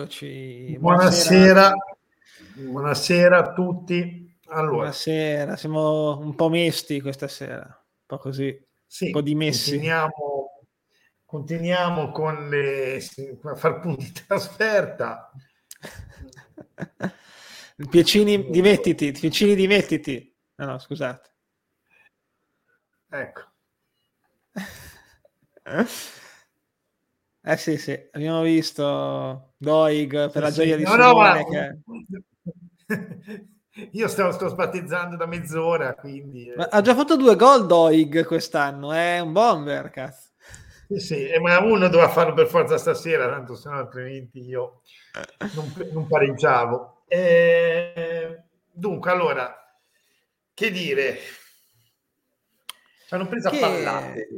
Eccoci. 0.00 0.78
Buonasera. 0.78 1.74
Buonasera 2.54 3.38
a 3.38 3.52
tutti. 3.52 4.34
Allora. 4.46 4.76
Buonasera, 4.76 5.56
siamo 5.56 6.18
un 6.18 6.34
po' 6.34 6.48
mesti 6.48 7.02
questa 7.02 7.28
sera, 7.28 7.66
un 7.66 8.06
po' 8.06 8.16
così, 8.16 8.58
sì, 8.86 9.06
un 9.06 9.10
po' 9.10 9.20
dimessi. 9.20 9.72
Continuiamo, 9.72 10.60
continuiamo 11.26 12.12
con 12.12 12.48
le, 12.48 12.96
a 12.96 13.54
far 13.54 13.80
punti 13.80 14.06
di 14.06 14.12
trasferta. 14.26 15.30
Piacini, 17.90 18.50
dimettiti, 18.50 19.12
Piacini, 19.12 19.54
dimettiti. 19.54 20.34
No, 20.54 20.64
no, 20.64 20.78
scusate. 20.78 21.30
Ecco. 23.10 23.42
Eh 27.42 27.56
sì, 27.56 27.78
sì, 27.78 27.98
abbiamo 28.12 28.42
visto 28.42 29.54
Doig 29.56 30.30
per 30.30 30.42
la 30.42 30.50
gioia 30.50 30.76
di 30.76 30.82
no, 30.82 30.90
Simone 30.90 31.46
no, 31.86 32.04
che... 32.86 33.48
Io 33.92 34.08
sto, 34.08 34.30
sto 34.32 34.48
sbattezzando 34.48 35.16
da 35.16 35.24
mezz'ora, 35.24 35.94
quindi... 35.94 36.50
Eh. 36.50 36.56
Ma 36.56 36.68
ha 36.70 36.80
già 36.82 36.94
fatto 36.94 37.16
due 37.16 37.36
gol 37.36 37.66
Doig 37.66 38.26
quest'anno, 38.26 38.92
è 38.92 39.20
un 39.20 39.32
bomber, 39.32 39.88
cazzo. 39.90 40.28
Sì, 40.88 40.98
sì, 40.98 41.28
eh, 41.28 41.38
ma 41.38 41.58
uno 41.60 41.88
doveva 41.88 42.08
farlo 42.08 42.34
per 42.34 42.48
forza 42.48 42.76
stasera, 42.76 43.28
tanto 43.28 43.54
se 43.54 43.70
no 43.70 43.78
altrimenti 43.78 44.40
io 44.40 44.82
non, 45.54 45.72
non 45.92 46.06
pareggiavo. 46.08 47.04
Eh, 47.06 48.42
dunque, 48.70 49.10
allora, 49.10 49.78
che 50.52 50.70
dire? 50.70 51.16
Ci 53.06 53.14
hanno 53.14 53.28
preso 53.28 53.50
che... 53.50 53.56
a 53.56 53.60
pallate, 53.60 54.28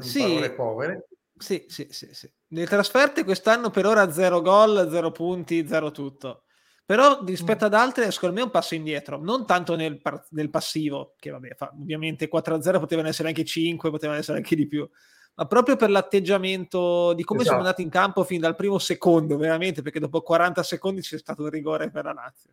sì. 0.00 0.20
parole 0.20 0.50
povere. 0.50 1.08
Sì, 1.38 1.64
sì, 1.68 1.86
sì, 1.90 2.08
sì. 2.12 2.30
Le 2.48 2.66
trasferte 2.66 3.24
quest'anno 3.24 3.70
per 3.70 3.86
ora 3.86 4.10
zero 4.10 4.40
gol, 4.40 4.88
zero 4.90 5.10
punti, 5.10 5.66
zero 5.66 5.90
tutto. 5.90 6.44
Però 6.84 7.22
rispetto 7.22 7.64
mm. 7.64 7.68
ad 7.68 7.74
altre, 7.74 8.10
secondo 8.10 8.34
me 8.34 8.40
è 8.40 8.44
un 8.44 8.50
passo 8.50 8.74
indietro, 8.74 9.18
non 9.18 9.44
tanto 9.44 9.76
nel, 9.76 10.00
par- 10.00 10.24
nel 10.30 10.48
passivo, 10.48 11.14
che 11.18 11.30
vabbè, 11.30 11.54
fa, 11.54 11.70
ovviamente 11.78 12.30
4-0 12.32 12.78
potevano 12.78 13.08
essere 13.08 13.28
anche 13.28 13.44
5, 13.44 13.90
potevano 13.90 14.18
essere 14.18 14.38
anche 14.38 14.56
di 14.56 14.66
più, 14.66 14.88
ma 15.34 15.46
proprio 15.46 15.76
per 15.76 15.90
l'atteggiamento 15.90 17.12
di 17.12 17.24
come 17.24 17.40
esatto. 17.40 17.56
sono 17.56 17.66
andati 17.66 17.82
in 17.82 17.90
campo 17.90 18.24
fin 18.24 18.40
dal 18.40 18.56
primo 18.56 18.78
secondo, 18.78 19.36
veramente, 19.36 19.82
perché 19.82 20.00
dopo 20.00 20.22
40 20.22 20.62
secondi 20.62 21.02
c'è 21.02 21.18
stato 21.18 21.42
un 21.42 21.50
rigore 21.50 21.90
per 21.90 22.06
la 22.06 22.14
Lazio. 22.14 22.52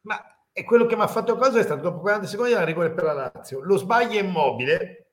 Ma 0.00 0.20
è 0.50 0.64
quello 0.64 0.86
che 0.86 0.96
mi 0.96 1.02
ha 1.02 1.06
fatto 1.06 1.36
cosa 1.36 1.60
è 1.60 1.62
stato 1.62 1.82
dopo 1.82 2.00
40 2.00 2.26
secondi 2.26 2.52
la 2.54 2.64
rigore 2.64 2.90
per 2.92 3.04
la 3.04 3.30
Lazio. 3.32 3.60
Lo 3.60 3.76
sbaglio 3.76 4.18
è 4.18 4.22
immobile, 4.24 5.12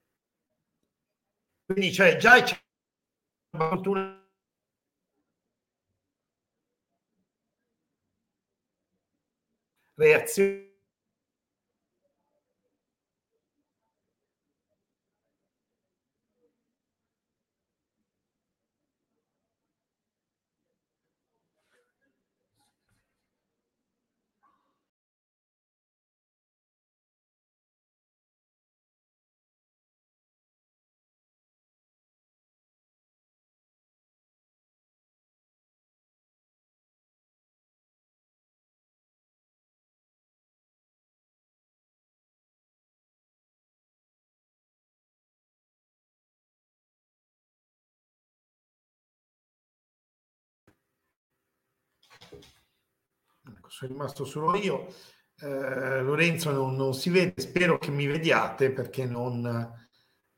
quindi 1.66 1.94
cioè, 1.94 2.18
già 2.18 2.42
c'è 2.42 2.58
fortuna. 3.58 4.20
Reazione 9.98 10.72
Ecco, 53.46 53.70
sono 53.84 53.88
rimasto 53.88 54.26
solo 54.26 54.56
io. 54.56 54.88
Eh, 55.40 56.02
Lorenzo 56.02 56.52
non, 56.52 56.76
non, 56.76 56.94
si 56.94 57.10
vede, 57.10 57.34
spero 57.42 57.78
che 57.78 57.92
mi 57.92 58.06
vediate 58.06 58.72
perché 58.72 59.06
non, 59.06 59.46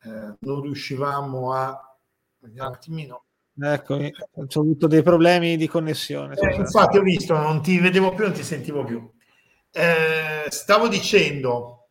eh, 0.04 0.36
non 0.40 0.62
riuscivamo 0.62 1.54
a... 1.54 1.80
Vediamo 2.40 2.70
un 2.70 2.76
attimino. 2.76 3.26
Ecco, 3.58 3.94
ho 3.96 4.60
avuto 4.60 4.88
dei 4.88 5.02
problemi 5.02 5.56
di 5.58 5.68
connessione. 5.68 6.36
Eh, 6.36 6.56
infatti 6.56 6.98
ho 6.98 7.02
visto, 7.02 7.38
non 7.38 7.62
ti 7.62 7.80
vedevo 7.80 8.14
più, 8.14 8.26
non 8.26 8.34
ti 8.34 8.44
sentivo 8.44 8.84
più. 8.84 9.10
Eh, 9.72 10.46
stavo 10.50 10.88
dicendo, 10.88 11.90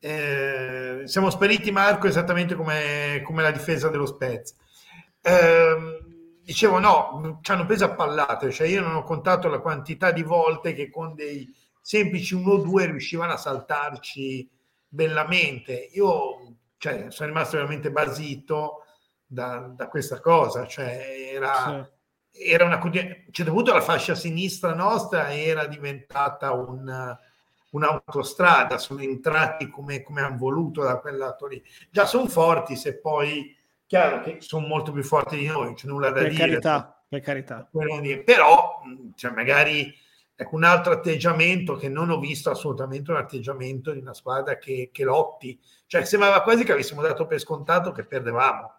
eh, 0.00 1.02
siamo 1.04 1.30
spariti 1.30 1.70
Marco 1.70 2.06
esattamente 2.06 2.54
come, 2.54 3.22
come 3.24 3.42
la 3.42 3.52
difesa 3.52 3.88
dello 3.88 4.06
Spezia. 4.06 4.56
Eh, 5.20 6.11
dicevo 6.52 6.78
no, 6.78 7.38
ci 7.40 7.50
hanno 7.50 7.64
preso 7.64 7.86
a 7.86 7.94
pallate, 7.94 8.50
cioè 8.50 8.66
io 8.66 8.82
non 8.82 8.94
ho 8.94 9.02
contato 9.02 9.48
la 9.48 9.60
quantità 9.60 10.12
di 10.12 10.22
volte 10.22 10.74
che 10.74 10.90
con 10.90 11.14
dei 11.14 11.50
semplici 11.80 12.36
1-2 12.36 12.90
riuscivano 12.90 13.32
a 13.32 13.38
saltarci 13.38 14.48
bellamente. 14.86 15.88
Io 15.94 16.56
cioè, 16.76 17.06
sono 17.08 17.30
rimasto 17.30 17.56
veramente 17.56 17.90
basito 17.90 18.84
da, 19.26 19.72
da 19.74 19.88
questa 19.88 20.20
cosa, 20.20 20.66
cioè 20.66 21.30
era, 21.32 21.88
sì. 22.30 22.42
era 22.50 22.66
una 22.66 22.78
c'è 22.78 23.44
dovuto 23.44 23.72
la 23.72 23.80
fascia 23.80 24.14
sinistra 24.14 24.74
nostra 24.74 25.32
era 25.34 25.66
diventata 25.66 26.52
un, 26.52 27.16
un'autostrada, 27.70 28.76
sono 28.76 29.00
entrati 29.00 29.70
come, 29.70 30.02
come 30.02 30.20
hanno 30.20 30.36
voluto 30.36 30.82
da 30.82 30.98
quel 30.98 31.16
lato 31.16 31.46
lì. 31.46 31.62
Già 31.90 32.04
sono 32.04 32.28
forti 32.28 32.76
se 32.76 32.98
poi 32.98 33.56
Chiaro 33.92 34.22
che 34.22 34.38
sono 34.40 34.66
molto 34.66 34.90
più 34.90 35.02
forti 35.02 35.36
di 35.36 35.44
noi, 35.44 35.74
c'è 35.74 35.86
nulla 35.86 36.08
da 36.08 36.20
per 36.20 36.30
dire. 36.30 36.38
Carità, 36.38 37.04
per 37.06 37.20
carità. 37.20 37.68
Però, 38.24 38.80
cioè, 39.14 39.32
magari 39.32 39.94
ecco, 40.34 40.56
un 40.56 40.64
altro 40.64 40.94
atteggiamento 40.94 41.76
che 41.76 41.90
non 41.90 42.08
ho 42.08 42.18
visto 42.18 42.48
assolutamente 42.48 43.10
un 43.10 43.18
atteggiamento 43.18 43.92
di 43.92 43.98
una 43.98 44.14
squadra 44.14 44.56
che, 44.56 44.88
che 44.90 45.04
lotti. 45.04 45.60
Cioè, 45.86 46.06
sembrava 46.06 46.40
quasi 46.40 46.64
che 46.64 46.72
avessimo 46.72 47.02
dato 47.02 47.26
per 47.26 47.38
scontato 47.38 47.92
che 47.92 48.06
perdevamo. 48.06 48.76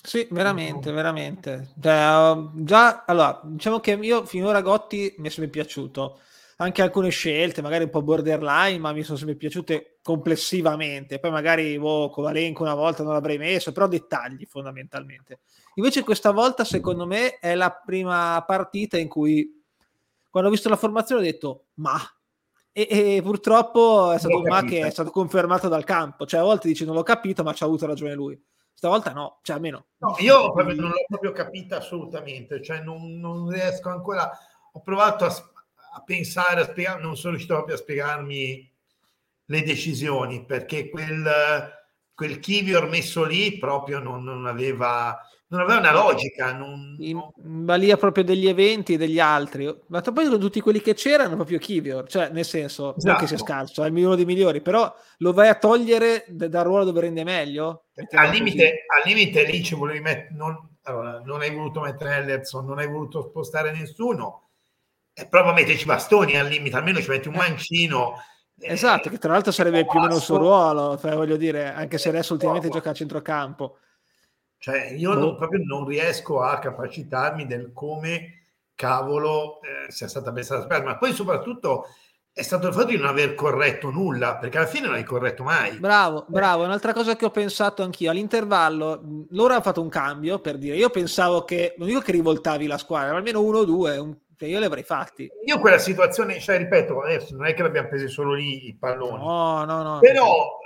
Sì, 0.00 0.28
veramente, 0.30 0.92
veramente. 0.92 1.70
Cioè, 1.82 2.36
già, 2.54 3.02
allora, 3.04 3.40
diciamo 3.42 3.80
che 3.80 3.98
io 4.00 4.24
finora 4.26 4.60
Gotti 4.60 5.16
mi 5.18 5.26
è 5.26 5.30
sempre 5.32 5.50
piaciuto 5.50 6.20
anche 6.62 6.82
alcune 6.82 7.10
scelte, 7.10 7.62
magari 7.62 7.84
un 7.84 7.90
po' 7.90 8.02
borderline, 8.02 8.78
ma 8.78 8.92
mi 8.92 9.02
sono 9.02 9.18
sempre 9.18 9.36
piaciute 9.36 9.98
complessivamente. 10.02 11.18
Poi 11.18 11.30
magari 11.30 11.78
boh, 11.78 12.10
Kovalenko 12.10 12.62
una 12.62 12.74
volta 12.74 13.02
non 13.02 13.12
l'avrei 13.12 13.38
messo, 13.38 13.72
però 13.72 13.86
dettagli 13.86 14.46
fondamentalmente. 14.46 15.40
Invece 15.74 16.02
questa 16.02 16.30
volta, 16.30 16.64
secondo 16.64 17.06
me, 17.06 17.38
è 17.38 17.54
la 17.54 17.70
prima 17.70 18.42
partita 18.46 18.98
in 18.98 19.08
cui, 19.08 19.62
quando 20.30 20.48
ho 20.48 20.52
visto 20.52 20.68
la 20.68 20.76
formazione, 20.76 21.20
ho 21.20 21.24
detto, 21.24 21.64
ma... 21.74 21.98
E, 22.74 22.86
e 22.88 23.20
purtroppo 23.22 24.12
è 24.12 24.18
stato 24.18 24.38
un 24.38 24.48
ma 24.48 24.64
che 24.64 24.86
è 24.86 24.90
stato 24.90 25.10
confermato 25.10 25.68
dal 25.68 25.84
campo. 25.84 26.24
Cioè, 26.24 26.40
a 26.40 26.44
volte 26.44 26.68
dici 26.68 26.86
non 26.86 26.94
l'ho 26.94 27.02
capito, 27.02 27.42
ma 27.42 27.52
ci 27.52 27.62
ha 27.62 27.66
avuto 27.66 27.84
ragione 27.84 28.14
lui. 28.14 28.42
Stavolta 28.72 29.12
no, 29.12 29.40
cioè 29.42 29.56
almeno... 29.56 29.88
No, 29.98 30.16
io 30.20 30.52
non 30.54 30.76
l'ho 30.76 31.04
proprio 31.06 31.32
capita 31.32 31.76
assolutamente, 31.76 32.62
cioè 32.62 32.80
non, 32.80 33.18
non 33.20 33.50
riesco 33.50 33.90
ancora... 33.90 34.30
Ho 34.72 34.80
provato 34.80 35.26
a 35.26 35.30
a 35.94 36.02
pensare, 36.02 36.62
a 36.62 36.64
spiegare, 36.64 37.02
non 37.02 37.16
sono 37.16 37.32
riuscito 37.32 37.54
proprio 37.54 37.76
a 37.76 37.78
spiegarmi 37.78 38.70
le 39.46 39.62
decisioni 39.62 40.44
perché 40.44 40.88
quel, 40.88 41.30
quel 42.14 42.38
Kivior 42.38 42.88
messo 42.88 43.24
lì 43.24 43.58
proprio 43.58 43.98
non, 43.98 44.24
non, 44.24 44.46
aveva, 44.46 45.18
non 45.48 45.60
aveva 45.60 45.78
una 45.78 45.92
logica. 45.92 46.54
Non, 46.54 46.96
In 46.98 47.20
balia 47.36 47.98
proprio 47.98 48.24
degli 48.24 48.48
eventi 48.48 48.94
e 48.94 48.96
degli 48.96 49.18
altri, 49.18 49.72
ma 49.88 50.00
poi 50.00 50.38
tutti 50.38 50.60
quelli 50.60 50.80
che 50.80 50.94
c'erano 50.94 51.34
proprio 51.34 51.58
Kivior, 51.58 52.08
cioè 52.08 52.30
nel 52.30 52.46
senso 52.46 52.96
esatto. 52.96 53.06
non 53.06 53.16
che 53.18 53.26
sia 53.26 53.36
esatto. 53.36 53.52
scarso, 53.52 53.84
è 53.84 53.90
migliore 53.90 54.16
dei 54.16 54.24
migliori, 54.24 54.62
però 54.62 54.92
lo 55.18 55.32
vai 55.34 55.48
a 55.48 55.56
togliere 55.56 56.24
dal 56.28 56.64
ruolo 56.64 56.84
dove 56.84 57.00
rende 57.00 57.24
meglio? 57.24 57.84
Al 58.12 58.30
limite, 58.30 58.84
al 58.86 59.02
limite, 59.04 59.44
lì 59.44 59.62
ci 59.62 59.74
volevi 59.74 60.00
mettere, 60.00 60.34
non, 60.34 60.76
allora, 60.84 61.20
non 61.22 61.42
hai 61.42 61.54
voluto 61.54 61.80
mettere 61.80 62.16
Ellerson, 62.16 62.64
non 62.64 62.78
hai 62.78 62.88
voluto 62.88 63.28
spostare 63.28 63.72
nessuno 63.72 64.41
e 65.14 65.26
prova 65.26 65.50
a 65.50 65.52
metterci 65.52 65.84
bastoni 65.84 66.38
al 66.38 66.48
limite, 66.48 66.76
almeno 66.76 67.00
ci 67.00 67.08
metti 67.08 67.28
un 67.28 67.34
mancino. 67.34 68.14
Eh, 68.58 68.72
esatto, 68.72 69.10
che 69.10 69.18
tra 69.18 69.32
l'altro 69.32 69.52
sarebbe 69.52 69.84
più 69.86 69.98
o 69.98 70.02
meno 70.02 70.16
il 70.16 70.22
suo 70.22 70.38
ruolo, 70.38 70.98
cioè, 70.98 71.14
voglio 71.14 71.36
dire, 71.36 71.72
anche 71.72 71.98
se 71.98 72.08
adesso 72.08 72.32
ultimamente 72.32 72.68
gioca 72.68 72.90
a 72.90 72.94
centrocampo. 72.94 73.78
Cioè, 74.58 74.92
io 74.92 75.14
non, 75.14 75.36
proprio 75.36 75.60
non 75.64 75.84
riesco 75.84 76.40
a 76.40 76.58
capacitarmi 76.58 77.46
del 77.46 77.72
come 77.72 78.42
cavolo 78.74 79.60
eh, 79.60 79.90
sia 79.90 80.08
stata 80.08 80.32
pensata 80.32 80.66
la 80.66 80.82
ma 80.82 80.96
poi 80.96 81.12
soprattutto 81.12 81.86
è 82.34 82.42
stato 82.42 82.68
il 82.68 82.72
fatto 82.72 82.86
di 82.86 82.96
non 82.96 83.08
aver 83.08 83.34
corretto 83.34 83.90
nulla, 83.90 84.36
perché 84.36 84.56
alla 84.56 84.66
fine 84.66 84.86
non 84.86 84.94
hai 84.94 85.04
corretto 85.04 85.42
mai. 85.42 85.76
Bravo, 85.78 86.24
bravo. 86.28 86.64
Un'altra 86.64 86.94
cosa 86.94 87.14
che 87.14 87.26
ho 87.26 87.30
pensato 87.30 87.82
anch'io, 87.82 88.10
all'intervallo, 88.10 89.26
loro 89.30 89.52
hanno 89.52 89.62
fatto 89.62 89.82
un 89.82 89.90
cambio 89.90 90.38
per 90.38 90.56
dire, 90.56 90.76
io 90.76 90.88
pensavo 90.88 91.44
che, 91.44 91.74
non 91.76 91.88
dico 91.88 92.00
che 92.00 92.12
rivoltavi 92.12 92.66
la 92.66 92.78
squadra, 92.78 93.10
ma 93.10 93.18
almeno 93.18 93.42
uno 93.42 93.58
o 93.58 93.64
due, 93.66 93.98
un, 93.98 94.16
Cioè, 94.42 94.50
io 94.50 94.58
li 94.58 94.64
avrei 94.64 94.82
fatti. 94.82 95.30
Io 95.44 95.60
quella 95.60 95.78
situazione, 95.78 96.40
cioè, 96.40 96.58
ripeto, 96.58 97.02
adesso 97.02 97.36
non 97.36 97.46
è 97.46 97.54
che 97.54 97.62
l'abbiamo 97.62 97.86
preso 97.86 98.08
solo 98.08 98.34
lì 98.34 98.66
i 98.66 98.74
palloni. 98.74 99.22
No, 99.22 99.64
no, 99.64 99.82
no. 99.84 99.98
Però, 100.00 100.58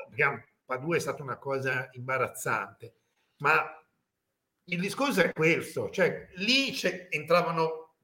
Padua 0.65 0.97
è 0.97 0.99
stata 0.99 1.23
una 1.23 1.37
cosa 1.37 1.91
imbarazzante. 1.93 2.95
Ma 3.41 3.63
il 4.65 4.81
discorso 4.81 5.21
è 5.21 5.31
questo, 5.31 5.91
cioè 5.91 6.27
lì 6.37 6.75
entravano, 7.11 7.97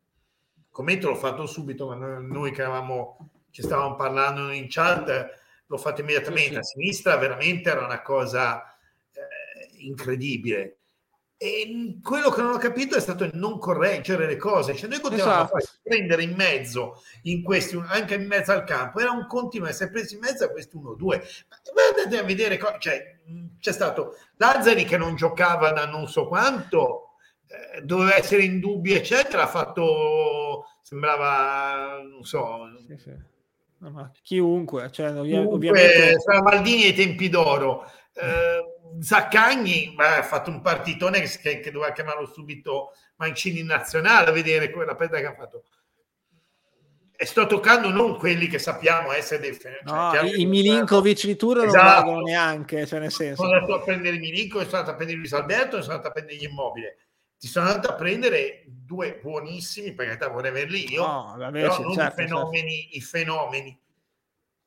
commento 0.71 1.09
l'ho 1.09 1.15
fatto 1.15 1.47
subito, 1.47 1.87
ma 1.87 2.19
noi 2.19 2.53
che 2.53 2.61
eravamo, 2.61 3.31
ci 3.51 3.63
stavamo 3.63 3.95
parlando 3.95 4.51
in 4.51 4.67
chat, 4.69 5.41
l'ho 5.65 5.79
fatto 5.79 6.03
immediatamente, 6.03 6.49
sì, 6.49 6.53
sì. 6.53 6.59
a 6.59 6.63
sinistra 6.63 7.17
veramente 7.17 7.71
era 7.71 7.83
una 7.83 8.03
cosa 8.03 8.77
eh, 9.11 9.85
incredibile. 9.87 10.81
E 11.45 11.99
quello 12.05 12.31
che 12.31 12.41
non 12.41 12.53
ho 12.53 12.57
capito 12.59 12.95
è 12.95 13.01
stato 13.01 13.25
il 13.25 13.33
non 13.35 13.59
correggere 13.59 14.27
le 14.27 14.37
cose, 14.37 14.77
cioè 14.77 14.89
noi 14.89 15.01
continuavamo 15.01 15.57
esatto. 15.57 15.57
a 15.57 15.79
prendere 15.83 16.23
in 16.23 16.35
mezzo, 16.37 17.03
in 17.23 17.43
questi, 17.43 17.83
anche 17.85 18.15
in 18.15 18.29
mezzo 18.29 18.53
al 18.53 18.63
campo, 18.63 19.01
era 19.01 19.11
un 19.11 19.27
continuo 19.27 19.67
essere 19.67 19.91
presi 19.91 20.15
in 20.15 20.21
mezzo 20.21 20.45
a 20.45 20.51
questi 20.51 20.77
1-2. 20.77 21.03
Ma 21.75 21.83
andate 21.99 22.17
a 22.17 22.23
vedere, 22.23 22.61
cioè, 22.79 23.19
c'è 23.59 23.73
stato 23.73 24.19
Lazzari 24.37 24.85
che 24.85 24.97
non 24.97 25.17
giocava 25.17 25.73
da 25.73 25.85
non 25.85 26.07
so 26.07 26.29
quanto, 26.29 27.15
eh, 27.49 27.83
doveva 27.83 28.15
essere 28.15 28.45
in 28.45 28.61
dubbio, 28.61 28.95
eccetera, 28.95 29.43
ha 29.43 29.49
fatto, 29.49 30.67
sembrava, 30.81 32.01
non 32.09 32.23
so... 32.23 32.69
Sì, 32.87 32.97
sì. 32.99 33.31
No, 33.79 34.13
chiunque, 34.23 34.93
cioè, 34.93 35.13
chiunque 35.13 35.55
ovviamente... 35.57 36.19
Maldini 36.41 36.85
ai 36.85 36.95
tempi 36.95 37.29
d'oro. 37.29 37.91
Eh, 38.15 38.72
Zaccagni 39.01 39.95
ha 39.97 40.23
fatto 40.23 40.51
un 40.51 40.61
partitone 40.61 41.21
che, 41.21 41.61
che, 41.61 41.71
doveva 41.71 41.93
chiamarlo 41.93 42.27
subito 42.27 42.95
Mancini 43.17 43.61
in 43.61 43.67
nazionale 43.67 44.31
a 44.31 44.33
vedere 44.33 44.71
quella 44.71 44.95
pedra 44.95 45.21
che 45.21 45.27
ha 45.27 45.35
fatto 45.35 45.65
e 47.23 47.27
sto 47.27 47.47
toccando 47.47 47.91
non 47.91 48.17
quelli 48.17 48.49
che 48.49 48.59
sappiamo 48.59 49.13
essere 49.13 49.41
dei 49.41 49.57
cioè, 49.57 49.81
no, 49.85 50.13
i 50.25 50.45
Milinkovic 50.45 51.25
di 51.25 51.37
Turno 51.37 51.63
esatto. 51.63 51.85
non 51.85 51.95
valgono 51.95 52.21
neanche 52.23 52.85
cioè 52.85 52.99
nel 52.99 53.13
senso 53.13 53.45
sono 53.45 53.55
andato 53.55 53.75
a 53.75 53.83
prendere 53.83 54.19
Milinkovic 54.19 54.69
sono 54.69 54.81
andato 54.81 54.91
a 54.91 54.95
prendere 54.97 55.19
Luis 55.19 55.33
Alberto 55.33 55.83
sono 55.83 55.95
andato 55.95 56.09
a 56.09 56.11
prendere 56.11 56.39
gli 56.39 56.45
immobili 56.51 56.87
ti 57.39 57.47
sono 57.47 57.67
andato 57.67 57.91
a 57.91 57.95
prendere 57.95 58.65
due 58.67 59.21
buonissimi 59.23 59.95
perché 59.95 60.27
vorrei 60.27 60.51
averli 60.51 60.93
io 60.93 61.07
no, 61.07 61.35
vabbè, 61.39 61.61
però 61.61 61.75
sì, 61.75 61.83
non 61.83 61.95
certo, 61.95 62.21
i 62.21 62.25
fenomeni 62.25 62.81
certo. 62.81 62.97
i 62.97 63.01
fenomeni 63.01 63.81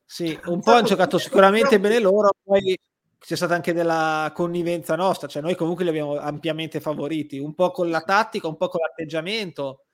sì, 0.08 0.40
un 0.46 0.62
po' 0.62 0.72
hanno 0.72 0.88
giocato 0.88 1.18
sicuramente 1.18 1.78
bene 1.78 2.00
loro 2.00 2.30
poi 2.42 2.78
c'è 3.20 3.36
stata 3.36 3.56
anche 3.56 3.74
della 3.74 4.32
connivenza 4.34 4.96
nostra, 4.96 5.28
cioè 5.28 5.42
noi 5.42 5.56
comunque 5.56 5.84
li 5.84 5.90
abbiamo 5.90 6.18
ampiamente 6.18 6.80
favoriti, 6.80 7.38
un 7.38 7.54
po' 7.56 7.72
con 7.72 7.90
la 7.90 8.02
tattica, 8.02 8.48
un 8.48 8.58
po' 8.58 8.68
con 8.68 8.82
l'atteggiamento. 8.82 9.86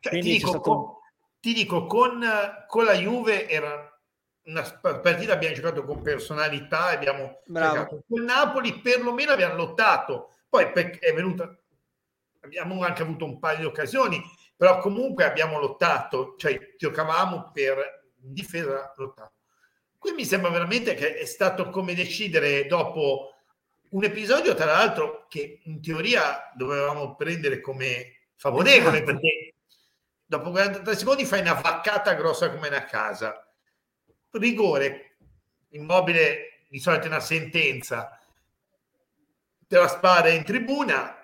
Cioè, 0.00 0.12
ti, 0.12 0.20
dico, 0.20 0.48
stato... 0.48 0.62
con, 0.62 0.84
ti, 1.40 1.52
dico, 1.52 1.86
con, 1.86 2.24
con, 2.66 2.84
la 2.84 2.94
Juve 2.94 3.48
era 3.48 3.88
una 4.44 4.62
partita, 4.80 5.32
abbiamo 5.32 5.54
giocato 5.54 5.84
con 5.84 6.02
personalità, 6.02 6.86
abbiamo 6.86 7.40
giocato 7.44 8.02
con 8.08 8.22
Napoli, 8.22 8.80
perlomeno 8.80 9.32
abbiamo 9.32 9.54
lottato, 9.54 10.30
poi 10.48 10.64
è 10.64 11.12
venuta, 11.14 11.56
abbiamo 12.40 12.82
anche 12.84 13.02
avuto 13.02 13.24
un 13.24 13.38
paio 13.38 13.58
di 13.58 13.64
occasioni, 13.64 14.20
però 14.56 14.78
comunque 14.78 15.24
abbiamo 15.24 15.58
lottato, 15.58 16.34
cioè 16.36 16.74
giocavamo 16.76 17.50
per 17.52 18.10
difesa 18.16 18.92
lottato. 18.96 19.32
Qui 20.02 20.10
mi 20.14 20.24
sembra 20.24 20.50
veramente 20.50 20.94
che 20.94 21.16
è 21.16 21.24
stato 21.26 21.70
come 21.70 21.94
decidere 21.94 22.66
dopo 22.66 23.34
un 23.90 24.02
episodio, 24.02 24.52
tra 24.52 24.64
l'altro, 24.64 25.26
che 25.28 25.60
in 25.62 25.80
teoria 25.80 26.50
dovevamo 26.56 27.14
prendere 27.14 27.60
come 27.60 28.30
favorevole, 28.34 28.96
esatto. 28.96 29.12
perché 29.12 29.54
dopo 30.24 30.50
43 30.50 30.96
secondi 30.96 31.24
fai 31.24 31.42
una 31.42 31.52
vaccata 31.52 32.14
grossa 32.14 32.50
come 32.50 32.66
una 32.66 32.82
casa. 32.84 33.48
Rigore, 34.32 35.18
immobile, 35.68 36.64
di 36.68 36.80
solito 36.80 37.06
una 37.06 37.20
sentenza, 37.20 38.18
te 39.68 39.78
la 39.78 39.86
spara 39.86 40.30
in 40.30 40.42
tribuna, 40.42 41.21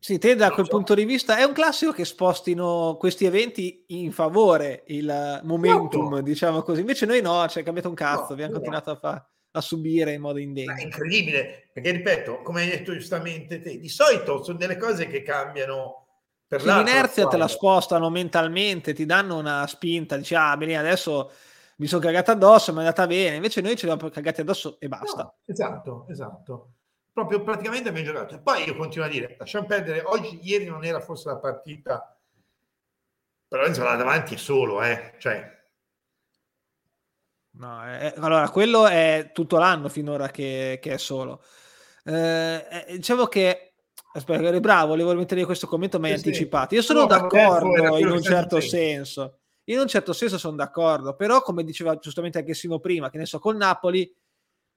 sì, 0.00 0.18
te 0.18 0.36
da 0.36 0.50
quel 0.52 0.66
so. 0.66 0.72
punto 0.72 0.94
di 0.94 1.04
vista 1.04 1.36
è 1.36 1.42
un 1.42 1.52
classico 1.52 1.92
che 1.92 2.04
spostino 2.04 2.96
questi 2.98 3.24
eventi 3.24 3.84
in 3.88 4.12
favore 4.12 4.84
il 4.86 5.40
momentum, 5.42 6.14
no. 6.14 6.20
diciamo 6.22 6.62
così. 6.62 6.80
Invece 6.80 7.04
noi 7.04 7.20
no, 7.20 7.46
ci 7.48 7.58
è 7.58 7.62
cambiato 7.64 7.88
un 7.88 7.94
cazzo, 7.94 8.26
no, 8.28 8.32
abbiamo 8.32 8.52
no. 8.52 8.58
continuato 8.58 8.90
a, 8.90 8.96
fa- 8.96 9.28
a, 9.50 9.60
subire 9.60 10.12
in 10.12 10.20
modo 10.20 10.38
indegno. 10.38 10.74
È 10.74 10.82
incredibile, 10.82 11.70
perché 11.72 11.90
ripeto, 11.90 12.42
come 12.42 12.62
hai 12.62 12.68
detto 12.68 12.92
giustamente 12.92 13.60
te, 13.60 13.78
di 13.78 13.88
solito 13.88 14.42
sono 14.44 14.56
delle 14.56 14.76
cose 14.76 15.08
che 15.08 15.22
cambiano 15.22 16.06
per 16.46 16.60
sì, 16.60 16.68
l'inerzia 16.68 17.26
te 17.26 17.36
la 17.36 17.48
spostano 17.48 18.08
mentalmente, 18.08 18.94
ti 18.94 19.04
danno 19.04 19.36
una 19.36 19.66
spinta, 19.66 20.16
dici 20.16 20.34
ah, 20.34 20.56
bene, 20.56 20.78
adesso 20.78 21.32
mi 21.76 21.86
sono 21.86 22.00
cagata 22.00 22.32
addosso, 22.32 22.70
mi 22.70 22.78
è 22.78 22.80
andata 22.80 23.06
bene, 23.06 23.36
invece 23.36 23.60
noi 23.60 23.76
ci 23.76 23.86
siamo 23.86 24.08
cagati 24.08 24.40
addosso 24.40 24.78
e 24.78 24.88
basta. 24.88 25.34
esatto, 25.44 26.06
esatto 26.08 26.72
proprio 27.26 27.42
praticamente 27.42 27.88
abbiamo 27.88 28.06
giocato. 28.06 28.40
Poi 28.40 28.64
io 28.64 28.76
continuo 28.76 29.06
a 29.06 29.10
dire, 29.10 29.36
lasciamo 29.38 29.66
perdere, 29.66 30.02
oggi, 30.04 30.38
ieri 30.42 30.66
non 30.66 30.84
era 30.84 31.00
forse 31.00 31.28
la 31.28 31.36
partita, 31.36 32.16
però 33.48 33.66
insomma 33.66 33.96
davanti 33.96 34.34
è 34.34 34.38
solo, 34.38 34.82
eh, 34.82 35.14
cioè... 35.18 35.56
No, 37.58 37.82
è, 37.82 38.14
allora, 38.18 38.48
quello 38.50 38.86
è 38.86 39.30
tutto 39.32 39.58
l'anno 39.58 39.88
finora 39.88 40.28
che, 40.28 40.78
che 40.80 40.92
è 40.92 40.98
solo. 40.98 41.42
Eh, 42.04 42.86
diciamo 42.90 43.26
che 43.26 43.72
aspetta, 44.12 44.46
eri 44.46 44.60
bravo, 44.60 44.88
volevo 44.88 45.14
mettere 45.14 45.44
questo 45.44 45.66
commento, 45.66 45.98
ma 45.98 46.06
hai 46.06 46.18
sì, 46.18 46.28
anticipato. 46.28 46.74
Io 46.76 46.82
sono 46.82 47.00
no, 47.00 47.06
d'accordo 47.06 47.98
in 47.98 48.08
un 48.08 48.22
certo 48.22 48.60
senso. 48.60 49.38
In 49.64 49.78
un 49.78 49.88
certo 49.88 50.12
senso 50.12 50.38
sono 50.38 50.56
d'accordo, 50.56 51.14
però 51.14 51.42
come 51.42 51.64
diceva 51.64 51.96
giustamente 51.96 52.38
anche 52.38 52.54
Simo 52.54 52.78
prima, 52.78 53.10
che 53.10 53.18
ne 53.18 53.26
so, 53.26 53.38
col 53.38 53.56
Napoli 53.56 54.10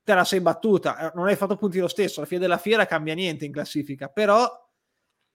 te 0.04 0.14
la 0.14 0.24
sei 0.24 0.42
battuta, 0.42 0.98
eh, 0.98 1.12
non 1.16 1.28
hai 1.28 1.36
fatto 1.36 1.56
punti 1.56 1.80
lo 1.80 1.88
stesso, 1.88 2.20
alla 2.20 2.28
fine 2.28 2.42
della 2.42 2.58
fiera 2.58 2.86
cambia 2.86 3.14
niente 3.14 3.46
in 3.46 3.52
classifica, 3.52 4.08
però 4.08 4.50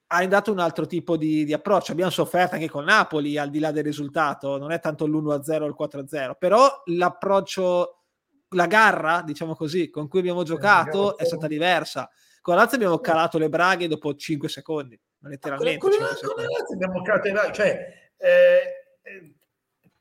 hai 0.07 0.27
dato 0.27 0.51
un 0.51 0.59
altro 0.59 0.85
tipo 0.85 1.17
di, 1.17 1.43
di 1.43 1.53
approccio. 1.53 1.91
Abbiamo 1.91 2.11
sofferto 2.11 2.55
anche 2.55 2.69
con 2.69 2.85
Napoli, 2.85 3.37
al 3.37 3.49
di 3.49 3.59
là 3.59 3.71
del 3.71 3.83
risultato, 3.83 4.57
non 4.57 4.71
è 4.71 4.79
tanto 4.79 5.05
l'1-0 5.05 5.61
o 5.61 5.65
il 5.65 5.75
4-0, 5.77 6.33
però 6.37 6.81
l'approccio, 6.85 8.03
la 8.49 8.67
garra, 8.67 9.21
diciamo 9.21 9.55
così, 9.55 9.89
con 9.89 10.07
cui 10.07 10.19
abbiamo 10.19 10.43
giocato 10.43 11.17
è 11.17 11.25
stata 11.25 11.47
diversa. 11.47 12.09
Con 12.41 12.55
la 12.55 12.61
Lazio 12.61 12.77
abbiamo 12.77 12.99
calato 12.99 13.37
le 13.37 13.49
braghe 13.49 13.87
dopo 13.89 14.15
5 14.15 14.47
secondi, 14.47 14.97
letteralmente. 15.19 15.77
Con, 15.77 15.89
con, 15.89 15.99
con 15.99 16.43
la 16.43 16.49
Lazio 16.57 16.75
abbiamo 16.75 17.01
calato 17.01 17.27
le 17.27 17.33
braghe, 17.33 17.53
cioè... 17.53 18.05
Eh, 18.19 18.61
eh, 19.03 19.35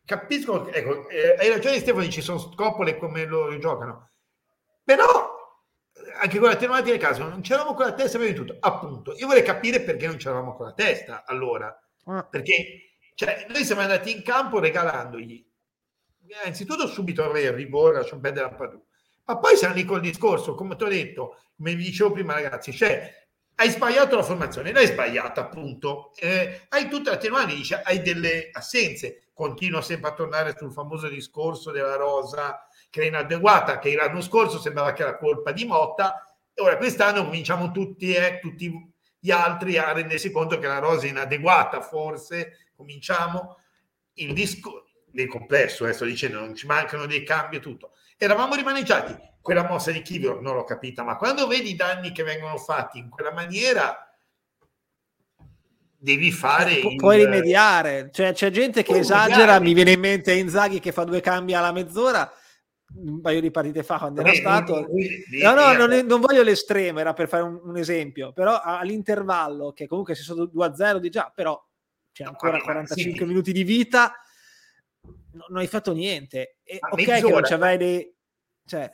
capisco, 0.04 0.68
ecco, 0.68 1.08
eh, 1.08 1.35
hai 1.37 1.49
ragione 1.50 1.78
Stefano, 1.78 2.08
ci 2.08 2.23
sono 2.23 2.38
scopole 2.38 2.96
come 2.96 3.26
lo 3.26 3.58
giocano 3.58 4.11
però 4.87 5.35
anche 6.21 6.38
con 6.38 6.49
la 6.49 6.55
telematica 6.55 6.93
del 6.93 7.00
caso 7.00 7.26
non 7.26 7.40
c'eravamo 7.40 7.75
con 7.75 7.87
la 7.87 7.93
testa 7.93 8.19
prima 8.19 8.33
di 8.33 8.38
tutto. 8.38 8.57
Appunto 8.61 9.14
io 9.16 9.26
vorrei 9.26 9.43
capire 9.43 9.81
perché 9.81 10.07
non 10.07 10.16
c'eravamo 10.16 10.55
con 10.55 10.66
la 10.66 10.73
testa 10.73 11.25
allora. 11.26 11.76
Ah. 12.09 12.23
perché 12.23 12.93
cioè, 13.16 13.47
noi 13.49 13.64
siamo 13.64 13.81
andati 13.81 14.12
in 14.12 14.23
campo 14.23 14.61
regalandogli. 14.61 15.45
Innanzitutto 16.43 16.87
subito 16.87 17.25
il 17.37 17.52
rigore 17.52 17.97
lasciamo 17.97 18.21
perdere 18.21 18.49
la 18.49 18.55
Padù 18.55 18.81
ma 19.25 19.38
poi 19.38 19.57
siamo 19.57 19.75
lì 19.75 19.85
col 19.85 20.00
discorso 20.00 20.55
come 20.55 20.76
ti 20.76 20.85
ho 20.85 20.88
detto 20.88 21.40
come 21.57 21.75
vi 21.75 21.83
dicevo 21.83 22.12
prima 22.12 22.33
ragazzi 22.33 22.73
cioè 22.73 23.12
hai 23.57 23.71
sbagliato 23.71 24.14
la 24.14 24.23
formazione 24.23 24.73
l'hai 24.73 24.87
sbagliata 24.87 25.40
appunto. 25.40 26.12
Eh, 26.14 26.66
hai 26.69 26.88
tutta 26.88 27.11
la 27.11 27.16
tenuani 27.16 27.55
dice 27.55 27.81
hai 27.83 28.02
delle 28.02 28.50
assenze. 28.52 29.31
Continuo 29.33 29.81
sempre 29.81 30.11
a 30.11 30.14
tornare 30.14 30.55
sul 30.57 30.73
famoso 30.73 31.09
discorso 31.09 31.71
della 31.71 31.97
rosa 31.97 32.65
che 32.97 33.03
è 33.03 33.07
inadeguata, 33.09 33.79
che 33.79 33.95
l'anno 33.95 34.23
scorso 34.23 34.59
sembrava 34.59 34.95
che 34.95 35.03
era 35.03 35.19
colpa 35.19 35.53
di 35.53 35.67
Motta, 35.67 36.26
e 36.55 36.62
ora 36.62 36.79
quest'anno 36.79 37.25
cominciamo 37.25 37.71
tutti, 37.71 38.15
eh, 38.15 38.38
tutti 38.41 38.73
gli 39.19 39.31
altri 39.31 39.76
a 39.76 39.93
rendersi 39.93 40.31
conto 40.31 40.59
che 40.59 40.67
la 40.67 40.79
rosa 40.79 41.05
è 41.05 41.11
inadeguata, 41.11 41.83
forse 41.83 42.71
cominciamo 42.75 43.59
il 44.15 44.33
disco 44.33 44.87
nel 45.12 45.29
complesso, 45.29 45.87
eh, 45.87 45.93
sto 45.93 46.07
dicendo, 46.07 46.41
non 46.41 46.55
ci 46.55 46.65
mancano 46.65 47.05
dei 47.05 47.23
cambi 47.23 47.57
e 47.57 47.61
tutto. 47.61 47.93
Eravamo 48.17 48.55
rimaneggiati, 48.55 49.15
quella 49.43 49.69
mossa 49.69 49.91
di 49.91 50.00
Kivio 50.00 50.41
non 50.41 50.55
l'ho 50.55 50.65
capita, 50.65 51.03
ma 51.03 51.17
quando 51.17 51.47
vedi 51.47 51.73
i 51.73 51.76
danni 51.76 52.12
che 52.12 52.23
vengono 52.23 52.57
fatti 52.57 52.99
in 52.99 53.11
quella 53.11 53.33
maniera 53.33 54.11
devi 55.99 56.33
fare 56.33 56.76
Pu- 56.76 56.91
il... 56.93 56.97
puoi 56.97 57.25
rimediare 57.25 58.11
cioè 58.12 58.33
c'è 58.35 58.50
gente 58.50 58.83
che 58.83 58.99
esagera 58.99 59.57
rimediare. 59.57 59.65
mi 59.65 59.73
viene 59.73 59.93
in 59.93 60.00
mente 60.00 60.33
Inzaghi 60.35 60.79
che 60.79 60.93
fa 60.93 61.05
due 61.05 61.21
cambi 61.21 61.55
alla 61.55 61.73
mezz'ora 61.73 62.31
un 62.95 63.21
paio 63.21 63.40
di 63.40 63.50
partite 63.50 63.83
fa 63.83 63.99
quando 63.99 64.21
era 64.21 64.33
stato 64.33 64.88
no 65.43 65.55
no 65.55 65.73
non, 65.73 66.07
non, 66.07 66.21
voglio 66.21 66.43
l'estremo 66.43 67.00
era 67.00 67.12
per 67.14 67.28
fare 67.28 67.43
un, 67.43 67.61
un, 67.62 67.76
esempio 67.76 68.33
però 68.33 68.61
all'intervallo 68.61 69.73
che 69.73 69.87
comunque 69.87 70.14
si 70.14 70.23
sono 70.23 70.45
2-0 70.45 70.99
di 70.99 71.11
già 71.11 71.33
però 71.35 71.61
c'è 72.12 72.25
ancora 72.25 72.59
45 72.59 73.19
sì. 73.19 73.25
minuti 73.25 73.52
di 73.52 73.64
vita 73.64 74.12
no, 75.02 75.47
non 75.49 75.59
hai 75.59 75.66
fatto 75.66 75.93
niente 75.93 76.59
e, 76.62 76.78
ok 76.81 77.05
che 77.05 77.28
non 77.28 77.43
c'avevi 77.43 77.76
dei 77.76 78.14
cioè... 78.64 78.90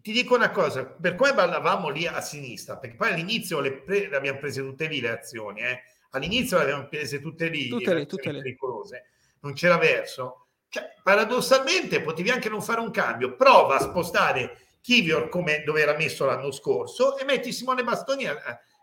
ti 0.00 0.12
dico 0.12 0.34
una 0.34 0.50
cosa 0.50 0.84
per 0.84 1.14
come 1.14 1.34
ballavamo 1.34 1.90
lì 1.90 2.06
a 2.06 2.20
sinistra 2.20 2.78
perché 2.78 2.96
poi 2.96 3.12
all'inizio 3.12 3.60
le, 3.60 3.72
pre, 3.72 4.08
le 4.08 4.16
abbiamo 4.16 4.38
prese 4.38 4.62
tutte 4.62 4.86
lì 4.86 5.00
le 5.00 5.10
azioni 5.10 5.60
eh? 5.60 5.82
all'inizio 6.14 6.56
le 6.58 6.62
abbiamo 6.62 6.88
prese 6.88 7.20
tutte 7.20 7.48
lì, 7.48 7.68
tutte 7.68 7.94
lì, 7.94 8.06
tutte 8.06 8.32
lì. 8.32 8.38
pericolose, 8.38 9.06
non 9.40 9.52
c'era 9.52 9.76
verso. 9.76 10.43
Cioè, 10.74 10.92
paradossalmente 11.04 12.00
potevi 12.00 12.30
anche 12.30 12.48
non 12.48 12.60
fare 12.60 12.80
un 12.80 12.90
cambio, 12.90 13.36
prova 13.36 13.76
a 13.76 13.80
spostare 13.80 14.58
Kivior 14.80 15.28
come 15.28 15.62
dove 15.64 15.80
era 15.80 15.96
messo 15.96 16.24
l'anno 16.24 16.50
scorso 16.50 17.16
e 17.16 17.24
metti 17.24 17.52
Simone 17.52 17.84
Bastoni 17.84 18.26
a, 18.26 18.36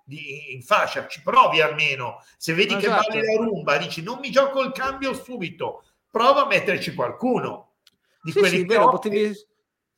di, 0.06 0.54
in 0.54 0.62
fascia, 0.62 1.06
ci 1.08 1.22
provi 1.22 1.60
almeno. 1.60 2.24
Se 2.38 2.54
vedi 2.54 2.76
esatto. 2.76 3.10
che 3.10 3.18
vale 3.20 3.26
la 3.26 3.44
rumba, 3.44 3.76
dici 3.76 4.02
non 4.02 4.20
mi 4.20 4.32
gioco 4.32 4.62
il 4.62 4.72
cambio 4.72 5.14
subito, 5.14 5.84
prova 6.10 6.44
a 6.44 6.48
metterci 6.48 6.94
qualcuno. 6.94 7.74
Di 8.22 8.32
sì, 8.32 8.40
quelli 8.40 8.58
sì, 8.60 8.66
vero, 8.66 8.88
potevi, 8.88 9.36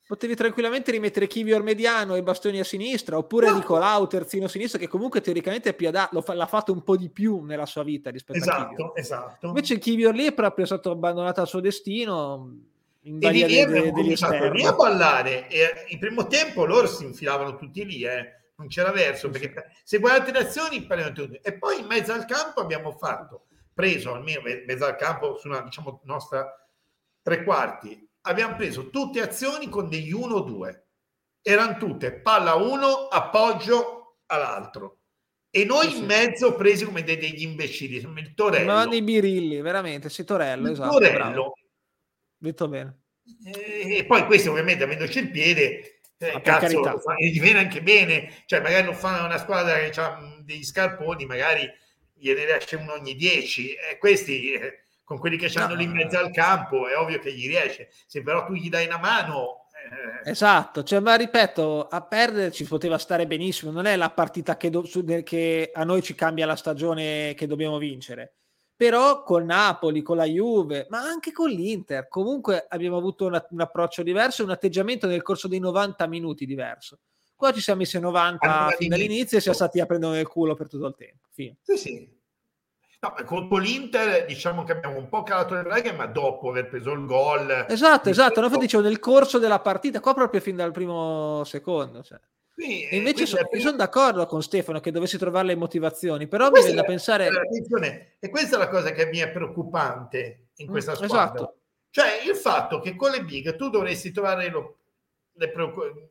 potevi, 0.06 0.34
tranquillamente 0.34 0.90
rimettere 0.90 1.26
Kivior 1.26 1.62
mediano 1.62 2.14
e 2.14 2.22
Bastoni 2.22 2.60
a 2.60 2.64
sinistra, 2.64 3.16
oppure 3.16 3.48
no. 3.48 3.56
Nicolau 3.56 4.06
terzino 4.06 4.48
sinistro, 4.48 4.78
che 4.78 4.88
comunque 4.88 5.20
teoricamente 5.20 5.70
è 5.70 5.74
più 5.74 5.88
adatto, 5.88 6.20
fa, 6.22 6.34
l'ha 6.34 6.46
fatto 6.46 6.72
un 6.72 6.82
po' 6.82 6.96
di 6.96 7.08
più 7.08 7.42
nella 7.42 7.66
sua 7.66 7.82
vita 7.82 8.10
rispetto 8.10 8.38
esatto, 8.38 8.62
a 8.62 8.68
Kivior. 8.68 8.92
Esatto. 8.94 9.46
Invece 9.46 9.78
Kivior 9.78 10.14
lì 10.14 10.26
è 10.26 10.32
proprio 10.32 10.66
stato 10.66 10.90
abbandonato 10.90 11.40
al 11.40 11.48
suo 11.48 11.60
destino 11.60 12.56
in 13.02 13.18
e 13.20 13.30
lì 13.30 13.60
abbiamo 13.60 13.90
cominciato 13.90 14.50
lì 14.50 14.64
a 14.64 14.72
ballare 14.72 15.48
e 15.48 15.86
in 15.88 15.98
primo 15.98 16.26
tempo 16.26 16.64
loro 16.64 16.86
si 16.86 17.04
infilavano 17.04 17.56
tutti 17.56 17.84
lì 17.84 18.02
eh 18.02 18.42
non 18.56 18.68
c'era 18.68 18.92
verso, 18.92 19.30
perché 19.30 19.70
se 19.82 19.98
guardate 19.98 20.32
le 20.32 20.38
azioni 20.38 20.86
tutti. 21.12 21.40
E 21.42 21.54
poi 21.54 21.80
in 21.80 21.86
mezzo 21.86 22.12
al 22.12 22.24
campo 22.24 22.60
abbiamo 22.60 22.92
fatto, 22.92 23.46
preso 23.72 24.14
almeno 24.14 24.48
in 24.48 24.64
mezzo 24.66 24.84
al 24.84 24.96
campo 24.96 25.36
su 25.38 25.48
una 25.48 25.60
diciamo, 25.62 26.00
nostra 26.04 26.46
tre 27.22 27.42
quarti, 27.42 28.08
abbiamo 28.26 28.56
preso 28.56 28.90
tutte 28.90 29.20
azioni 29.20 29.68
con 29.68 29.88
degli 29.88 30.12
1-2. 30.12 30.82
Erano 31.42 31.76
tutte 31.76 32.12
palla 32.12 32.54
1, 32.54 32.86
appoggio 33.08 34.18
all'altro. 34.26 35.00
E 35.50 35.64
noi 35.64 35.88
sì, 35.88 35.98
in 35.98 36.06
mezzo 36.06 36.54
presi 36.56 36.84
come 36.84 37.02
degli 37.02 37.42
imbecilli, 37.42 37.96
il 37.96 38.34
Torello. 38.34 38.72
Ma 38.72 38.86
dei 38.86 39.02
birilli, 39.02 39.60
veramente, 39.60 40.08
sì, 40.08 40.24
Torello, 40.24 40.66
il 40.66 40.72
esatto. 40.72 40.92
Torello. 40.92 41.16
Bravo. 41.16 41.52
Detto 42.36 42.68
bene. 42.68 43.02
E 43.44 44.04
poi 44.06 44.26
questi 44.26 44.48
ovviamente 44.48 44.84
avendoci 44.84 45.18
il 45.18 45.30
piede 45.30 46.00
eh, 46.18 46.40
cazzo, 46.42 47.02
gli 47.18 47.40
viene 47.40 47.58
anche 47.58 47.82
bene, 47.82 48.42
cioè 48.46 48.60
magari 48.60 48.84
non 48.84 48.94
fa 48.94 49.24
una 49.24 49.38
squadra 49.38 49.78
che 49.78 50.00
ha 50.00 50.18
degli 50.42 50.64
scarponi, 50.64 51.26
magari 51.26 51.70
gliene 52.12 52.44
riesce 52.44 52.76
uno 52.76 52.92
ogni 52.92 53.14
dieci, 53.14 53.74
e 53.74 53.98
questi 53.98 54.52
eh, 54.52 54.83
con 55.04 55.18
quelli 55.18 55.36
che 55.36 55.50
hanno 55.58 55.74
no, 55.74 55.74
lì 55.74 55.84
in 55.84 55.92
mezzo 55.92 56.18
al 56.18 56.30
campo 56.32 56.88
è 56.88 56.96
ovvio 56.96 57.18
che 57.18 57.32
gli 57.32 57.46
riesce, 57.46 57.90
se 58.06 58.22
però 58.22 58.44
tu 58.44 58.54
gli 58.54 58.68
dai 58.68 58.86
una 58.86 58.98
mano... 58.98 59.66
Eh... 60.24 60.30
Esatto, 60.30 60.82
cioè, 60.82 61.00
ma 61.00 61.14
ripeto, 61.14 61.86
a 61.88 62.00
perdere 62.00 62.50
ci 62.50 62.64
poteva 62.64 62.98
stare 62.98 63.26
benissimo, 63.26 63.70
non 63.70 63.86
è 63.86 63.96
la 63.96 64.10
partita 64.10 64.56
che, 64.56 64.70
do, 64.70 64.82
che 65.22 65.70
a 65.72 65.84
noi 65.84 66.02
ci 66.02 66.14
cambia 66.14 66.46
la 66.46 66.56
stagione 66.56 67.34
che 67.34 67.46
dobbiamo 67.46 67.78
vincere 67.78 68.34
però 68.76 69.22
col 69.22 69.44
Napoli, 69.44 70.02
con 70.02 70.16
la 70.16 70.24
Juve, 70.24 70.86
ma 70.90 71.00
anche 71.00 71.30
con 71.30 71.48
l'Inter, 71.48 72.08
comunque 72.08 72.66
abbiamo 72.68 72.96
avuto 72.96 73.26
una, 73.26 73.44
un 73.50 73.60
approccio 73.60 74.02
diverso 74.02 74.42
un 74.42 74.50
atteggiamento 74.50 75.06
nel 75.06 75.22
corso 75.22 75.46
dei 75.46 75.60
90 75.60 76.06
minuti 76.08 76.44
diverso. 76.44 76.98
Qua 77.36 77.52
ci 77.52 77.60
siamo 77.60 77.80
messi 77.80 77.98
90 77.98 78.46
allora, 78.46 78.76
fin 78.76 78.88
dall'inizio 78.88 79.38
e 79.38 79.40
siamo 79.40 79.56
stati 79.56 79.80
a 79.80 79.86
prendere 79.86 80.14
nel 80.14 80.26
culo 80.26 80.54
per 80.54 80.68
tutto 80.68 80.86
il 80.86 80.94
tempo. 80.96 81.28
Fine. 81.32 81.56
Sì, 81.62 81.76
sì. 81.76 82.13
No, 83.04 83.14
con 83.26 83.60
l'Inter 83.60 84.24
diciamo 84.24 84.64
che 84.64 84.72
abbiamo 84.72 84.96
un 84.96 85.10
po' 85.10 85.22
calato 85.24 85.54
le 85.54 85.62
regole, 85.62 85.92
ma 85.92 86.06
dopo 86.06 86.48
aver 86.48 86.68
preso 86.68 86.92
il 86.92 87.04
gol. 87.04 87.66
Esatto, 87.68 88.08
esatto. 88.08 88.40
No, 88.40 88.48
dicevo 88.56 88.82
nel 88.82 88.98
corso 88.98 89.38
della 89.38 89.60
partita, 89.60 90.00
qua 90.00 90.14
proprio 90.14 90.40
fin 90.40 90.56
dal 90.56 90.72
primo 90.72 91.44
secondo. 91.44 92.02
Cioè. 92.02 92.18
Sì, 92.56 92.86
e 92.86 92.96
invece 92.96 93.26
so, 93.26 93.36
io 93.36 93.60
sono 93.60 93.76
d'accordo 93.76 94.24
con 94.26 94.42
Stefano 94.42 94.80
che 94.80 94.90
dovessi 94.90 95.18
trovare 95.18 95.48
le 95.48 95.54
motivazioni, 95.54 96.26
però 96.28 96.50
mi 96.50 96.60
viene 96.60 96.76
da 96.76 96.84
pensare... 96.84 97.28
E 98.20 98.30
questa 98.30 98.56
è 98.56 98.58
la 98.58 98.68
cosa 98.68 98.92
che 98.92 99.06
mi 99.06 99.18
è 99.18 99.28
preoccupante 99.28 100.46
in 100.56 100.68
questa 100.68 100.92
mm, 100.92 100.94
squadra. 100.94 101.34
Esatto. 101.34 101.56
Cioè 101.90 102.22
il 102.26 102.36
fatto 102.36 102.80
che 102.80 102.96
con 102.96 103.10
le 103.10 103.22
big 103.22 103.54
tu 103.56 103.68
dovresti 103.68 104.12
trovare 104.12 104.48
lo, 104.48 104.78
le, 105.32 105.52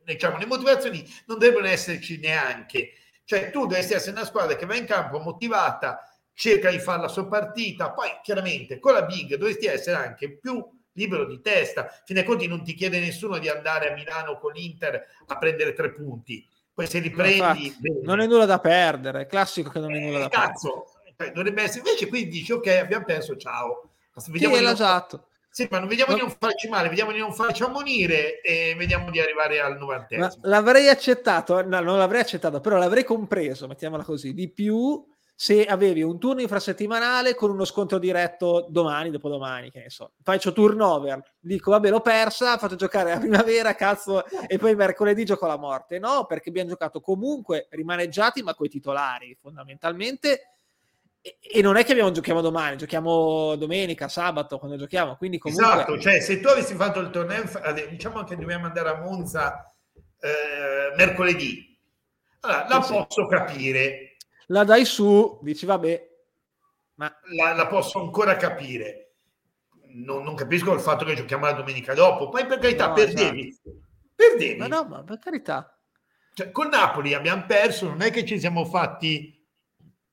diciamo, 0.04 0.38
le 0.38 0.46
motivazioni, 0.46 1.04
non 1.26 1.38
devono 1.38 1.66
esserci 1.66 2.20
neanche. 2.20 2.92
Cioè 3.24 3.50
tu 3.50 3.60
dovresti 3.62 3.94
essere 3.94 4.12
una 4.12 4.24
squadra 4.24 4.54
che 4.54 4.66
va 4.66 4.76
in 4.76 4.86
campo 4.86 5.18
motivata, 5.18 6.13
cerca 6.34 6.70
di 6.70 6.78
fare 6.78 7.00
la 7.00 7.08
sua 7.08 7.26
partita, 7.26 7.92
poi 7.92 8.08
chiaramente 8.22 8.78
con 8.78 8.92
la 8.92 9.02
big 9.02 9.36
dovresti 9.36 9.66
essere 9.66 9.96
anche 9.96 10.36
più 10.36 10.62
libero 10.92 11.24
di 11.24 11.40
testa. 11.40 11.88
Fine 12.04 12.24
conti 12.24 12.46
non 12.46 12.62
ti 12.62 12.74
chiede 12.74 13.00
nessuno 13.00 13.38
di 13.38 13.48
andare 13.48 13.90
a 13.90 13.94
Milano 13.94 14.38
con 14.38 14.52
l'Inter 14.52 15.06
a 15.26 15.38
prendere 15.38 15.72
tre 15.72 15.92
punti. 15.92 16.46
Poi 16.72 16.86
se 16.86 16.98
li 16.98 17.10
prendi... 17.10 17.66
Infatti, 17.66 18.00
non 18.02 18.20
è 18.20 18.26
nulla 18.26 18.46
da 18.46 18.58
perdere, 18.58 19.22
è 19.22 19.26
classico 19.26 19.70
che 19.70 19.78
non 19.78 19.94
è 19.94 20.00
nulla 20.00 20.18
eh, 20.18 20.22
da 20.22 20.28
cazzo, 20.28 20.86
perdere. 21.16 21.32
dovrebbe 21.32 21.62
essere... 21.62 21.80
Invece 21.86 22.08
qui 22.08 22.28
dici, 22.28 22.52
ok, 22.52 22.66
abbiamo 22.66 23.04
perso, 23.04 23.36
ciao. 23.36 23.90
Vediamo 24.26 24.56
sì, 24.56 24.64
esatto. 24.64 25.26
Sì, 25.50 25.68
ma 25.70 25.78
non 25.78 25.86
vediamo 25.86 26.10
ma... 26.10 26.18
di 26.18 26.24
non 26.24 26.34
farci 26.36 26.68
male, 26.68 26.88
vediamo 26.88 27.12
di 27.12 27.18
non 27.18 27.32
farci 27.32 27.62
ammonire 27.62 28.40
e 28.40 28.74
vediamo 28.76 29.08
di 29.10 29.20
arrivare 29.20 29.60
al 29.60 29.78
novantesimo. 29.78 30.48
L'avrei 30.48 30.88
accettato, 30.88 31.64
no, 31.64 31.80
non 31.80 31.98
l'avrei 31.98 32.22
accettato, 32.22 32.60
però 32.60 32.76
l'avrei 32.76 33.04
compreso, 33.04 33.68
mettiamola 33.68 34.02
così, 34.02 34.34
di 34.34 34.48
più 34.50 35.04
se 35.36 35.64
avevi 35.64 36.02
un 36.02 36.18
turno 36.18 36.40
infrasettimanale 36.40 37.34
con 37.34 37.50
uno 37.50 37.64
scontro 37.64 37.98
diretto 37.98 38.66
domani, 38.68 39.10
dopodomani, 39.10 39.70
che 39.70 39.80
ne 39.80 39.90
so, 39.90 40.12
faccio 40.22 40.52
turnover, 40.52 41.20
dico 41.40 41.72
vabbè 41.72 41.90
l'ho 41.90 42.00
persa, 42.00 42.56
faccio 42.56 42.76
giocare 42.76 43.10
la 43.10 43.18
primavera, 43.18 43.74
cazzo, 43.74 44.24
e 44.46 44.58
poi 44.58 44.76
mercoledì 44.76 45.24
gioco 45.24 45.46
la 45.46 45.58
morte. 45.58 45.98
No, 45.98 46.24
perché 46.26 46.50
abbiamo 46.50 46.70
giocato 46.70 47.00
comunque 47.00 47.66
rimaneggiati, 47.70 48.42
ma 48.42 48.54
coi 48.54 48.68
titolari 48.68 49.36
fondamentalmente. 49.40 50.50
E, 51.20 51.62
non 51.62 51.76
è 51.76 51.84
che 51.84 51.92
abbiamo, 51.92 52.10
giochiamo 52.10 52.40
domani, 52.40 52.76
giochiamo 52.76 53.56
domenica, 53.56 54.08
sabato, 54.08 54.58
quando 54.58 54.76
giochiamo. 54.76 55.16
Quindi 55.16 55.38
comunque... 55.38 55.66
Esatto, 55.66 55.98
cioè 55.98 56.20
se 56.20 56.38
tu 56.38 56.48
avessi 56.48 56.74
fatto 56.74 57.00
il 57.00 57.10
torneo, 57.10 57.42
diciamo 57.88 58.22
che 58.24 58.36
dobbiamo 58.36 58.66
andare 58.66 58.90
a 58.90 59.00
Monza 59.00 59.74
eh, 60.20 60.94
mercoledì, 60.96 61.76
allora 62.40 62.66
la 62.68 62.82
sì, 62.82 62.92
posso 62.92 63.22
sì. 63.22 63.28
capire 63.28 64.13
la 64.46 64.64
dai 64.64 64.84
su, 64.84 65.38
dici 65.42 65.66
vabbè, 65.66 66.14
ma 66.96 67.12
la, 67.36 67.54
la 67.54 67.66
posso 67.66 68.00
ancora 68.00 68.36
capire. 68.36 69.00
Non, 69.94 70.24
non, 70.24 70.34
capisco 70.34 70.72
il 70.72 70.80
fatto 70.80 71.04
che 71.04 71.14
giochiamo 71.14 71.46
la 71.46 71.52
domenica 71.52 71.94
dopo. 71.94 72.28
Poi 72.28 72.46
per 72.46 72.58
carità, 72.58 72.88
no, 72.88 72.94
perdevi. 72.94 73.48
Esatto. 73.48 73.70
Perdevi. 74.14 74.56
Ma 74.56 74.66
no, 74.66 74.84
ma 74.84 75.02
per 75.02 75.18
carità. 75.18 75.78
Cioè, 76.34 76.50
con 76.50 76.68
Napoli 76.68 77.14
abbiamo 77.14 77.44
perso, 77.46 77.86
non 77.86 78.02
è 78.02 78.10
che 78.10 78.24
ci 78.24 78.38
siamo 78.38 78.64
fatti 78.64 79.34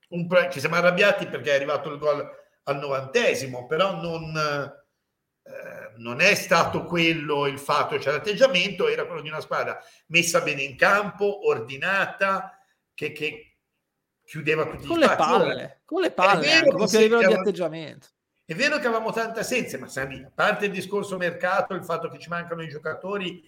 un 0.10 0.28
pre- 0.28 0.50
ci 0.52 0.60
siamo 0.60 0.76
arrabbiati 0.76 1.26
perché 1.28 1.52
è 1.52 1.56
arrivato 1.56 1.92
il 1.92 1.98
gol 1.98 2.30
al 2.64 2.78
novantesimo, 2.78 3.66
però 3.66 3.96
non, 3.96 4.36
eh, 4.36 5.94
non 5.98 6.22
è 6.22 6.36
stato 6.36 6.86
quello 6.86 7.48
il 7.48 7.58
fatto, 7.58 8.00
cioè 8.00 8.14
l'atteggiamento 8.14 8.88
era 8.88 9.06
quello 9.06 9.22
di 9.22 9.30
una 9.30 9.40
squadra 9.40 9.80
messa 10.08 10.42
bene 10.42 10.62
in 10.62 10.76
campo, 10.76 11.48
ordinata, 11.48 12.56
che, 12.94 13.12
che, 13.12 13.51
chiudeva 14.32 14.66
tutti 14.66 14.88
con 14.88 14.98
i 14.98 15.02
le 15.02 15.16
palle, 15.18 15.82
con 15.84 16.02
le 16.02 16.12
palle, 16.12 16.46
è 16.46 16.62
vero 16.62 16.78
anche, 16.80 16.96
a 16.96 17.00
livello 17.02 17.28
di 17.28 17.34
atteggiamento. 17.34 18.08
È 18.46 18.56
vero 18.56 18.80
che 18.80 18.88
avevamo 18.88 19.12
tante 19.12 19.42
assenze, 19.42 19.78
ma 19.78 19.90
Sami, 19.90 20.24
a 20.24 20.32
parte 20.34 20.68
il 20.68 20.72
discorso 20.72 21.18
mercato, 21.18 21.74
il 21.74 21.84
fatto 21.84 22.08
che 22.08 22.18
ci 22.18 22.30
mancano 22.30 22.62
i 22.62 22.70
giocatori 22.70 23.44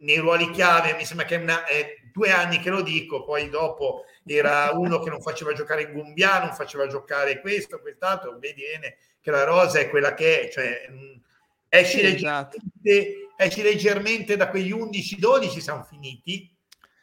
nei 0.00 0.18
ruoli 0.18 0.50
chiave, 0.50 0.94
mi 0.96 1.06
sembra 1.06 1.24
che 1.24 1.36
è, 1.36 1.38
una, 1.38 1.64
è 1.64 1.94
due 2.12 2.30
anni 2.30 2.58
che 2.58 2.68
lo 2.68 2.82
dico, 2.82 3.24
poi 3.24 3.48
dopo 3.48 4.04
era 4.26 4.70
uno 4.74 5.00
che 5.00 5.08
non 5.08 5.22
faceva 5.22 5.54
giocare 5.54 5.90
Gumbia, 5.90 6.40
non 6.40 6.52
faceva 6.52 6.86
giocare 6.86 7.40
questo, 7.40 7.80
quest'altro, 7.80 8.36
vedi 8.38 8.64
bene 8.70 8.98
che 9.22 9.30
la 9.30 9.44
rosa 9.44 9.78
è 9.78 9.88
quella 9.88 10.12
che 10.12 10.42
è, 10.42 10.50
cioè 10.50 10.90
esci, 11.70 11.96
sì, 11.96 12.02
leggermente, 12.02 12.56
esatto. 12.58 13.34
esci 13.38 13.62
leggermente 13.62 14.36
da 14.36 14.50
quegli 14.50 14.74
11-12 14.74 15.58
siamo 15.58 15.84
finiti, 15.84 16.54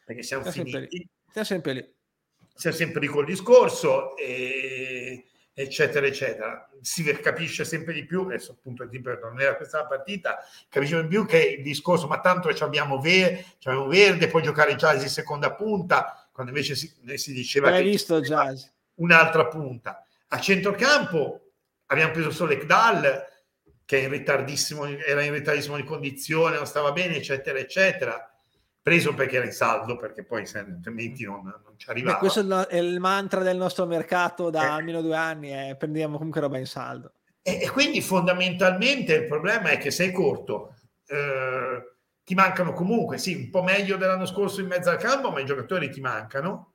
perché 0.04 0.22
siamo 0.22 0.48
Stiamo 0.48 0.68
finiti. 0.70 1.10
Sempre 1.24 1.44
sempre 1.44 1.72
lì 1.72 1.94
sia 2.56 2.72
sempre 2.72 3.00
lì 3.00 3.06
col 3.06 3.26
discorso, 3.26 4.16
e, 4.16 5.26
eccetera, 5.52 6.06
eccetera. 6.06 6.68
Si 6.80 7.04
capisce 7.20 7.64
sempre 7.64 7.92
di 7.92 8.04
più, 8.04 8.22
adesso 8.22 8.52
appunto 8.52 8.88
ripeto, 8.88 9.28
non 9.28 9.40
era 9.40 9.56
questa 9.56 9.78
la 9.78 9.86
partita, 9.86 10.38
capisce 10.68 11.00
di 11.02 11.06
più 11.06 11.26
che 11.26 11.56
il 11.58 11.62
discorso, 11.62 12.06
ma 12.06 12.20
tanto 12.20 12.48
abbiamo, 12.64 12.98
ver- 12.98 13.44
abbiamo 13.64 13.86
Verde, 13.86 14.28
puoi 14.28 14.42
giocare 14.42 14.74
Jazz 14.74 15.02
in 15.02 15.08
seconda 15.08 15.52
punta, 15.52 16.28
quando 16.32 16.50
invece 16.52 16.74
si, 16.74 16.92
si 17.14 17.32
diceva 17.32 17.68
Hai 17.68 17.84
visto 17.84 18.20
Jazz. 18.20 18.64
un'altra 18.94 19.46
punta. 19.46 20.04
A 20.28 20.40
centrocampo 20.40 21.52
abbiamo 21.86 22.12
preso 22.12 22.30
solo 22.30 22.52
Ekdal, 22.52 23.24
che 23.84 23.98
in 23.98 24.10
ritardissimo, 24.10 24.86
era 24.86 25.22
in 25.22 25.32
ritardissimo 25.32 25.76
di 25.76 25.84
condizione, 25.84 26.56
non 26.56 26.66
stava 26.66 26.90
bene, 26.92 27.16
eccetera, 27.16 27.58
eccetera 27.58 28.30
preso 28.86 29.14
perché 29.14 29.38
era 29.38 29.46
in 29.46 29.50
saldo, 29.50 29.96
perché 29.96 30.22
poi 30.22 30.48
altrimenti 30.54 31.24
non, 31.24 31.42
non 31.42 31.74
ci 31.76 31.90
arrivava. 31.90 32.20
Beh, 32.20 32.20
questo 32.20 32.68
è 32.68 32.76
il, 32.76 33.00
mantra 33.00 33.42
del 33.42 33.56
nostro 33.56 33.84
mercato 33.84 34.48
da 34.48 34.62
eh. 34.62 34.66
almeno 34.68 35.02
due 35.02 35.16
anni, 35.16 35.50
eh, 35.50 35.74
prendiamo 35.74 36.18
comunque 36.18 36.40
roba 36.40 36.56
in 36.56 36.66
saldo. 36.66 37.14
E, 37.42 37.62
e, 37.62 37.68
quindi 37.68 38.00
fondamentalmente 38.00 39.12
il 39.12 39.26
problema 39.26 39.70
è 39.70 39.78
che 39.78 39.90
sei 39.90 40.12
corto, 40.12 40.76
eh, 41.08 41.96
ti 42.22 42.34
mancano 42.34 42.72
comunque, 42.74 43.18
sì, 43.18 43.34
un 43.34 43.50
po' 43.50 43.64
meglio 43.64 43.96
dell'anno 43.96 44.24
scorso 44.24 44.60
in 44.60 44.68
mezzo 44.68 44.88
al 44.88 44.98
campo, 44.98 45.32
ma 45.32 45.40
i 45.40 45.46
giocatori 45.46 45.90
ti 45.90 46.00
mancano. 46.00 46.74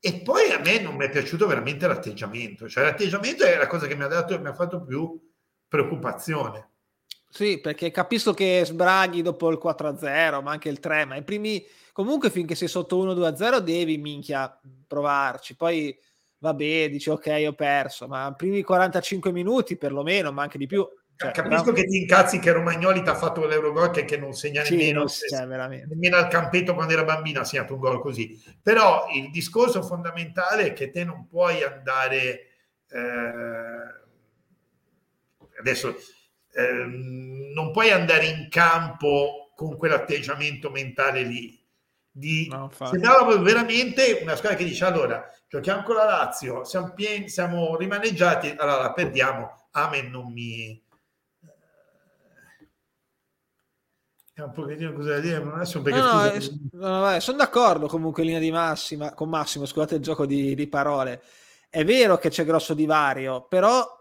E 0.00 0.22
poi 0.22 0.50
a 0.50 0.60
me 0.60 0.80
non 0.80 0.94
mi 0.94 1.04
è 1.04 1.10
piaciuto 1.10 1.46
veramente 1.46 1.86
l'atteggiamento, 1.86 2.70
cioè 2.70 2.84
l'atteggiamento 2.84 3.44
è 3.44 3.58
la 3.58 3.66
cosa 3.66 3.86
che 3.86 3.96
mi 3.96 4.04
ha, 4.04 4.08
dato, 4.08 4.40
mi 4.40 4.48
ha 4.48 4.54
fatto 4.54 4.82
più 4.82 5.30
preoccupazione. 5.68 6.69
Sì, 7.32 7.60
perché 7.60 7.92
capisco 7.92 8.34
che 8.34 8.62
sbraghi 8.64 9.22
dopo 9.22 9.50
il 9.50 9.58
4-0, 9.62 10.42
ma 10.42 10.50
anche 10.50 10.68
il 10.68 10.80
3, 10.80 11.04
ma 11.04 11.16
i 11.16 11.22
primi 11.22 11.64
comunque 11.92 12.28
finché 12.28 12.56
sei 12.56 12.66
sotto 12.66 12.98
1-2-0 13.04 13.58
devi 13.58 13.98
minchia 13.98 14.58
provarci. 14.86 15.54
Poi 15.54 15.96
vabbè, 16.38 16.90
dici 16.90 17.08
ok, 17.08 17.44
ho 17.46 17.52
perso, 17.52 18.08
ma 18.08 18.34
primi 18.36 18.62
45 18.62 19.30
minuti 19.30 19.76
perlomeno, 19.76 20.32
ma 20.32 20.42
anche 20.42 20.58
di 20.58 20.66
più. 20.66 20.86
Cioè, 21.14 21.30
Capisco 21.30 21.64
però... 21.64 21.76
che 21.76 21.84
ti 21.84 21.98
incazzi 21.98 22.38
che 22.40 22.50
Romagnoli 22.50 23.02
ti 23.02 23.10
ha 23.10 23.14
fatto 23.14 23.46
l'Eurogol 23.46 23.90
che 23.90 24.16
non 24.16 24.32
segna 24.32 24.64
sì, 24.64 24.74
nemmeno, 24.74 25.00
non 25.00 25.08
cioè, 25.08 25.44
nemmeno 25.44 26.16
al 26.16 26.28
campetto 26.28 26.74
quando 26.74 26.94
era 26.94 27.04
bambino 27.04 27.40
ha 27.40 27.44
segnato 27.44 27.74
un 27.74 27.80
gol 27.80 28.00
così. 28.00 28.42
Però 28.60 29.06
il 29.14 29.30
discorso 29.30 29.82
fondamentale 29.82 30.68
è 30.68 30.72
che 30.72 30.90
te 30.90 31.04
non 31.04 31.28
puoi 31.28 31.62
andare 31.62 32.46
eh, 32.88 34.00
adesso 35.58 35.94
eh, 36.52 36.84
non 37.54 37.70
puoi 37.72 37.90
andare 37.90 38.26
in 38.26 38.48
campo 38.48 39.52
con 39.54 39.76
quell'atteggiamento 39.76 40.70
mentale 40.70 41.22
lì. 41.22 41.58
Di, 42.12 42.48
no, 42.50 42.70
sembrava 42.76 43.36
veramente 43.36 44.18
una 44.22 44.34
squadra 44.34 44.58
che 44.58 44.64
dice 44.64 44.84
allora 44.84 45.24
giochiamo 45.48 45.84
con 45.84 45.94
la 45.94 46.04
Lazio 46.04 46.64
siamo, 46.64 46.92
pieni, 46.92 47.28
siamo 47.28 47.76
rimaneggiati 47.76 48.52
allora 48.58 48.82
la 48.82 48.92
perdiamo 48.92 49.68
Amen 49.70 50.10
non 50.10 50.32
mi 50.32 50.82
è 54.40 54.44
un 54.44 54.52
pochettino 54.52 54.92
cosa 54.92 55.10
da 55.10 55.20
dire, 55.20 55.40
ma 55.40 55.54
adesso 55.54 55.82
perché 55.82 55.98
no, 55.98 56.12
no, 56.12 56.40
scusa, 56.40 56.58
no, 56.72 57.10
no, 57.10 57.20
sono 57.20 57.36
d'accordo 57.36 57.86
comunque 57.86 58.22
in 58.22 58.28
linea 58.28 58.42
di 58.42 58.50
massima, 58.50 59.12
con 59.12 59.28
Massimo, 59.28 59.66
scusate 59.66 59.96
il 59.96 60.02
gioco 60.02 60.26
di, 60.26 60.54
di 60.54 60.66
parole. 60.66 61.22
È 61.68 61.84
vero 61.84 62.16
che 62.16 62.30
c'è 62.30 62.44
grosso 62.44 62.74
divario, 62.74 63.46
però 63.48 63.99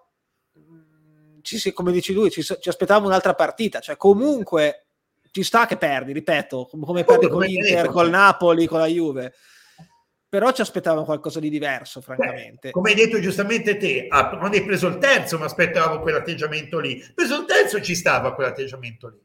ci, 1.58 1.72
come 1.72 1.92
dici 1.92 2.14
lui, 2.14 2.30
ci, 2.30 2.44
ci 2.44 2.70
aspettavamo 2.70 3.08
un'altra 3.08 3.34
partita, 3.34 3.80
cioè 3.80 3.96
comunque 3.96 4.86
ci 5.32 5.44
sta 5.44 5.66
che 5.66 5.78
perdi, 5.78 6.12
ripeto, 6.12 6.70
come 6.84 7.04
perdi 7.04 7.28
con 7.28 7.42
l'Inter, 7.42 7.88
col 7.88 8.10
Napoli, 8.10 8.68
con 8.68 8.80
la 8.80 8.88
Juve. 8.88 9.34
Però 10.30 10.52
ci 10.52 10.62
aspettavamo 10.62 11.06
qualcosa 11.06 11.40
di 11.40 11.50
diverso, 11.50 12.02
francamente. 12.02 12.68
Beh, 12.68 12.72
come 12.72 12.92
hai 12.92 12.96
detto 12.96 13.20
giustamente 13.20 13.78
te, 13.78 14.06
ah, 14.08 14.30
quando 14.38 14.58
hai 14.58 14.64
preso 14.64 14.86
il 14.86 15.00
terzo, 15.00 15.40
mi 15.40 15.46
aspettavo 15.46 16.02
quell'atteggiamento 16.02 16.78
lì. 16.78 17.04
Preso 17.16 17.40
il 17.40 17.46
terzo 17.46 17.82
ci 17.82 17.96
stava 17.96 18.36
quell'atteggiamento 18.36 19.08
lì. 19.08 19.20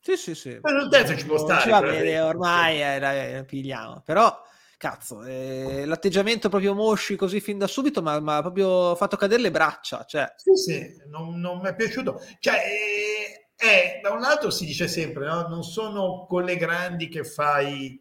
Sì, 0.00 0.16
sì, 0.16 0.34
sì. 0.34 0.58
Ma 0.60 0.72
non 0.72 0.90
terzo 0.90 1.16
ci 1.16 1.24
può 1.24 1.38
stare. 1.38 1.62
Ci 1.62 1.70
va 1.70 1.82
bene, 1.82 2.20
ormai 2.20 2.82
eh, 2.82 3.36
eh, 3.36 3.44
pigliamo. 3.44 4.02
Però, 4.04 4.42
cazzo, 4.78 5.24
eh, 5.24 5.84
l'atteggiamento 5.84 6.48
proprio 6.48 6.72
Mosci 6.72 7.16
così 7.16 7.40
fin 7.40 7.58
da 7.58 7.66
subito 7.66 8.00
mi 8.00 8.10
ha 8.10 8.40
proprio 8.40 8.94
fatto 8.94 9.16
cadere 9.16 9.42
le 9.42 9.50
braccia. 9.50 10.04
Cioè. 10.04 10.32
Sì, 10.36 10.54
sì, 10.54 10.96
non, 11.08 11.38
non 11.38 11.58
mi 11.58 11.68
è 11.68 11.74
piaciuto. 11.74 12.22
Cioè, 12.38 12.54
eh, 12.54 13.48
eh, 13.58 14.00
da 14.00 14.12
un 14.12 14.20
lato 14.20 14.50
si 14.50 14.64
dice 14.64 14.88
sempre, 14.88 15.26
no? 15.26 15.48
non 15.48 15.62
sono 15.62 16.24
con 16.26 16.44
le 16.44 16.56
grandi 16.56 17.08
che 17.08 17.24
fai 17.24 18.00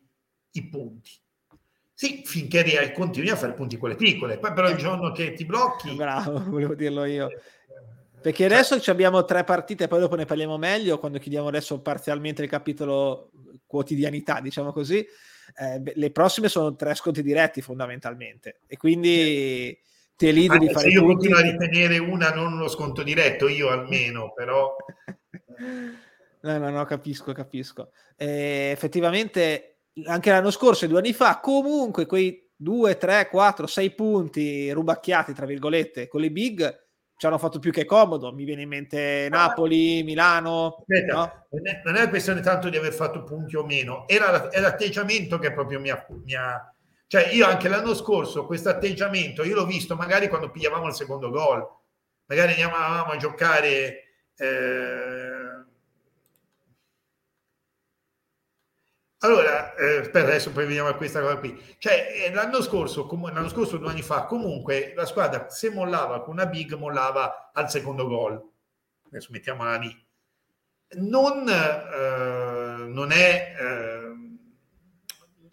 i 0.51 0.69
punti. 0.69 1.11
Sì, 1.93 2.21
finché 2.23 2.91
continui 2.93 3.29
a 3.29 3.35
fare 3.35 3.53
punti 3.53 3.77
con 3.77 3.89
le 3.89 3.95
piccole, 3.95 4.37
poi 4.37 4.53
però 4.53 4.69
il 4.69 4.77
giorno 4.77 5.11
che 5.11 5.33
ti 5.33 5.45
blocchi... 5.45 5.95
Bravo, 5.95 6.43
volevo 6.47 6.75
dirlo 6.75 7.05
io. 7.05 7.27
Perché 8.21 8.45
adesso 8.45 8.79
abbiamo 8.91 9.25
tre 9.25 9.43
partite, 9.43 9.87
poi 9.87 9.99
dopo 9.99 10.15
ne 10.15 10.25
parliamo 10.25 10.57
meglio 10.57 10.99
quando 10.99 11.17
chiudiamo 11.17 11.47
adesso 11.47 11.81
parzialmente 11.81 12.43
il 12.43 12.49
capitolo 12.49 13.31
quotidianità, 13.65 14.39
diciamo 14.41 14.71
così. 14.71 15.03
Eh, 15.55 15.93
le 15.95 16.11
prossime 16.11 16.49
sono 16.49 16.75
tre 16.75 16.95
sconti 16.95 17.21
diretti 17.23 17.61
fondamentalmente 17.61 18.61
e 18.67 18.77
quindi 18.77 19.77
te 20.15 20.31
li 20.31 20.47
devi 20.47 20.67
fare. 20.69 20.89
Se 20.89 20.95
io 20.95 21.05
continuo 21.05 21.37
a 21.37 21.41
ritenere 21.41 21.97
una 21.99 22.33
non 22.33 22.53
uno 22.53 22.67
sconto 22.67 23.03
diretto, 23.03 23.47
io 23.47 23.69
almeno, 23.69 24.33
però. 24.33 24.75
no, 26.41 26.57
no, 26.57 26.69
no, 26.69 26.85
capisco, 26.85 27.31
capisco. 27.33 27.91
Eh, 28.15 28.71
effettivamente 28.71 29.77
anche 30.05 30.29
l'anno 30.29 30.51
scorso 30.51 30.85
e 30.85 30.87
due 30.87 30.99
anni 30.99 31.13
fa, 31.13 31.39
comunque 31.39 32.05
quei 32.05 32.49
2, 32.55 32.97
3, 32.97 33.29
4, 33.29 33.67
6 33.67 33.91
punti 33.91 34.71
rubacchiati, 34.71 35.33
tra 35.33 35.45
virgolette, 35.45 36.07
con 36.07 36.21
le 36.21 36.31
big 36.31 36.86
ci 37.17 37.25
hanno 37.25 37.39
fatto 37.39 37.57
più 37.59 37.71
che 37.71 37.83
comodo. 37.83 38.31
Mi 38.31 38.45
viene 38.45 38.61
in 38.61 38.69
mente 38.69 39.27
Napoli, 39.29 40.03
Milano. 40.03 40.77
Aspetta, 40.79 41.15
no? 41.15 41.59
non, 41.83 41.95
è, 41.95 42.09
questione 42.09 42.41
tanto 42.41 42.69
di 42.69 42.77
aver 42.77 42.93
fatto 42.93 43.23
punti 43.23 43.55
o 43.55 43.65
meno, 43.65 44.07
era, 44.07 44.49
è 44.49 44.59
l'atteggiamento 44.59 45.39
che 45.39 45.51
proprio 45.51 45.79
mi 45.79 45.89
ha, 45.89 46.05
mi 46.23 46.35
ha, 46.35 46.73
Cioè, 47.07 47.29
io 47.33 47.47
anche 47.47 47.67
l'anno 47.67 47.95
scorso 47.95 48.45
questo 48.45 48.69
atteggiamento, 48.69 49.43
io 49.43 49.55
l'ho 49.55 49.65
visto 49.65 49.95
magari 49.95 50.29
quando 50.29 50.51
pigliavamo 50.51 50.87
il 50.87 50.93
secondo 50.93 51.29
gol, 51.31 51.67
magari 52.27 52.51
andiamo 52.51 52.75
a 52.75 53.17
giocare. 53.17 54.03
Eh, 54.39 55.16
Allora, 59.21 59.73
eh, 59.75 60.09
per 60.09 60.25
adesso 60.25 60.51
poi 60.51 60.65
veniamo 60.65 60.89
a 60.89 60.95
questa 60.95 61.21
cosa 61.21 61.37
qui. 61.37 61.59
Cioè, 61.79 62.25
eh, 62.27 62.33
l'anno 62.33 62.61
scorso, 62.61 63.07
com- 63.07 63.33
l'anno 63.33 63.49
scorso, 63.49 63.77
due 63.77 63.89
anni 63.89 64.03
fa, 64.03 64.25
comunque 64.25 64.93
la 64.95 65.05
squadra 65.05 65.49
se 65.49 65.71
mollava 65.71 66.21
con 66.21 66.33
una 66.33 66.45
big, 66.45 66.73
mollava 66.73 67.51
al 67.53 67.69
secondo 67.69 68.07
gol. 68.07 68.39
Adesso 69.07 69.29
mettiamola 69.31 69.75
lì. 69.77 70.05
Non, 70.99 71.47
eh, 71.49 72.85
non 72.87 73.11
è... 73.11 73.55
Eh, 73.59 74.15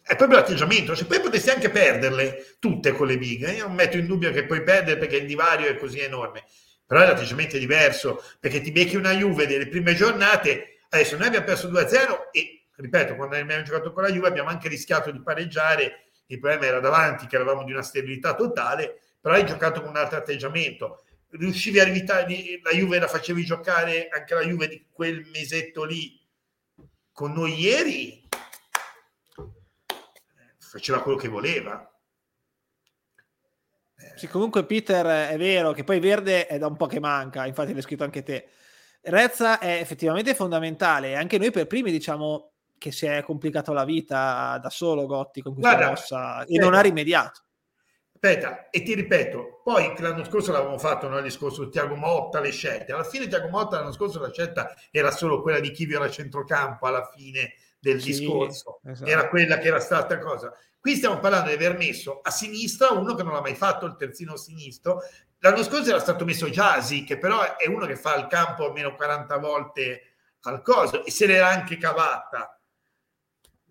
è 0.06 0.16
proprio 0.16 0.38
l'atteggiamento, 0.38 0.94
cioè, 0.94 1.06
poi 1.06 1.20
potresti 1.20 1.48
anche 1.48 1.70
perderle 1.70 2.56
tutte 2.58 2.92
con 2.92 3.06
le 3.06 3.16
big. 3.16 3.50
Io 3.54 3.66
non 3.66 3.74
metto 3.74 3.96
in 3.96 4.06
dubbio 4.06 4.30
che 4.32 4.44
puoi 4.44 4.62
perdere 4.62 4.98
perché 4.98 5.16
il 5.16 5.26
divario 5.26 5.66
è 5.68 5.76
così 5.78 6.00
enorme, 6.00 6.44
però 6.86 7.00
l'atteggiamento 7.00 7.56
è 7.56 7.58
diverso 7.58 8.22
perché 8.38 8.60
ti 8.60 8.70
becchi 8.70 8.96
una 8.96 9.12
Juve 9.12 9.46
delle 9.46 9.66
prime 9.66 9.94
giornate. 9.94 10.80
Adesso 10.90 11.16
noi 11.16 11.28
abbiamo 11.28 11.46
perso 11.46 11.70
2-0 11.70 12.30
e 12.32 12.63
ripeto, 12.84 13.16
quando 13.16 13.36
abbiamo 13.36 13.62
giocato 13.62 13.92
con 13.92 14.02
la 14.02 14.10
Juve 14.10 14.28
abbiamo 14.28 14.50
anche 14.50 14.68
rischiato 14.68 15.10
di 15.10 15.22
pareggiare, 15.22 16.10
il 16.26 16.38
problema 16.38 16.66
era 16.66 16.80
davanti, 16.80 17.26
che 17.26 17.36
eravamo 17.36 17.64
di 17.64 17.72
una 17.72 17.82
stabilità 17.82 18.34
totale, 18.34 19.00
però 19.20 19.34
hai 19.34 19.46
giocato 19.46 19.80
con 19.80 19.90
un 19.90 19.96
altro 19.96 20.18
atteggiamento. 20.18 21.02
Riuscivi 21.30 21.80
a 21.80 21.86
evitare, 21.86 22.26
la 22.62 22.70
Juve 22.72 22.98
la 22.98 23.08
facevi 23.08 23.42
giocare, 23.42 24.08
anche 24.08 24.34
la 24.34 24.42
Juve 24.42 24.68
di 24.68 24.86
quel 24.92 25.24
mesetto 25.32 25.84
lì, 25.84 26.20
con 27.10 27.32
noi 27.32 27.58
ieri, 27.58 28.28
faceva 30.58 31.00
quello 31.00 31.16
che 31.16 31.28
voleva. 31.28 31.90
Sì, 34.16 34.28
comunque 34.28 34.66
Peter 34.66 35.30
è 35.30 35.38
vero 35.38 35.72
che 35.72 35.84
poi 35.84 36.00
Verde 36.00 36.46
è 36.46 36.58
da 36.58 36.66
un 36.66 36.76
po' 36.76 36.86
che 36.86 37.00
manca, 37.00 37.46
infatti 37.46 37.72
l'hai 37.72 37.82
scritto 37.82 38.04
anche 38.04 38.22
te. 38.22 38.50
Rezza 39.00 39.58
è 39.58 39.80
effettivamente 39.80 40.34
fondamentale, 40.34 41.16
anche 41.16 41.38
noi 41.38 41.50
per 41.50 41.66
primi 41.66 41.90
diciamo 41.90 42.53
che 42.78 42.92
si 42.92 43.06
è 43.06 43.22
complicato 43.22 43.72
la 43.72 43.84
vita 43.84 44.58
da 44.60 44.70
solo 44.70 45.06
Gotti 45.06 45.40
con 45.42 45.54
questa 45.54 45.74
Guarda, 45.74 45.90
mossa 45.90 46.44
e 46.44 46.58
non 46.58 46.74
ha 46.74 46.80
rimediato. 46.80 47.42
Aspetta, 48.14 48.70
e 48.70 48.82
ti 48.82 48.94
ripeto, 48.94 49.60
poi 49.62 49.92
l'anno 49.98 50.24
scorso 50.24 50.50
l'avevamo 50.50 50.78
fatto, 50.78 51.08
no? 51.08 51.18
il 51.18 51.24
discorso 51.24 51.64
di 51.64 51.70
Tiago 51.70 51.94
Motta, 51.94 52.40
le 52.40 52.52
scelte. 52.52 52.92
Alla 52.92 53.04
fine 53.04 53.28
Tiago 53.28 53.48
Motta 53.48 53.78
l'anno 53.78 53.92
scorso 53.92 54.18
la 54.18 54.32
scelta 54.32 54.74
era 54.90 55.10
solo 55.10 55.42
quella 55.42 55.60
di 55.60 55.70
chi 55.70 55.84
viola 55.84 56.08
centrocampo 56.08 56.86
alla 56.86 57.10
fine 57.14 57.54
del 57.78 58.00
sì, 58.00 58.12
discorso. 58.12 58.80
Esatto. 58.82 59.10
Era 59.10 59.28
quella 59.28 59.58
che 59.58 59.68
era 59.68 59.80
stata 59.80 60.18
cosa. 60.18 60.54
Qui 60.80 60.96
stiamo 60.96 61.18
parlando 61.18 61.48
di 61.48 61.54
aver 61.54 61.76
messo 61.76 62.20
a 62.22 62.30
sinistra 62.30 62.92
uno 62.92 63.14
che 63.14 63.22
non 63.22 63.34
l'ha 63.34 63.42
mai 63.42 63.54
fatto, 63.54 63.84
il 63.84 63.96
terzino 63.96 64.36
sinistro. 64.36 65.02
L'anno 65.40 65.62
scorso 65.62 65.90
era 65.90 66.00
stato 66.00 66.24
messo 66.24 66.48
Jasi, 66.48 67.04
che 67.04 67.18
però 67.18 67.56
è 67.56 67.66
uno 67.66 67.84
che 67.84 67.96
fa 67.96 68.14
il 68.16 68.26
campo 68.26 68.64
almeno 68.64 68.94
40 68.94 69.36
volte 69.36 70.00
al 70.42 70.62
coso 70.62 71.04
e 71.04 71.10
se 71.10 71.26
l'era 71.26 71.48
anche 71.48 71.76
cavata 71.76 72.58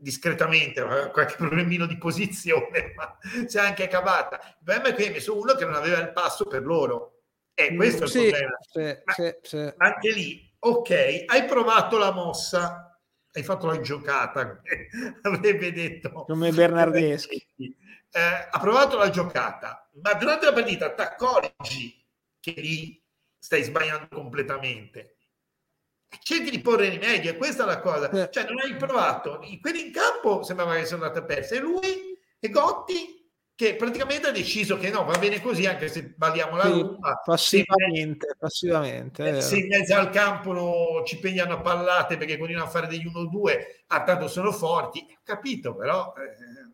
discretamente 0.04 0.84
qualche 1.12 1.36
problemino 1.38 1.86
di 1.86 1.98
posizione, 1.98 2.94
ma 2.96 3.18
si 3.48 3.58
è 3.58 3.62
anche 3.62 3.88
cavata. 3.88 4.36
Il 4.36 4.58
problema 4.64 4.90
è 4.90 4.94
che 4.94 5.08
hai 5.08 5.14
messo 5.14 5.40
uno 5.40 5.56
che 5.56 5.66
non 5.66 5.74
aveva 5.74 6.00
il 6.00 6.12
passo 6.12 6.46
per 6.46 6.64
loro. 6.64 7.22
E 7.56 7.72
mm, 7.72 7.76
questo 7.78 8.06
sì, 8.06 8.26
è 8.26 8.26
il 8.26 8.32
problema. 8.32 8.58
Sì, 8.70 9.02
ma, 9.06 9.14
sì, 9.14 9.36
sì. 9.42 9.74
Anche 9.78 10.12
lì, 10.12 10.54
ok, 10.60 11.24
hai 11.26 11.46
provato 11.46 11.98
la 11.98 12.12
mossa, 12.12 13.00
hai 13.32 13.44
fatto 13.44 13.66
la 13.66 13.80
giocata, 13.80 14.62
avrebbe 15.24 15.72
detto. 15.72 16.26
Come 16.26 16.52
Bernardeschi. 16.52 17.48
Eh, 18.16 18.48
ha 18.52 18.60
provato 18.60 18.96
la 18.96 19.10
giocata, 19.10 19.90
ma 20.04 20.14
durante 20.14 20.46
la 20.46 20.54
partita 20.54 20.94
ti 20.94 21.02
accorgi 21.02 22.06
che 22.40 22.54
lì 22.58 23.04
stai 23.40 23.64
sbagliando 23.64 24.08
completamente 24.10 25.16
cerchi 26.22 26.50
di 26.50 26.62
porre 26.62 26.90
rimedio, 26.90 27.32
e 27.32 27.38
questa 27.38 27.64
è 27.64 27.66
la 27.66 27.80
cosa. 27.80 28.10
Eh. 28.10 28.30
Cioè, 28.32 28.46
non 28.46 28.60
hai 28.60 28.76
provato. 28.76 29.40
Quelli 29.62 29.86
in 29.86 29.92
campo 29.92 30.44
sembrava 30.44 30.76
che 30.76 30.86
siano 30.86 31.04
andate 31.04 31.26
perse. 31.26 31.56
E 31.56 31.60
lui 31.60 32.18
e 32.40 32.50
Gotti 32.50 33.22
che 33.56 33.76
praticamente 33.76 34.28
ha 34.28 34.32
deciso 34.32 34.78
che 34.78 34.90
no, 34.90 35.06
va 35.06 35.18
bene 35.20 35.40
così 35.40 35.68
anche 35.68 35.88
se 35.88 36.14
balliamo 36.18 36.58
la 36.58 36.64
sì, 36.64 36.98
Passivamente, 37.24 38.28
se, 38.28 38.36
passivamente. 38.38 39.42
Se 39.42 39.58
in 39.58 39.68
mezzo 39.68 39.96
al 39.96 40.10
campo 40.10 40.52
no, 40.54 41.04
ci 41.06 41.20
pegnano 41.20 41.54
a 41.54 41.62
pallate 41.62 42.18
perché 42.18 42.38
continuano 42.38 42.68
a 42.68 42.72
fare 42.72 42.88
degli 42.88 43.06
1-2, 43.06 43.58
ah, 43.88 44.04
tanto 44.04 44.28
sono 44.28 44.52
forti. 44.52 45.06
Ho 45.08 45.22
capito, 45.24 45.76
però... 45.76 46.14
Eh, 46.18 46.72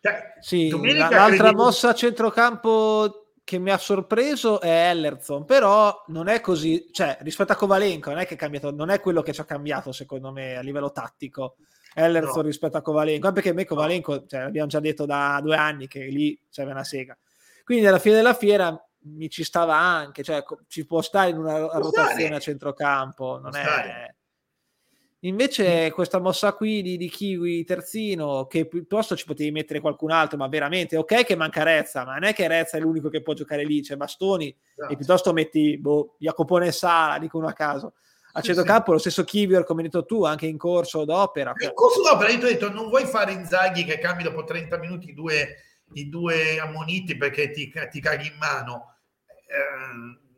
Cioè, 0.00 0.34
sì, 0.40 0.70
l'altra 0.96 1.52
mossa 1.52 1.90
a 1.90 1.94
centrocampo 1.94 3.29
che 3.50 3.58
mi 3.58 3.72
ha 3.72 3.78
sorpreso 3.78 4.60
è 4.60 4.90
Ellerson, 4.90 5.44
però 5.44 6.04
non 6.06 6.28
è 6.28 6.40
così, 6.40 6.86
cioè 6.92 7.18
rispetto 7.22 7.50
a 7.50 7.56
Kovalenko 7.56 8.10
non 8.10 8.20
è 8.20 8.24
che 8.24 8.34
è 8.34 8.36
cambiato, 8.36 8.70
non 8.70 8.90
è 8.90 9.00
quello 9.00 9.22
che 9.22 9.32
ci 9.32 9.40
ha 9.40 9.44
cambiato 9.44 9.90
secondo 9.90 10.30
me 10.30 10.56
a 10.56 10.60
livello 10.60 10.92
tattico. 10.92 11.56
Ellerson 11.92 12.42
no. 12.42 12.46
rispetto 12.46 12.76
a 12.76 12.80
Kovalenko, 12.80 13.32
perché 13.32 13.48
a 13.48 13.52
me 13.52 13.64
Kovalenko, 13.64 14.24
cioè, 14.28 14.42
abbiamo 14.42 14.68
già 14.68 14.78
detto 14.78 15.04
da 15.04 15.40
due 15.42 15.56
anni 15.56 15.88
che 15.88 16.04
lì 16.04 16.40
serve 16.48 16.70
una 16.70 16.84
sega. 16.84 17.18
Quindi 17.64 17.84
alla 17.88 17.98
fine 17.98 18.14
della 18.14 18.34
fiera 18.34 18.88
mi 19.06 19.28
ci 19.28 19.42
stava 19.42 19.76
anche, 19.76 20.22
cioè 20.22 20.44
ci 20.68 20.86
può 20.86 21.02
stare 21.02 21.30
in 21.30 21.38
una 21.38 21.58
rotazione 21.58 22.36
a 22.36 22.38
centrocampo, 22.38 23.40
non 23.40 23.56
è... 23.56 24.14
Invece 25.24 25.90
questa 25.90 26.18
mossa 26.18 26.54
qui 26.54 26.80
di, 26.80 26.96
di, 26.96 27.10
Kiwi 27.10 27.64
terzino, 27.64 28.46
che 28.46 28.66
piuttosto 28.66 29.14
ci 29.14 29.26
potevi 29.26 29.50
mettere 29.50 29.80
qualcun 29.80 30.12
altro, 30.12 30.38
ma 30.38 30.48
veramente 30.48 30.96
ok 30.96 31.24
che 31.24 31.36
manca 31.36 31.62
Rezza, 31.62 32.06
ma 32.06 32.14
non 32.14 32.24
è 32.24 32.32
che 32.32 32.48
Rezza 32.48 32.78
è 32.78 32.80
l'unico 32.80 33.10
che 33.10 33.20
può 33.20 33.34
giocare 33.34 33.64
lì, 33.64 33.82
c'è 33.82 33.96
Bastoni 33.96 34.48
esatto. 34.48 34.90
e 34.90 34.96
piuttosto 34.96 35.32
metti 35.34 35.76
boh, 35.76 36.14
Jacopone 36.18 36.68
e 36.68 36.72
Sala, 36.72 37.18
dicono 37.18 37.46
a 37.46 37.52
caso. 37.52 37.94
A 38.32 38.40
centrocampo 38.40 38.86
sì, 38.86 38.92
lo 38.92 38.98
stesso 38.98 39.24
Kiwior, 39.24 39.64
come 39.64 39.82
hai 39.82 39.88
detto 39.88 40.06
tu, 40.06 40.24
anche 40.24 40.46
in 40.46 40.56
corso 40.56 41.04
d'opera. 41.04 41.52
In 41.58 41.74
corso 41.74 42.00
d'opera, 42.00 42.30
io 42.30 42.38
ti 42.38 42.44
ho 42.44 42.48
detto, 42.48 42.70
non 42.70 42.88
vuoi 42.88 43.04
fare 43.04 43.32
Inzaghi 43.32 43.84
che 43.84 43.98
cambi 43.98 44.22
dopo 44.22 44.44
30 44.44 44.78
minuti 44.78 45.10
i 45.10 45.14
due, 45.14 45.56
i 45.94 46.08
due 46.08 46.58
ammoniti 46.58 47.16
perché 47.18 47.50
ti, 47.50 47.70
ti 47.90 48.00
caghi 48.00 48.28
in 48.28 48.36
mano. 48.38 48.94
Eh, 49.26 50.29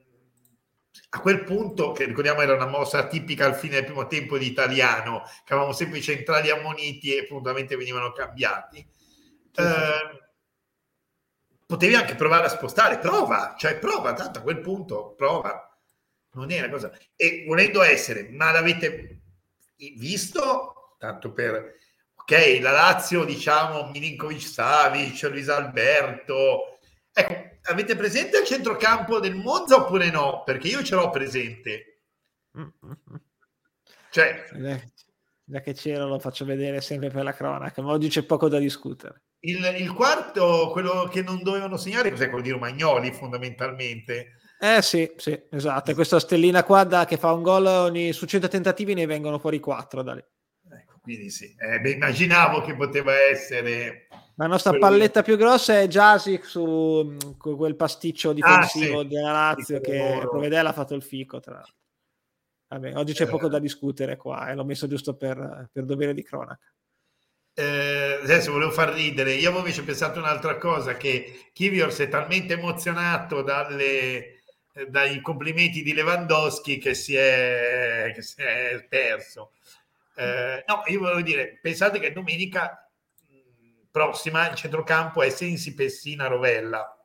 a 1.14 1.20
quel 1.20 1.44
punto, 1.44 1.92
che 1.92 2.06
ricordiamo 2.06 2.40
era 2.40 2.54
una 2.54 2.66
mossa 2.66 3.06
tipica 3.06 3.44
al 3.44 3.54
fine 3.54 3.74
del 3.74 3.84
primo 3.84 4.06
tempo 4.06 4.38
di 4.38 4.46
italiano, 4.46 5.22
che 5.44 5.52
avevamo 5.52 5.74
sempre 5.74 5.98
i 5.98 6.02
centrali 6.02 6.50
ammoniti 6.50 7.14
e 7.14 7.26
puntualmente 7.26 7.76
venivano 7.76 8.12
cambiati, 8.12 8.78
eh, 8.78 10.22
potevi 11.66 11.94
anche 11.94 12.14
provare 12.14 12.46
a 12.46 12.48
spostare, 12.48 12.98
prova, 12.98 13.54
cioè 13.58 13.78
prova, 13.78 14.14
tanto 14.14 14.38
a 14.38 14.42
quel 14.42 14.60
punto 14.60 15.12
prova, 15.14 15.78
non 16.32 16.50
è 16.50 16.58
una 16.60 16.70
cosa. 16.70 16.90
E 17.14 17.44
volendo 17.46 17.82
essere, 17.82 18.30
ma 18.30 18.50
l'avete 18.50 19.20
visto, 19.96 20.96
tanto 20.98 21.32
per, 21.32 21.74
ok, 22.14 22.58
la 22.62 22.70
Lazio, 22.70 23.24
diciamo, 23.24 23.90
Milinkovic 23.90 24.40
Savic, 24.40 25.22
Luis 25.24 25.50
Alberto, 25.50 26.78
ecco, 27.12 27.51
avete 27.64 27.96
presente 27.96 28.38
il 28.38 28.46
centrocampo 28.46 29.20
del 29.20 29.34
Monza 29.34 29.76
oppure 29.76 30.10
no? 30.10 30.42
Perché 30.44 30.68
io 30.68 30.82
ce 30.82 30.94
l'ho 30.94 31.10
presente. 31.10 32.02
Cioè, 34.10 34.44
già 35.44 35.60
che 35.60 35.72
c'era 35.72 36.04
lo 36.04 36.18
faccio 36.18 36.44
vedere 36.44 36.80
sempre 36.80 37.10
per 37.10 37.24
la 37.24 37.32
cronaca, 37.32 37.80
ma 37.82 37.92
oggi 37.92 38.08
c'è 38.08 38.24
poco 38.24 38.48
da 38.48 38.58
discutere. 38.58 39.22
Il, 39.40 39.64
il 39.78 39.92
quarto, 39.92 40.68
quello 40.70 41.08
che 41.10 41.22
non 41.22 41.42
dovevano 41.42 41.76
segnare, 41.76 42.10
cos'è 42.10 42.28
quello 42.28 42.44
di 42.44 42.50
Romagnoli 42.50 43.12
fondamentalmente? 43.12 44.36
Eh 44.60 44.80
sì, 44.82 45.10
sì, 45.16 45.36
esatto. 45.50 45.90
E 45.90 45.94
questa 45.94 46.20
stellina 46.20 46.62
qua 46.62 46.84
da, 46.84 47.04
che 47.04 47.16
fa 47.16 47.32
un 47.32 47.42
gol 47.42 47.66
ogni, 47.66 48.12
su 48.12 48.26
100 48.26 48.46
tentativi 48.46 48.94
ne 48.94 49.06
vengono 49.06 49.40
fuori 49.40 49.58
4 49.58 50.02
da 50.02 50.14
lì. 50.14 50.24
Ecco, 50.70 50.98
quindi 51.02 51.30
sì, 51.30 51.52
eh, 51.58 51.80
beh, 51.80 51.90
immaginavo 51.90 52.60
che 52.60 52.76
poteva 52.76 53.12
essere 53.14 54.06
la 54.36 54.46
nostra 54.46 54.76
palletta 54.78 55.22
più 55.22 55.36
grossa 55.36 55.80
è 55.80 55.86
Jasic 55.86 56.44
su 56.44 57.16
quel 57.38 57.76
pasticcio 57.76 58.32
difensivo 58.32 59.00
ah, 59.00 59.02
sì. 59.02 59.08
della 59.08 59.32
Lazio 59.32 59.80
che 59.80 60.18
Provedella 60.20 60.70
ha 60.70 60.72
fatto 60.74 60.94
il 60.94 61.02
fico. 61.02 61.40
Tra 61.40 61.54
l'altro. 61.54 61.74
Vabbè, 62.68 62.96
oggi 62.96 63.12
c'è 63.12 63.24
eh. 63.24 63.28
poco 63.28 63.48
da 63.48 63.58
discutere 63.58 64.16
qua 64.16 64.48
e 64.48 64.52
eh, 64.52 64.54
l'ho 64.54 64.64
messo 64.64 64.86
giusto 64.86 65.14
per, 65.14 65.68
per 65.70 65.84
dovere 65.84 66.14
di 66.14 66.22
cronaca. 66.22 66.72
Eh, 67.54 68.20
adesso 68.22 68.50
volevo 68.52 68.70
far 68.70 68.94
ridere. 68.94 69.34
Io 69.34 69.48
avevo 69.48 69.58
invece 69.58 69.82
pensato 69.82 70.18
un'altra 70.18 70.56
cosa: 70.56 70.96
che 70.96 71.50
Kivior 71.52 71.92
si 71.92 72.04
è 72.04 72.08
talmente 72.08 72.54
emozionato 72.54 73.42
dalle, 73.42 74.40
dai 74.88 75.20
complimenti 75.20 75.82
di 75.82 75.92
Lewandowski 75.92 76.78
che 76.78 76.94
si 76.94 77.14
è, 77.14 78.10
che 78.14 78.22
si 78.22 78.40
è 78.40 78.86
perso. 78.88 79.52
Eh, 80.14 80.64
no, 80.66 80.82
io 80.86 80.98
volevo 80.98 81.20
dire, 81.20 81.58
pensate 81.60 81.98
che 81.98 82.12
domenica 82.12 82.81
prossima 83.92 84.50
il 84.50 84.56
centrocampo 84.56 85.22
è 85.22 85.28
Sensi, 85.28 85.74
Pessina, 85.74 86.26
Rovella. 86.26 86.96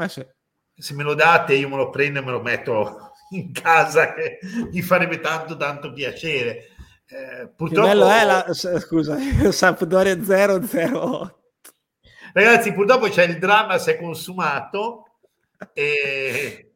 Eh 0.00 0.08
sì. 0.08 0.26
Se 0.74 0.94
me 0.94 1.02
lo 1.02 1.14
date 1.14 1.54
io 1.54 1.68
me 1.68 1.76
lo 1.76 1.90
prendo 1.90 2.18
e 2.18 2.22
me 2.22 2.30
lo 2.30 2.40
metto 2.40 3.12
in 3.30 3.52
casa 3.52 4.14
che 4.14 4.38
mi 4.72 4.80
farebbe 4.82 5.20
tanto 5.20 5.56
tanto 5.56 5.92
piacere. 5.92 6.70
Eh, 7.06 7.48
purtroppo... 7.54 7.86
Che 7.86 7.94
bello 7.94 8.08
è 8.10 8.24
la... 8.24 8.52
scusa, 8.52 9.16
Sampdoria 9.52 10.14
008. 10.16 11.38
Ragazzi, 12.32 12.72
purtroppo 12.72 13.08
c'è 13.08 13.24
il 13.24 13.38
dramma, 13.38 13.78
si 13.78 13.90
è 13.90 13.98
consumato 13.98 15.04
e... 15.72 16.72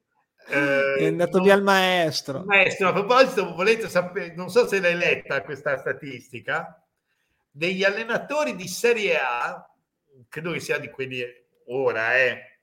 Eh, 0.49 0.95
è 0.99 1.07
andato 1.07 1.37
non... 1.37 1.47
via 1.47 1.55
il 1.55 1.63
maestro. 1.63 2.45
Maestro, 2.45 2.89
a 2.89 2.93
proposito, 2.93 3.55
volete 3.55 3.89
sapere, 3.89 4.35
non 4.35 4.51
so 4.51 4.67
se 4.67 4.81
l'hai 4.81 4.97
letta 4.97 5.43
questa 5.43 5.79
statistica, 5.79 6.82
degli 7.53 7.85
allenatori 7.85 8.57
di 8.57 8.67
Serie 8.67 9.19
A, 9.19 9.71
credo 10.29 10.53
che 10.53 10.61
sia 10.61 10.79
di 10.79 10.89
quelli 10.89 11.23
ora, 11.67 12.17
eh, 12.19 12.61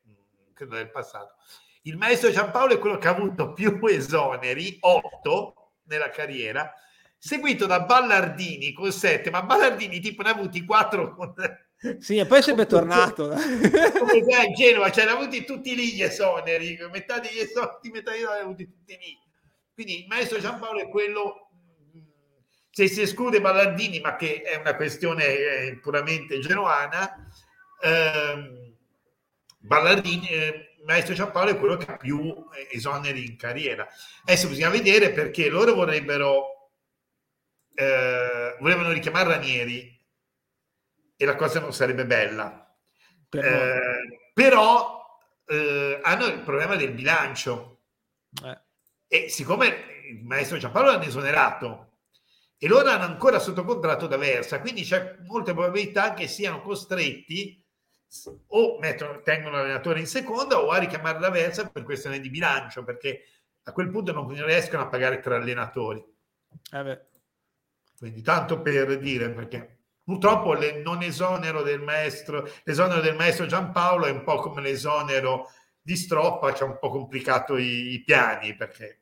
credo 0.54 0.76
del 0.76 0.90
passato. 0.90 1.36
Il 1.84 1.96
maestro 1.96 2.32
Giampaolo 2.32 2.74
è 2.74 2.80
quello 2.80 2.98
che 2.98 3.08
ha 3.08 3.12
avuto 3.12 3.54
più 3.54 3.80
esoneri, 3.88 4.78
8 4.82 5.72
nella 5.84 6.10
carriera, 6.10 6.74
seguito 7.18 7.68
da 7.68 7.82
Ballardini 7.82 8.74
con 8.74 8.92
7, 8.92 9.30
ma 9.30 9.44
Ballardini 9.44 10.00
tipo 10.00 10.24
ne 10.24 10.30
ha 10.30 10.34
avuti 10.34 10.66
4 10.66 11.14
con... 11.14 11.34
Sì, 12.00 12.18
e 12.18 12.26
poi 12.26 12.40
è 12.40 12.42
sempre 12.44 12.66
tornato. 12.66 13.30
Come 13.30 14.36
a 14.36 14.52
Genova, 14.52 14.92
cioè 14.92 15.06
ne 15.06 15.12
ha 15.12 15.14
avuti 15.14 15.46
tutti 15.46 15.74
lì 15.76 15.94
gli 15.94 16.02
esoneri, 16.02 16.78
metà 16.92 17.20
degli 17.20 17.40
esoneri, 17.40 17.90
metà 17.90 18.12
degli 18.12 18.20
esoneri, 18.20 18.24
ne 18.24 18.40
ha 18.42 18.44
avuti 18.44 18.68
tutti 18.68 18.98
lì. 19.00 19.18
Quindi 19.74 20.02
il 20.02 20.08
maestro 20.08 20.40
Giampaolo 20.40 20.80
è 20.82 20.90
quello 20.90 21.49
se 22.80 22.88
si 22.88 23.02
esclude 23.02 23.42
Ballardini, 23.42 24.00
ma 24.00 24.16
che 24.16 24.42
è 24.42 24.56
una 24.56 24.76
questione 24.78 25.26
eh, 25.26 25.80
puramente 25.82 26.40
genuana, 26.40 27.30
ehm, 27.82 28.74
Ballardini, 29.58 30.30
eh, 30.30 30.76
Maestro 30.86 31.14
Giampaolo 31.14 31.52
è 31.52 31.58
quello 31.58 31.76
che 31.76 31.92
ha 31.92 31.98
più 31.98 32.48
eh, 32.54 32.70
esoneri 32.72 33.26
in 33.26 33.36
carriera. 33.36 33.86
Adesso 34.22 34.48
bisogna 34.48 34.70
vedere 34.70 35.12
perché 35.12 35.50
loro 35.50 35.74
vorrebbero, 35.74 36.72
eh, 37.76 38.56
volevano 38.60 38.92
richiamare 38.92 39.28
Ranieri 39.28 40.02
e 41.18 41.26
la 41.26 41.36
cosa 41.36 41.60
non 41.60 41.74
sarebbe 41.74 42.06
bella. 42.06 42.74
Però, 43.28 43.46
eh, 43.46 44.32
però 44.34 45.20
eh, 45.46 46.00
hanno 46.02 46.26
il 46.28 46.40
problema 46.40 46.78
del 46.78 46.92
bilancio. 46.92 47.82
E 49.06 49.28
siccome 49.28 49.68
il 50.10 50.24
Maestro 50.24 50.58
Giampaolo 50.58 50.92
l'hanno 50.92 51.04
esonerato, 51.04 51.89
e 52.62 52.68
loro 52.68 52.90
hanno 52.90 53.06
ancora 53.06 53.40
sotto 53.40 53.64
contratto 53.64 54.06
da 54.06 54.18
Versa, 54.18 54.60
quindi 54.60 54.84
c'è 54.84 55.18
molte 55.26 55.54
probabilità 55.54 56.14
che 56.14 56.28
siano 56.28 56.62
costretti 56.62 57.64
o 58.48 58.78
mettono, 58.80 59.22
tengono 59.22 59.58
l'allenatore 59.58 60.00
in 60.00 60.08
seconda 60.08 60.60
o 60.60 60.70
a 60.70 60.78
richiamare 60.78 61.20
la 61.20 61.30
Versa 61.30 61.70
per 61.70 61.84
questione 61.84 62.20
di 62.20 62.30
bilancio, 62.30 62.84
perché 62.84 63.24
a 63.64 63.72
quel 63.72 63.90
punto 63.90 64.12
non 64.12 64.28
riescono 64.46 64.84
a 64.84 64.88
pagare 64.88 65.20
tre 65.20 65.36
allenatori. 65.36 66.04
Eh 66.74 67.08
quindi 68.00 68.22
tanto 68.22 68.62
per 68.62 68.98
dire, 68.98 69.30
perché 69.32 69.80
purtroppo 70.02 70.54
le, 70.54 70.82
non 70.82 71.04
esonero 71.04 71.62
del 71.62 71.82
maestro, 71.82 72.50
l'esonero 72.64 73.02
del 73.02 73.16
maestro 73.16 73.46
Giampaolo 73.46 74.06
è 74.06 74.12
un 74.12 74.24
po' 74.24 74.38
come 74.38 74.62
l'esonero 74.62 75.52
di 75.82 75.98
Stroppa, 75.98 76.54
c'è 76.54 76.64
un 76.64 76.78
po' 76.80 76.90
complicato 76.90 77.58
i, 77.58 77.94
i 77.94 78.04
piani, 78.04 78.56
perché 78.56 78.99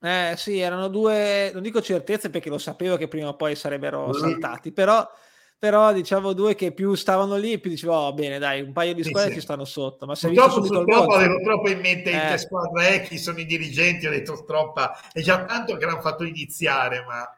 eh 0.00 0.34
sì, 0.36 0.60
erano 0.60 0.88
due, 0.88 1.50
non 1.52 1.62
dico 1.62 1.82
certezze 1.82 2.30
perché 2.30 2.48
lo 2.48 2.58
sapevo 2.58 2.96
che 2.96 3.08
prima 3.08 3.28
o 3.28 3.36
poi 3.36 3.56
sarebbero 3.56 4.12
saltati, 4.12 4.70
però, 4.70 5.04
però 5.58 5.92
diciamo 5.92 6.32
due 6.34 6.54
che 6.54 6.70
più 6.70 6.94
stavano 6.94 7.34
lì 7.34 7.58
più 7.58 7.68
dicevo, 7.68 7.94
oh, 7.94 8.14
bene 8.14 8.38
dai, 8.38 8.60
un 8.60 8.72
paio 8.72 8.94
di 8.94 9.02
squadre 9.02 9.30
sì, 9.30 9.36
ci 9.36 9.40
stanno 9.40 9.64
sotto. 9.64 10.06
Ma 10.06 10.14
se 10.14 10.28
purtroppo, 10.28 10.60
purtroppo 10.60 11.14
avevo 11.14 11.40
troppo 11.40 11.68
in 11.68 11.80
mente 11.80 12.10
eh. 12.10 12.30
che 12.30 12.38
squadra 12.38 12.86
è, 12.86 13.02
chi 13.02 13.18
sono 13.18 13.40
i 13.40 13.44
dirigenti, 13.44 14.06
ho 14.06 14.10
detto 14.10 14.36
Stroppa, 14.36 14.96
è 15.12 15.20
già 15.20 15.44
tanto 15.44 15.76
che 15.76 15.84
l'hanno 15.84 16.00
fatto 16.00 16.22
iniziare, 16.22 17.04
ma... 17.04 17.32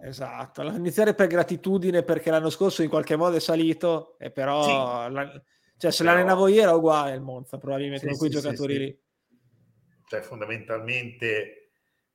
Esatto, 0.00 0.62
iniziare 0.62 1.12
per 1.12 1.26
gratitudine 1.26 2.04
perché 2.04 2.30
l'anno 2.30 2.50
scorso 2.50 2.82
in 2.82 2.88
qualche 2.88 3.16
modo 3.16 3.36
è 3.36 3.40
salito, 3.40 4.16
e 4.18 4.30
però... 4.30 4.62
Sì. 4.62 5.12
La, 5.12 5.42
cioè 5.76 5.92
se 5.92 6.04
però... 6.04 6.14
l'allenavo 6.14 6.48
io 6.48 6.62
era 6.62 6.74
uguale 6.74 7.14
il 7.14 7.20
Monza, 7.20 7.58
probabilmente, 7.58 8.04
sì, 8.04 8.08
con 8.08 8.16
quei 8.16 8.30
giocatori 8.30 8.78
lì. 8.78 8.98
Cioè 10.08 10.20
fondamentalmente 10.22 11.67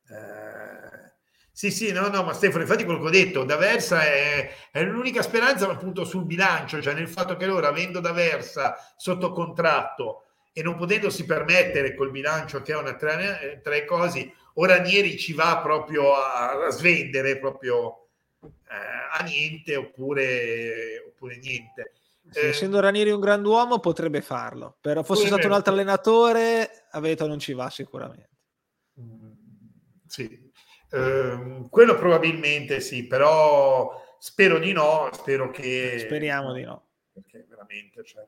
eh, 0.09 1.11
sì, 1.55 1.69
sì, 1.69 1.91
no, 1.91 2.07
no, 2.07 2.23
ma 2.23 2.33
Stefano, 2.33 2.63
infatti 2.63 2.83
quello 2.83 2.99
che 2.99 3.07
ho 3.07 3.11
detto, 3.11 3.43
D'Aversa 3.43 4.01
è, 4.01 4.51
è 4.71 4.81
l'unica 4.81 5.21
speranza 5.21 5.69
appunto 5.69 6.03
sul 6.03 6.25
bilancio, 6.25 6.81
cioè 6.81 6.95
nel 6.95 7.07
fatto 7.07 7.37
che 7.37 7.45
loro 7.45 7.67
avendo 7.67 7.99
D'Aversa 7.99 8.75
sotto 8.97 9.31
contratto 9.31 10.23
e 10.51 10.63
non 10.63 10.75
potendosi 10.75 11.25
permettere 11.25 11.93
col 11.93 12.09
bilancio 12.09 12.63
che 12.63 12.73
ha 12.73 12.79
una 12.79 12.95
tre, 12.95 13.61
tre 13.63 13.85
cose, 13.85 14.33
ora 14.55 14.77
Ranieri 14.77 15.15
ci 15.17 15.33
va 15.33 15.59
proprio 15.61 16.15
a, 16.15 16.65
a 16.65 16.69
svendere 16.71 17.37
proprio 17.37 18.07
eh, 18.41 19.19
a 19.19 19.23
niente 19.23 19.75
oppure, 19.75 21.03
oppure 21.07 21.37
niente. 21.37 21.91
eh, 22.33 22.47
essendo 22.47 22.79
Ranieri 22.79 23.11
un 23.11 23.19
grand'uomo 23.19 23.79
potrebbe 23.79 24.21
farlo, 24.21 24.77
però 24.81 25.03
fosse 25.03 25.27
stato 25.27 25.45
un 25.45 25.53
altro 25.53 25.73
allenatore, 25.73 26.87
Aveto 26.89 27.27
non 27.27 27.37
ci 27.37 27.53
va 27.53 27.69
sicuramente. 27.69 28.32
Sì, 30.07 30.51
eh, 30.91 31.65
quello 31.69 31.95
probabilmente 31.95 32.79
sì, 32.79 33.07
però 33.07 34.01
spero 34.19 34.59
di 34.59 34.71
no, 34.71 35.09
spero 35.11 35.49
che... 35.49 35.99
Speriamo 35.99 36.53
di 36.53 36.63
no. 36.63 36.87
Perché 37.11 37.45
veramente... 37.49 38.03
Cioè, 38.03 38.25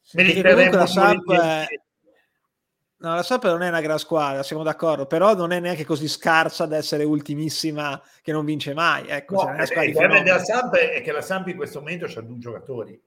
sì, 0.00 0.16
meriterebbe 0.16 0.76
la 0.76 0.86
Samp 0.86 1.32
è... 1.32 1.66
No, 2.96 3.14
la 3.14 3.22
Samp 3.22 3.44
non 3.44 3.62
è 3.62 3.68
una 3.68 3.80
gran 3.80 3.98
squadra, 3.98 4.42
siamo 4.42 4.62
d'accordo, 4.62 5.06
però 5.06 5.34
non 5.34 5.52
è 5.52 5.60
neanche 5.60 5.84
così 5.84 6.08
scarsa 6.08 6.64
da 6.64 6.76
essere 6.76 7.04
ultimissima 7.04 8.02
che 8.22 8.32
non 8.32 8.44
vince 8.44 8.72
mai. 8.72 9.06
Ecco, 9.06 9.44
no, 9.44 9.66
cioè, 9.66 9.78
eh, 9.78 9.86
il 9.86 9.92
problema 9.92 10.22
della 10.22 10.42
Samp 10.42 10.74
è 10.74 11.02
che 11.02 11.12
la 11.12 11.20
Samp 11.20 11.48
in 11.48 11.56
questo 11.56 11.80
momento 11.80 12.06
ha 12.06 12.20
due 12.22 12.38
giocatori. 12.38 13.02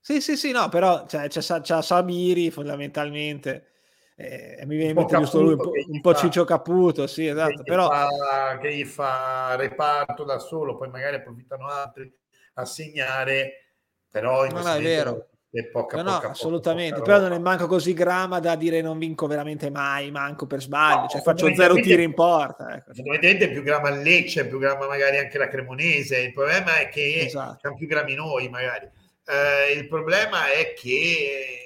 Sì, 0.00 0.20
sì, 0.20 0.36
sì, 0.36 0.52
no, 0.52 0.68
però 0.68 1.06
cioè, 1.06 1.28
c'è, 1.28 1.60
c'è 1.60 1.82
Sabiri 1.82 2.50
fondamentalmente. 2.50 3.75
Eh, 4.18 4.64
mi 4.64 4.76
viene 4.76 4.90
in 4.90 4.96
mente 4.96 5.16
giusto 5.16 5.42
lui, 5.42 5.52
un 5.52 5.58
po', 5.58 5.72
un 5.88 6.00
po 6.00 6.14
Ciccio 6.14 6.44
Caputo, 6.44 7.06
sì, 7.06 7.26
esatto. 7.26 7.62
Che, 7.62 7.62
però... 7.64 7.88
fa, 7.88 8.58
che 8.60 8.74
gli 8.74 8.84
fa 8.84 9.54
reparto 9.56 10.24
da 10.24 10.38
solo, 10.38 10.76
poi 10.76 10.88
magari 10.88 11.16
approfittano 11.16 11.66
altri 11.68 12.10
a 12.54 12.64
segnare, 12.64 13.74
però 14.10 14.46
in 14.46 14.54
no, 14.54 14.62
no, 14.62 14.72
è 14.72 14.80
vero 14.80 15.28
poca, 15.64 16.02
no, 16.02 16.10
no, 16.10 16.16
assolutamente. 16.16 16.98
Poca 16.98 17.04
Però 17.04 17.20
non 17.20 17.32
è 17.32 17.38
manco 17.38 17.66
così 17.66 17.94
grama 17.94 18.40
da 18.40 18.56
dire 18.56 18.80
non 18.82 18.98
vinco 18.98 19.26
veramente 19.26 19.70
mai, 19.70 20.10
manco 20.10 20.46
per 20.46 20.60
sbaglio, 20.60 21.02
no, 21.02 21.08
cioè 21.08 21.22
faccio 21.22 21.54
zero 21.54 21.74
tiri 21.74 22.02
in 22.02 22.14
porta. 22.14 22.74
Ecco. 22.74 22.92
Fondamentalmente 22.92 23.50
più 23.50 23.62
grama 23.62 23.88
il 23.90 24.02
Lecce, 24.02 24.46
più 24.46 24.58
grama 24.58 24.86
magari 24.86 25.18
anche 25.18 25.38
la 25.38 25.48
Cremonese. 25.48 26.18
Il 26.18 26.32
problema 26.32 26.78
è 26.78 26.88
che 26.88 27.22
esatto. 27.26 27.58
siamo 27.60 27.76
più 27.76 27.86
grami 27.86 28.14
noi, 28.14 28.48
magari. 28.48 28.88
Eh, 29.26 29.72
il 29.76 29.88
problema 29.88 30.52
è 30.52 30.74
che 30.74 31.65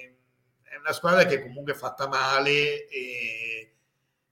una 0.81 0.93
squadra 0.93 1.25
che 1.25 1.35
è 1.35 1.41
comunque 1.41 1.73
fatta 1.73 2.07
male 2.07 2.87
e, 2.87 3.73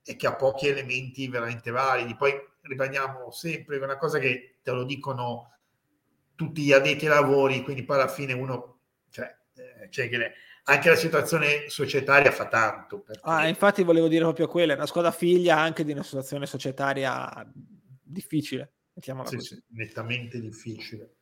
e 0.03 0.15
che 0.15 0.27
ha 0.27 0.35
pochi 0.35 0.67
elementi 0.67 1.27
veramente 1.27 1.71
validi. 1.71 2.15
Poi 2.15 2.33
ribadiamo 2.61 3.31
sempre 3.31 3.77
una 3.77 3.97
cosa 3.97 4.19
che 4.19 4.57
te 4.61 4.71
lo 4.71 4.83
dicono 4.83 5.53
tutti 6.35 6.61
gli 6.63 6.71
addetti 6.71 7.05
ai 7.05 7.11
lavori, 7.11 7.63
quindi 7.63 7.83
poi 7.83 7.97
alla 7.97 8.07
fine 8.07 8.33
uno 8.33 8.79
cioè, 9.09 9.35
cioè 9.89 10.09
anche 10.63 10.89
la 10.89 10.95
situazione 10.95 11.67
societaria 11.67 12.31
fa 12.31 12.47
tanto. 12.47 13.01
Perché... 13.01 13.21
Ah, 13.23 13.47
infatti 13.47 13.83
volevo 13.83 14.07
dire 14.07 14.23
proprio 14.23 14.47
quella, 14.47 14.73
è 14.73 14.75
una 14.75 14.85
squadra 14.85 15.11
figlia 15.11 15.57
anche 15.57 15.83
di 15.83 15.91
una 15.91 16.03
situazione 16.03 16.45
societaria 16.45 17.49
difficile, 18.01 18.73
mettiamola 18.93 19.27
sì, 19.27 19.35
così. 19.35 19.55
Sì, 19.55 19.63
nettamente 19.69 20.39
difficile. 20.39 21.15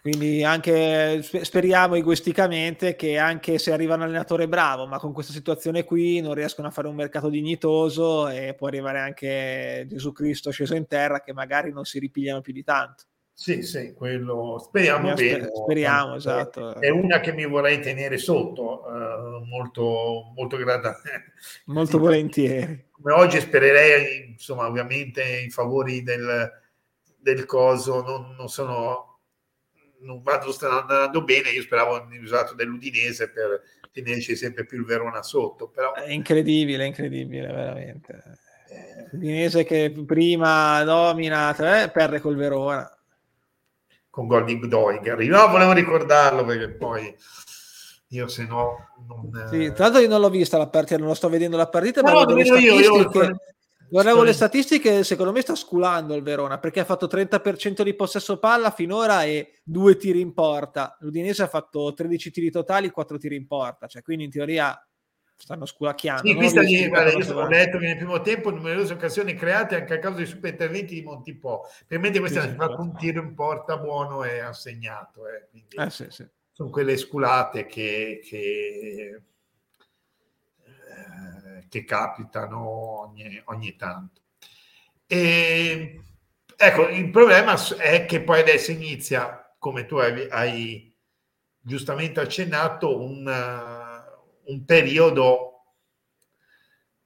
Quindi 0.00 0.44
anche 0.44 1.22
speriamo 1.22 1.96
egoisticamente 1.96 2.94
che 2.94 3.18
anche 3.18 3.58
se 3.58 3.72
arriva 3.72 3.96
un 3.96 4.02
allenatore 4.02 4.48
bravo, 4.48 4.86
ma 4.86 4.98
con 4.98 5.12
questa 5.12 5.32
situazione 5.32 5.84
qui 5.84 6.20
non 6.20 6.34
riescono 6.34 6.68
a 6.68 6.70
fare 6.70 6.88
un 6.88 6.94
mercato 6.94 7.28
dignitoso 7.28 8.28
e 8.28 8.54
può 8.54 8.68
arrivare 8.68 9.00
anche 9.00 9.86
Gesù 9.88 10.12
Cristo 10.12 10.50
sceso 10.50 10.74
in 10.74 10.86
terra 10.86 11.20
che 11.20 11.32
magari 11.32 11.72
non 11.72 11.84
si 11.84 11.98
ripigliano 11.98 12.40
più 12.40 12.52
di 12.52 12.62
tanto. 12.62 13.04
Sì, 13.40 13.62
sì, 13.62 13.92
quello 13.92 14.58
speriamo 14.58 15.14
bene. 15.14 15.48
Speriamo, 15.54 16.16
esatto. 16.16 16.74
È 16.80 16.88
una 16.88 17.20
che 17.20 17.32
mi 17.32 17.46
vorrei 17.46 17.80
tenere 17.80 18.18
sotto, 18.18 18.84
uh, 18.84 19.44
molto, 19.44 20.32
molto 20.34 20.56
grata. 20.56 21.00
Molto 21.66 22.00
volentieri. 22.00 22.86
Come 22.90 23.12
oggi 23.12 23.38
spererei, 23.38 24.30
insomma, 24.30 24.66
ovviamente 24.66 25.22
in 25.22 25.50
favori 25.50 26.02
del, 26.02 26.50
del 27.16 27.46
coso, 27.46 28.02
non, 28.02 28.34
non 28.36 28.48
sono, 28.48 29.07
non 30.00 30.22
vado 30.22 30.54
andando 30.60 31.22
bene, 31.22 31.50
io 31.50 31.62
speravo 31.62 32.06
di 32.08 32.18
usato 32.18 32.54
dell'Udinese 32.54 33.30
per 33.30 33.62
tenerci 33.92 34.36
sempre 34.36 34.64
più 34.64 34.78
il 34.78 34.84
Verona 34.84 35.22
sotto. 35.22 35.68
Però... 35.68 35.94
È 35.94 36.10
incredibile, 36.10 36.86
incredibile, 36.86 37.46
veramente. 37.48 38.22
Eh. 38.70 39.08
L'Udinese 39.12 39.64
che 39.64 39.92
prima 40.06 40.82
domina, 40.84 41.54
eh, 41.82 41.90
perde 41.90 42.20
col 42.20 42.36
Verona 42.36 42.92
con 44.18 44.26
gol 44.26 44.44
di 44.44 44.58
Doiger. 44.58 45.16
No, 45.28 45.48
volevo 45.48 45.72
ricordarlo 45.72 46.44
perché 46.44 46.70
poi 46.70 47.14
io 48.08 48.26
se 48.26 48.46
no 48.46 48.88
non... 49.06 49.30
Sì, 49.48 49.72
tra 49.72 49.84
l'altro 49.84 50.00
io 50.00 50.08
non 50.08 50.20
l'ho 50.20 50.28
vista 50.28 50.58
la 50.58 50.66
partita, 50.66 50.98
non 50.98 51.06
lo 51.06 51.14
sto 51.14 51.28
vedendo 51.28 51.56
la 51.56 51.68
partita, 51.68 52.00
no, 52.00 52.12
ma 52.12 52.20
statistiche... 52.22 52.58
Io, 52.58 52.80
io... 52.80 53.10
Guardavo 53.90 54.22
le 54.22 54.32
statistiche, 54.32 55.02
secondo 55.02 55.32
me 55.32 55.40
sta 55.40 55.54
sculando 55.54 56.14
il 56.14 56.22
Verona 56.22 56.58
perché 56.58 56.80
ha 56.80 56.84
fatto 56.84 57.06
30% 57.06 57.82
di 57.82 57.94
possesso 57.94 58.38
palla 58.38 58.70
finora 58.70 59.24
e 59.24 59.60
due 59.62 59.96
tiri 59.96 60.20
in 60.20 60.34
porta. 60.34 60.96
L'Udinese 61.00 61.42
ha 61.42 61.48
fatto 61.48 61.94
13 61.94 62.30
tiri 62.30 62.50
totali, 62.50 62.90
4 62.90 63.16
tiri 63.16 63.36
in 63.36 63.46
porta, 63.46 63.86
cioè 63.86 64.02
quindi 64.02 64.24
in 64.24 64.30
teoria 64.30 64.78
stanno 65.38 65.66
sculacchiando. 65.66 66.26
Sì, 66.26 66.34
qui 66.34 66.48
sta 66.48 66.62
gli, 66.62 66.88
guarda, 66.88 67.12
io 67.12 67.36
ho 67.36 67.46
letto 67.46 67.78
che 67.78 67.86
nel 67.86 67.96
primo 67.96 68.20
tempo 68.20 68.50
numerose 68.50 68.92
occasioni 68.92 69.34
create 69.34 69.76
anche 69.76 69.94
a 69.94 69.98
causa 69.98 70.18
dei 70.18 70.26
super 70.26 70.50
interventi 70.50 70.94
di 70.94 71.02
Montipò. 71.02 71.64
Per 71.86 71.98
me 71.98 72.10
questa 72.18 72.42
sì, 72.42 72.48
ha 72.48 72.54
fatto 72.54 72.80
un 72.80 72.96
tiro 72.96 73.22
in 73.22 73.34
porta 73.34 73.78
buono 73.78 74.24
e 74.24 74.40
assegnato. 74.40 75.28
Eh, 75.28 75.46
quindi 75.50 75.76
eh, 75.76 75.90
sì, 75.90 76.06
sì. 76.08 76.26
Sono 76.50 76.70
quelle 76.70 76.96
sculate 76.96 77.66
che, 77.66 78.20
che, 78.24 79.22
eh, 80.64 81.47
che 81.68 81.84
capitano 81.84 83.00
ogni, 83.00 83.40
ogni 83.46 83.76
tanto. 83.76 84.22
E, 85.06 86.00
ecco, 86.56 86.88
il 86.88 87.10
problema 87.10 87.56
è 87.78 88.04
che 88.06 88.22
poi 88.22 88.40
adesso 88.40 88.70
inizia, 88.70 89.54
come 89.58 89.86
tu 89.86 89.96
hai, 89.96 90.28
hai 90.30 90.96
giustamente 91.60 92.20
accennato, 92.20 93.00
un 93.00 93.86
un 94.48 94.64
periodo 94.64 95.47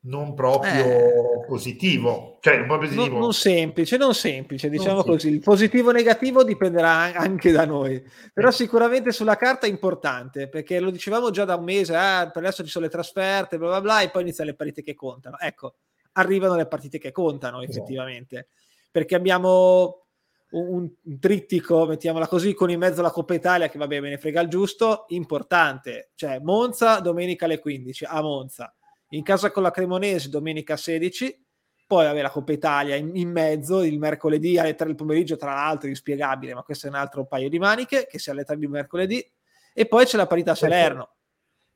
non 0.04 0.34
proprio 0.34 0.84
eh, 0.84 1.44
positivo, 1.46 2.38
cioè 2.40 2.56
non, 2.58 2.66
proprio 2.66 2.88
positivo. 2.88 3.14
Non, 3.14 3.22
non, 3.22 3.32
semplice, 3.32 3.96
non 3.96 4.14
semplice, 4.14 4.68
diciamo 4.68 4.96
non 4.96 5.04
così. 5.04 5.28
Il 5.28 5.40
positivo 5.40 5.90
e 5.90 5.92
negativo 5.92 6.42
dipenderà 6.42 7.14
anche 7.14 7.52
da 7.52 7.64
noi, 7.64 8.02
però 8.32 8.48
eh. 8.48 8.52
sicuramente 8.52 9.12
sulla 9.12 9.36
carta 9.36 9.66
è 9.66 9.70
importante 9.70 10.48
perché 10.48 10.80
lo 10.80 10.90
dicevamo 10.90 11.30
già 11.30 11.44
da 11.44 11.54
un 11.54 11.64
mese, 11.64 11.94
ah, 11.94 12.28
per 12.30 12.42
adesso 12.42 12.64
ci 12.64 12.70
sono 12.70 12.86
le 12.86 12.90
trasferte, 12.90 13.58
bla 13.58 13.68
bla 13.68 13.80
bla, 13.80 14.00
e 14.00 14.10
poi 14.10 14.22
iniziano 14.22 14.50
le 14.50 14.56
partite 14.56 14.82
che 14.82 14.94
contano. 14.94 15.38
Ecco, 15.38 15.74
arrivano 16.12 16.56
le 16.56 16.66
partite 16.66 16.98
che 16.98 17.12
contano 17.12 17.62
effettivamente, 17.62 18.48
perché 18.90 19.14
abbiamo 19.14 20.06
un, 20.50 20.90
un, 21.04 21.18
trittico, 21.20 21.86
mettiamola 21.86 22.26
così, 22.26 22.54
con 22.54 22.70
in 22.70 22.78
mezzo 22.78 23.02
la 23.02 23.10
Coppa 23.10 23.34
Italia, 23.34 23.68
che 23.68 23.78
vabbè, 23.78 24.00
me 24.00 24.10
ne 24.10 24.18
frega 24.18 24.40
il 24.40 24.48
giusto, 24.48 25.04
importante. 25.08 26.10
Cioè, 26.14 26.40
Monza 26.40 26.98
domenica 26.98 27.44
alle 27.44 27.58
15 27.58 28.04
a 28.04 28.20
Monza, 28.20 28.74
in 29.12 29.22
casa 29.22 29.50
con 29.50 29.62
la 29.62 29.70
Cremonese 29.70 30.28
domenica 30.28 30.76
16, 30.76 31.44
poi 31.86 32.06
vabbè, 32.06 32.22
la 32.22 32.30
Coppa 32.30 32.52
Italia 32.52 32.96
in, 32.96 33.10
in, 33.14 33.30
mezzo 33.30 33.82
il 33.82 33.98
mercoledì 33.98 34.58
alle 34.58 34.74
3 34.74 34.86
del 34.86 34.94
pomeriggio, 34.94 35.36
tra 35.36 35.52
l'altro 35.52 35.88
inspiegabile, 35.88 36.54
ma 36.54 36.62
questo 36.62 36.86
è 36.86 36.90
un 36.90 36.96
altro 36.96 37.26
paio 37.26 37.48
di 37.48 37.58
maniche, 37.58 38.06
che 38.08 38.18
si 38.18 38.30
alle 38.30 38.44
3 38.44 38.56
di 38.56 38.66
mercoledì, 38.66 39.32
e 39.74 39.86
poi 39.86 40.04
c'è 40.06 40.16
la 40.16 40.26
parità 40.26 40.54
Salerno. 40.54 41.16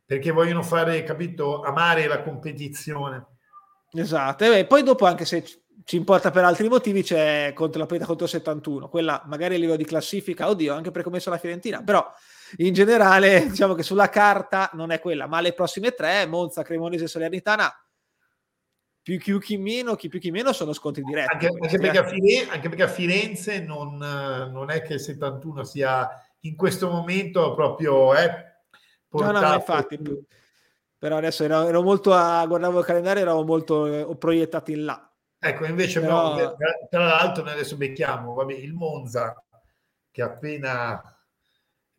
Perché 0.06 0.30
vogliono 0.30 0.62
fare, 0.62 1.02
capito, 1.02 1.62
amare 1.62 2.06
la 2.06 2.22
competizione. 2.22 3.26
Esatto, 3.92 4.44
e 4.44 4.64
poi 4.64 4.82
dopo 4.82 5.04
anche 5.04 5.24
se 5.24 5.44
ci 5.84 5.96
importa 5.96 6.30
per 6.30 6.44
altri 6.44 6.68
motivi, 6.68 7.02
c'è 7.02 7.52
contro 7.54 7.80
la 7.80 7.86
partita 7.86 8.06
contro 8.06 8.24
il 8.24 8.30
71, 8.30 8.88
quella 8.88 9.22
magari 9.26 9.56
a 9.56 9.58
livello 9.58 9.76
di 9.76 9.84
classifica, 9.84 10.48
oddio, 10.48 10.72
anche 10.72 10.90
precomesso 10.90 11.28
la 11.28 11.38
Fiorentina, 11.38 11.82
però 11.82 12.10
in 12.58 12.72
generale 12.72 13.46
diciamo 13.50 13.74
che 13.74 13.82
sulla 13.82 14.08
carta 14.08 14.70
non 14.74 14.90
è 14.90 15.00
quella, 15.00 15.26
ma 15.26 15.40
le 15.40 15.52
prossime 15.52 15.92
tre, 15.92 16.26
Monza, 16.26 16.62
Cremonese 16.62 17.04
e 17.04 17.08
Salernitana, 17.08 17.72
più 19.02 19.18
chi, 19.18 19.38
chi 19.38 19.56
meno, 19.56 19.94
chi 19.94 20.08
più 20.08 20.18
chi 20.18 20.30
meno 20.30 20.52
sono 20.52 20.72
scontri 20.72 21.02
diretti. 21.02 21.32
Anche, 21.32 21.46
anche, 21.46 21.78
perché, 21.78 21.98
a 21.98 22.04
Firenze, 22.04 22.50
anche 22.50 22.68
perché 22.68 22.82
a 22.82 22.88
Firenze 22.88 23.60
non, 23.60 23.96
non, 23.96 24.70
è 24.70 24.82
che 24.82 24.94
il 24.94 25.00
71 25.00 25.64
sia 25.64 26.08
in 26.40 26.56
questo 26.56 26.90
momento 26.90 27.54
proprio... 27.54 28.14
Eh, 28.14 28.28
no, 29.10 29.30
no, 29.30 29.54
infatti... 29.54 29.98
Però 30.98 31.18
adesso 31.18 31.44
ero, 31.44 31.68
ero 31.68 31.82
molto 31.82 32.14
a 32.14 32.44
guardavo 32.46 32.80
il 32.80 32.84
calendario, 32.84 33.22
ero 33.22 33.44
molto 33.44 33.86
eh, 33.86 34.16
proiettati 34.16 34.72
in 34.72 34.86
là 34.86 35.06
Ecco, 35.38 35.66
invece 35.66 36.00
Però... 36.00 36.36
no, 36.36 36.56
tra 36.88 37.04
l'altro 37.04 37.44
noi 37.44 37.52
adesso 37.52 37.76
becchiamo 37.76 38.34
vabbè, 38.34 38.54
il 38.54 38.72
Monza 38.72 39.40
che 40.10 40.22
appena 40.22 41.15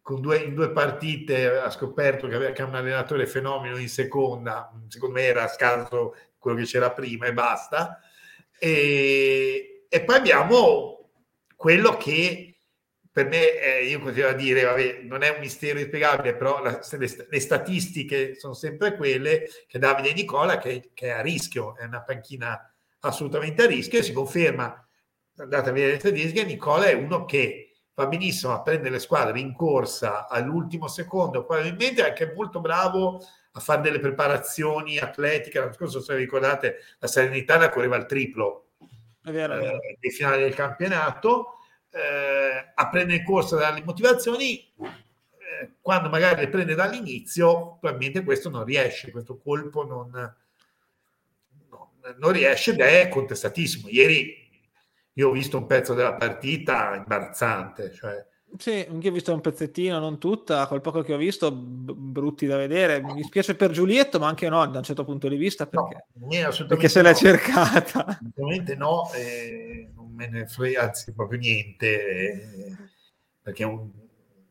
con 0.08 0.22
due, 0.22 0.38
in 0.38 0.54
due 0.54 0.72
partite 0.72 1.60
ha 1.60 1.70
scoperto 1.70 2.30
che 2.30 2.54
che 2.54 2.62
un 2.63 2.76
allenatore 2.76 3.28
fenomeno 3.28 3.76
in 3.76 3.89
seconda, 3.89 4.72
secondo 4.88 5.15
me 5.15 5.24
era 5.24 5.50
scarso 5.50 6.15
quello 6.38 6.56
che 6.56 6.63
c'era 6.63 6.93
prima 6.93 7.26
e 7.26 7.34
basta. 7.34 8.00
E, 8.58 9.86
e 9.89 10.04
poi 10.06 10.15
abbiamo 10.15 11.10
quello 11.58 11.98
che 11.98 12.58
per 13.12 13.28
me, 13.28 13.60
eh, 13.60 13.86
io 13.86 14.00
continuo 14.00 14.30
a 14.30 14.34
dire, 14.34 14.63
vabbè, 14.63 15.02
non 15.02 15.24
è 15.24 15.30
un 15.30 15.41
mistero 15.41 15.78
inspiegabile, 15.78 16.38
però 16.38 16.63
la, 16.63 16.80
le, 16.89 17.28
le, 17.30 17.39
statistiche 17.41 18.36
sono 18.36 18.54
sempre 18.54 18.96
quelle 18.96 19.50
che 19.67 19.78
Davide 19.78 20.13
Nicola, 20.13 20.58
che, 20.58 20.91
che 20.93 21.08
è 21.08 21.10
a 21.10 21.22
rischio, 21.22 21.76
è 21.76 21.84
una 21.84 22.02
panchina 22.02 22.58
assolutamente 23.00 23.63
a 23.63 23.65
rischio 23.65 24.00
e 24.00 24.04
si 24.04 24.13
conferma, 24.13 24.88
andate 25.36 25.70
a 25.70 25.74
vedere 25.74 25.93
le 25.93 26.00
statistiche, 26.00 26.46
Nicola 26.46 26.86
è 26.86 26.93
uno 26.93 27.26
che 27.26 27.66
va 27.98 28.06
benissimo 28.06 28.54
a 28.54 28.62
prendere 28.62 28.92
le 28.92 29.00
squadre 29.00 29.40
in 29.40 29.56
corsa 29.56 30.28
all'ultimo 30.28 30.88
secondo, 30.88 31.44
probabilmente 31.44 32.06
anche 32.06 32.32
molto 32.36 32.62
bravo 32.62 33.20
a 33.54 33.60
fare 33.60 33.82
delle 33.82 33.98
preparazioni 33.98 35.00
atletiche. 35.00 35.58
L'anno 35.58 35.74
scorso, 35.74 36.00
se 36.00 36.14
vi 36.14 36.22
ricordate, 36.22 36.76
la 37.00 37.08
Salernitana 37.08 37.70
correva 37.70 37.96
il 37.96 38.06
triplo 38.06 38.68
è 39.24 39.32
vero, 39.32 39.56
è 39.56 39.60
vero. 39.60 39.82
Eh, 39.82 39.98
dei 40.00 40.12
finali 40.12 40.44
del 40.44 40.54
campionato, 40.54 41.56
eh, 41.90 42.72
a 42.76 42.90
prendere 42.90 43.18
in 43.18 43.26
corsa 43.26 43.56
dalle 43.56 43.82
motivazioni. 43.84 44.72
Eh, 44.78 45.72
quando 45.82 46.08
magari 46.08 46.42
le 46.42 46.50
prende 46.50 46.76
dall'inizio, 46.76 47.78
probabilmente 47.80 48.24
questo 48.24 48.52
non 48.52 48.64
riesce, 48.64 49.10
questo 49.10 49.38
colpo 49.38 49.84
non, 49.84 50.12
non, 50.12 51.88
non 52.18 52.32
riesce 52.32 52.74
ed 52.74 52.80
è 52.80 53.10
contestatissimo. 53.10 53.90
Ieri 53.90 54.47
io 55.17 55.30
ho 55.30 55.32
visto 55.32 55.58
un 55.58 55.65
pezzo 55.65 55.93
della 55.93 56.13
partita 56.13 56.95
imbarazzante, 56.95 57.91
cioè 57.91 58.25
sì, 58.58 58.86
anche 58.89 59.10
ho 59.10 59.12
visto 59.12 59.34
un 59.34 59.41
pezzettino, 59.41 59.99
non 59.99 60.19
tutta, 60.19 60.67
quel 60.67 60.80
poco 60.80 61.01
che 61.01 61.13
ho 61.13 61.17
visto, 61.17 61.51
b- 61.51 61.91
brutti 61.91 62.45
da 62.45 62.56
vedere. 62.56 63.01
Mi 63.01 63.13
dispiace 63.13 63.56
per 63.56 63.71
Giulietto, 63.71 64.19
ma 64.19 64.27
anche 64.27 64.47
no, 64.47 64.65
da 64.67 64.77
un 64.77 64.84
certo 64.86 65.03
punto 65.03 65.27
di 65.27 65.36
vista, 65.36 65.67
perché, 65.67 66.06
no, 66.13 66.65
perché 66.65 66.88
se 66.88 67.01
l'è 67.01 67.13
cercata. 67.13 68.06
Assolutamente 68.06 68.75
no, 68.75 69.12
eh, 69.13 69.91
non 69.93 70.13
me 70.13 70.30
ne 70.30 70.47
frega, 70.47 70.84
anzi, 70.84 71.13
proprio 71.13 71.39
niente, 71.39 71.88
eh, 71.88 72.75
perché 73.41 73.65
un, 73.65 73.91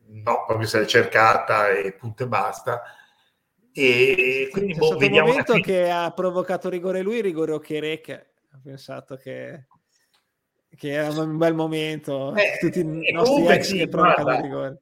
no, 0.05 0.43
proprio 0.45 0.67
se 0.67 0.79
l'è 0.79 0.85
cercata 0.85 1.69
e 1.69 1.91
punto 1.93 2.23
e 2.23 2.27
basta. 2.27 2.81
E 3.73 4.47
quindi 4.51 4.73
C'è 4.73 4.79
boh, 4.79 4.97
vediamo 4.97 5.29
un 5.29 5.37
momento 5.37 5.53
che 5.53 5.89
ha 5.89 6.11
provocato 6.11 6.69
rigore 6.69 7.01
lui, 7.01 7.19
rigore 7.19 7.51
Okereke. 7.51 8.33
Ha 8.51 8.59
pensato 8.63 9.15
che 9.17 9.65
che 10.75 10.91
era 10.91 11.09
un 11.09 11.37
bel 11.37 11.53
momento. 11.53 12.35
Eh, 12.35 12.57
Tutti 12.59 12.79
i 12.79 13.11
nostri 13.11 13.47
ex 13.47 13.67
sì, 13.67 13.77
che 13.77 13.87
provocano 13.87 14.33
il 14.33 14.41
rigore. 14.41 14.81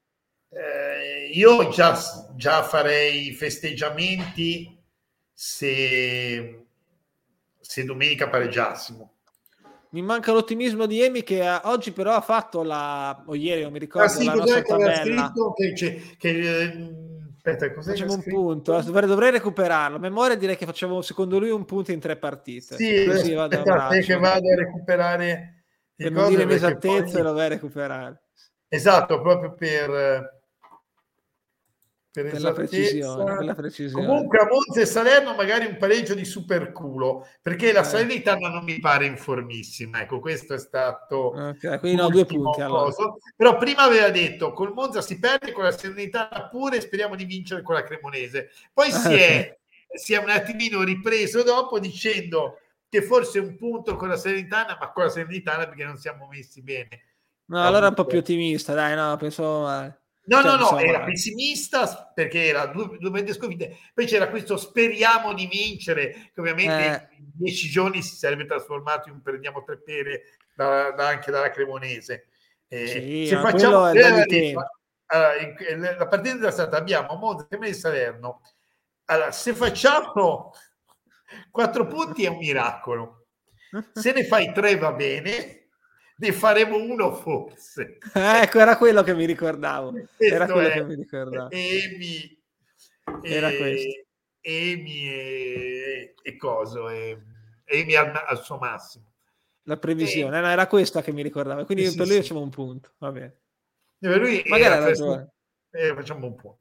Eh, 0.50 1.30
io 1.34 1.70
già, 1.70 1.98
già 2.36 2.64
farei 2.64 3.34
festeggiamenti 3.34 4.82
se, 5.34 6.66
se 7.60 7.84
domenica 7.84 8.30
pareggiassimo. 8.30 9.12
Mi 9.90 10.02
manca 10.02 10.34
l'ottimismo 10.34 10.86
di 10.86 11.02
Emi 11.02 11.24
che 11.24 11.46
ha, 11.46 11.62
oggi 11.66 11.92
però 11.92 12.16
ha 12.16 12.22
fatto 12.22 12.64
la, 12.64 13.24
o 13.26 13.36
ieri 13.36 13.62
non 13.62 13.72
mi 13.72 13.80
ricordo, 13.80 14.08
ah, 14.08 14.12
sì, 14.12 14.26
la 14.26 14.34
nostra 14.34 14.62
tabella. 14.62 15.32
Che, 15.74 16.16
che, 16.18 16.30
eh, 16.30 16.90
aspetta, 17.38 17.82
facciamo 17.82 18.14
un 18.14 18.24
punto, 18.24 18.82
dovrei, 18.82 19.08
dovrei, 19.08 19.32
recuperarlo. 19.32 19.96
A 19.96 20.00
memoria 20.00 20.36
direi 20.36 20.58
che 20.58 20.66
facciamo 20.66 21.02
secondo 21.02 21.40
lui 21.40 21.50
un 21.50 21.64
punto 21.64 21.94
in 21.94 22.00
tre 22.02 22.18
partite. 22.18 22.76
Sì, 22.76 23.06
Così 23.06 23.34
aspetta, 23.34 23.74
vado 23.74 24.00
che 24.02 24.16
vado 24.18 24.52
a 24.52 24.56
recuperare 24.56 25.55
per 25.96 26.12
non 26.12 26.30
dire 26.30 26.46
l'esattezza 26.46 27.14
poi... 27.14 27.22
lo 27.22 27.34
vai 27.34 27.46
a 27.46 27.50
recuperare. 27.50 28.22
Esatto, 28.68 29.22
proprio 29.22 29.54
per, 29.54 30.36
per, 32.12 32.30
per, 32.30 32.42
la 32.42 32.52
precisione, 32.52 33.36
per, 33.36 33.46
la 33.46 33.54
precisione, 33.54 34.06
Comunque 34.06 34.40
a 34.40 34.48
Monza 34.50 34.82
e 34.82 34.86
Salerno 34.86 35.36
magari 35.36 35.66
un 35.66 35.78
pareggio 35.78 36.14
di 36.14 36.26
super 36.26 36.72
culo, 36.72 37.28
perché 37.42 37.72
la 37.72 37.82
eh. 37.82 37.86
Salernitana 37.86 38.50
non 38.50 38.64
mi 38.64 38.80
pare 38.80 39.06
informissima. 39.06 40.02
Ecco, 40.02 40.20
questo 40.20 40.56
è 40.56 40.58
stato... 40.58 41.28
Okay, 41.28 41.80
quindi 41.80 42.02
no, 42.02 42.10
due 42.10 42.26
punti. 42.26 42.62
Allora. 42.62 42.92
Però 43.36 43.58
prima 43.58 43.84
aveva 43.84 44.10
detto, 44.10 44.52
col 44.52 44.74
Monza 44.74 45.02
si 45.02 45.20
perde, 45.20 45.52
con 45.52 45.64
la 45.64 45.72
Salernitana 45.72 46.50
pure, 46.50 46.82
speriamo 46.82 47.16
di 47.16 47.26
vincere 47.26 47.62
con 47.62 47.76
la 47.76 47.84
Cremonese. 47.84 48.50
Poi 48.74 48.92
si 48.92 49.14
è, 49.14 49.58
si 49.94 50.14
è 50.14 50.18
un 50.18 50.30
attimino 50.30 50.84
ripreso 50.84 51.44
dopo 51.44 51.80
dicendo 51.80 52.60
che 52.96 53.02
forse 53.02 53.40
un 53.40 53.56
punto 53.58 53.96
con 53.96 54.08
la 54.08 54.16
Serenitana, 54.16 54.78
ma 54.80 54.92
con 54.92 55.04
la 55.04 55.10
Serenitana 55.10 55.68
perché 55.68 55.84
non 55.84 55.98
siamo 55.98 56.28
messi 56.28 56.62
bene. 56.62 57.04
No, 57.48 57.62
allora 57.62 57.88
è 57.88 57.90
un 57.90 57.96
po' 57.96 58.06
più 58.06 58.20
ottimista, 58.20 58.74
dai, 58.74 58.96
no, 58.96 59.16
penso 59.18 59.62
male. 59.62 60.02
No, 60.28 60.42
cioè, 60.42 60.58
no, 60.58 60.72
no, 60.72 60.80
era 60.80 61.00
male. 61.00 61.12
pessimista 61.12 62.12
perché 62.14 62.46
era 62.46 62.66
due, 62.68 62.98
due 62.98 63.34
sconfitte. 63.34 63.78
Poi 63.94 64.06
c'era 64.06 64.30
questo 64.30 64.58
speriamo 64.58 65.34
di 65.34 65.46
vincere, 65.46 66.32
che 66.34 66.40
ovviamente 66.40 67.10
eh. 67.12 67.18
in 67.18 67.30
dieci 67.34 67.70
giorni 67.70 68.02
si 68.02 68.16
sarebbe 68.16 68.46
trasformato 68.46 69.10
in 69.10 69.16
un 69.16 69.22
prendiamo 69.22 69.64
tre 69.64 69.78
pere 69.78 70.24
da, 70.56 70.92
da, 70.92 71.10
anche 71.10 71.30
dalla 71.30 71.52
Cremonese. 71.52 72.30
Eh, 72.68 72.88
sì, 72.88 73.28
se 73.28 73.36
facciamo 73.36 73.92
eh, 73.92 74.56
allora, 75.08 75.96
la 75.98 76.08
partita 76.08 76.48
è 76.48 76.52
stata 76.52 76.78
abbiamo 76.78 77.16
Monza 77.16 77.48
e 77.50 77.74
Salerno. 77.74 78.42
Allora, 79.08 79.32
se 79.32 79.54
facciamo 79.54 80.52
Quattro 81.50 81.88
punti 81.88 82.26
è 82.26 82.30
un 82.30 82.38
miracolo. 82.38 83.28
Se 83.94 84.12
ne 84.12 84.26
fai 84.26 84.54
tre 84.54 84.78
va 84.78 84.92
bene, 84.94 85.70
ne 86.18 86.32
faremo 86.32 86.78
uno 86.78 87.14
forse. 87.14 87.98
ecco, 88.14 88.60
era 88.60 88.78
quello 88.78 89.04
che 89.04 89.14
mi 89.14 89.26
ricordavo. 89.26 89.94
Era 90.18 90.46
quello 90.46 90.68
è, 90.70 90.74
che 90.74 90.84
mi 90.84 90.96
ricordavo. 90.96 91.50
Emi, 91.52 92.44
era 93.22 93.50
e, 93.50 93.58
questo. 93.58 94.06
Emi 94.42 95.10
e, 95.10 96.14
e 96.22 96.38
coso, 96.38 96.90
e, 96.90 97.20
Emi 97.66 97.96
al, 97.96 98.24
al, 98.28 98.44
suo 98.44 98.58
massimo. 98.58 99.14
La 99.64 99.78
previsione, 99.78 100.38
e, 100.38 100.42
no, 100.42 100.48
era 100.48 100.68
questa 100.68 101.02
che 101.02 101.12
mi 101.12 101.24
ricordava. 101.24 101.66
Quindi 101.66 101.88
sì, 101.88 101.98
per 101.98 102.06
lui 102.06 102.16
sì. 102.16 102.22
facciamo 102.22 102.42
un 102.42 102.50
punto. 102.50 102.94
Va 103.00 103.12
bene. 103.12 103.40
Per 103.98 104.20
lui 104.20 104.44
Magari 104.46 104.74
ha 104.74 104.80
ragione. 104.80 105.34
Eh, 105.72 105.94
facciamo 105.96 106.28
un 106.28 106.36
punto. 106.36 106.60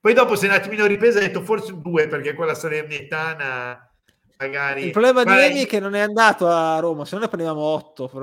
Poi 0.00 0.14
dopo, 0.14 0.36
se 0.36 0.46
un 0.46 0.52
attimino 0.52 0.86
ripresa, 0.86 1.18
ha 1.18 1.22
detto 1.22 1.42
forse 1.42 1.78
due, 1.80 2.08
perché 2.08 2.32
quella 2.34 2.54
salernitana 2.54 3.90
magari... 4.38 4.84
Il 4.84 4.90
problema 4.90 5.24
di 5.24 5.30
Emi 5.30 5.62
è 5.62 5.66
che 5.66 5.80
non 5.80 5.94
è 5.94 6.00
andato 6.00 6.48
a 6.48 6.78
Roma, 6.78 7.04
se 7.04 7.14
no 7.14 7.22
ne 7.22 7.28
prendevamo 7.28 7.60
8 7.60 8.08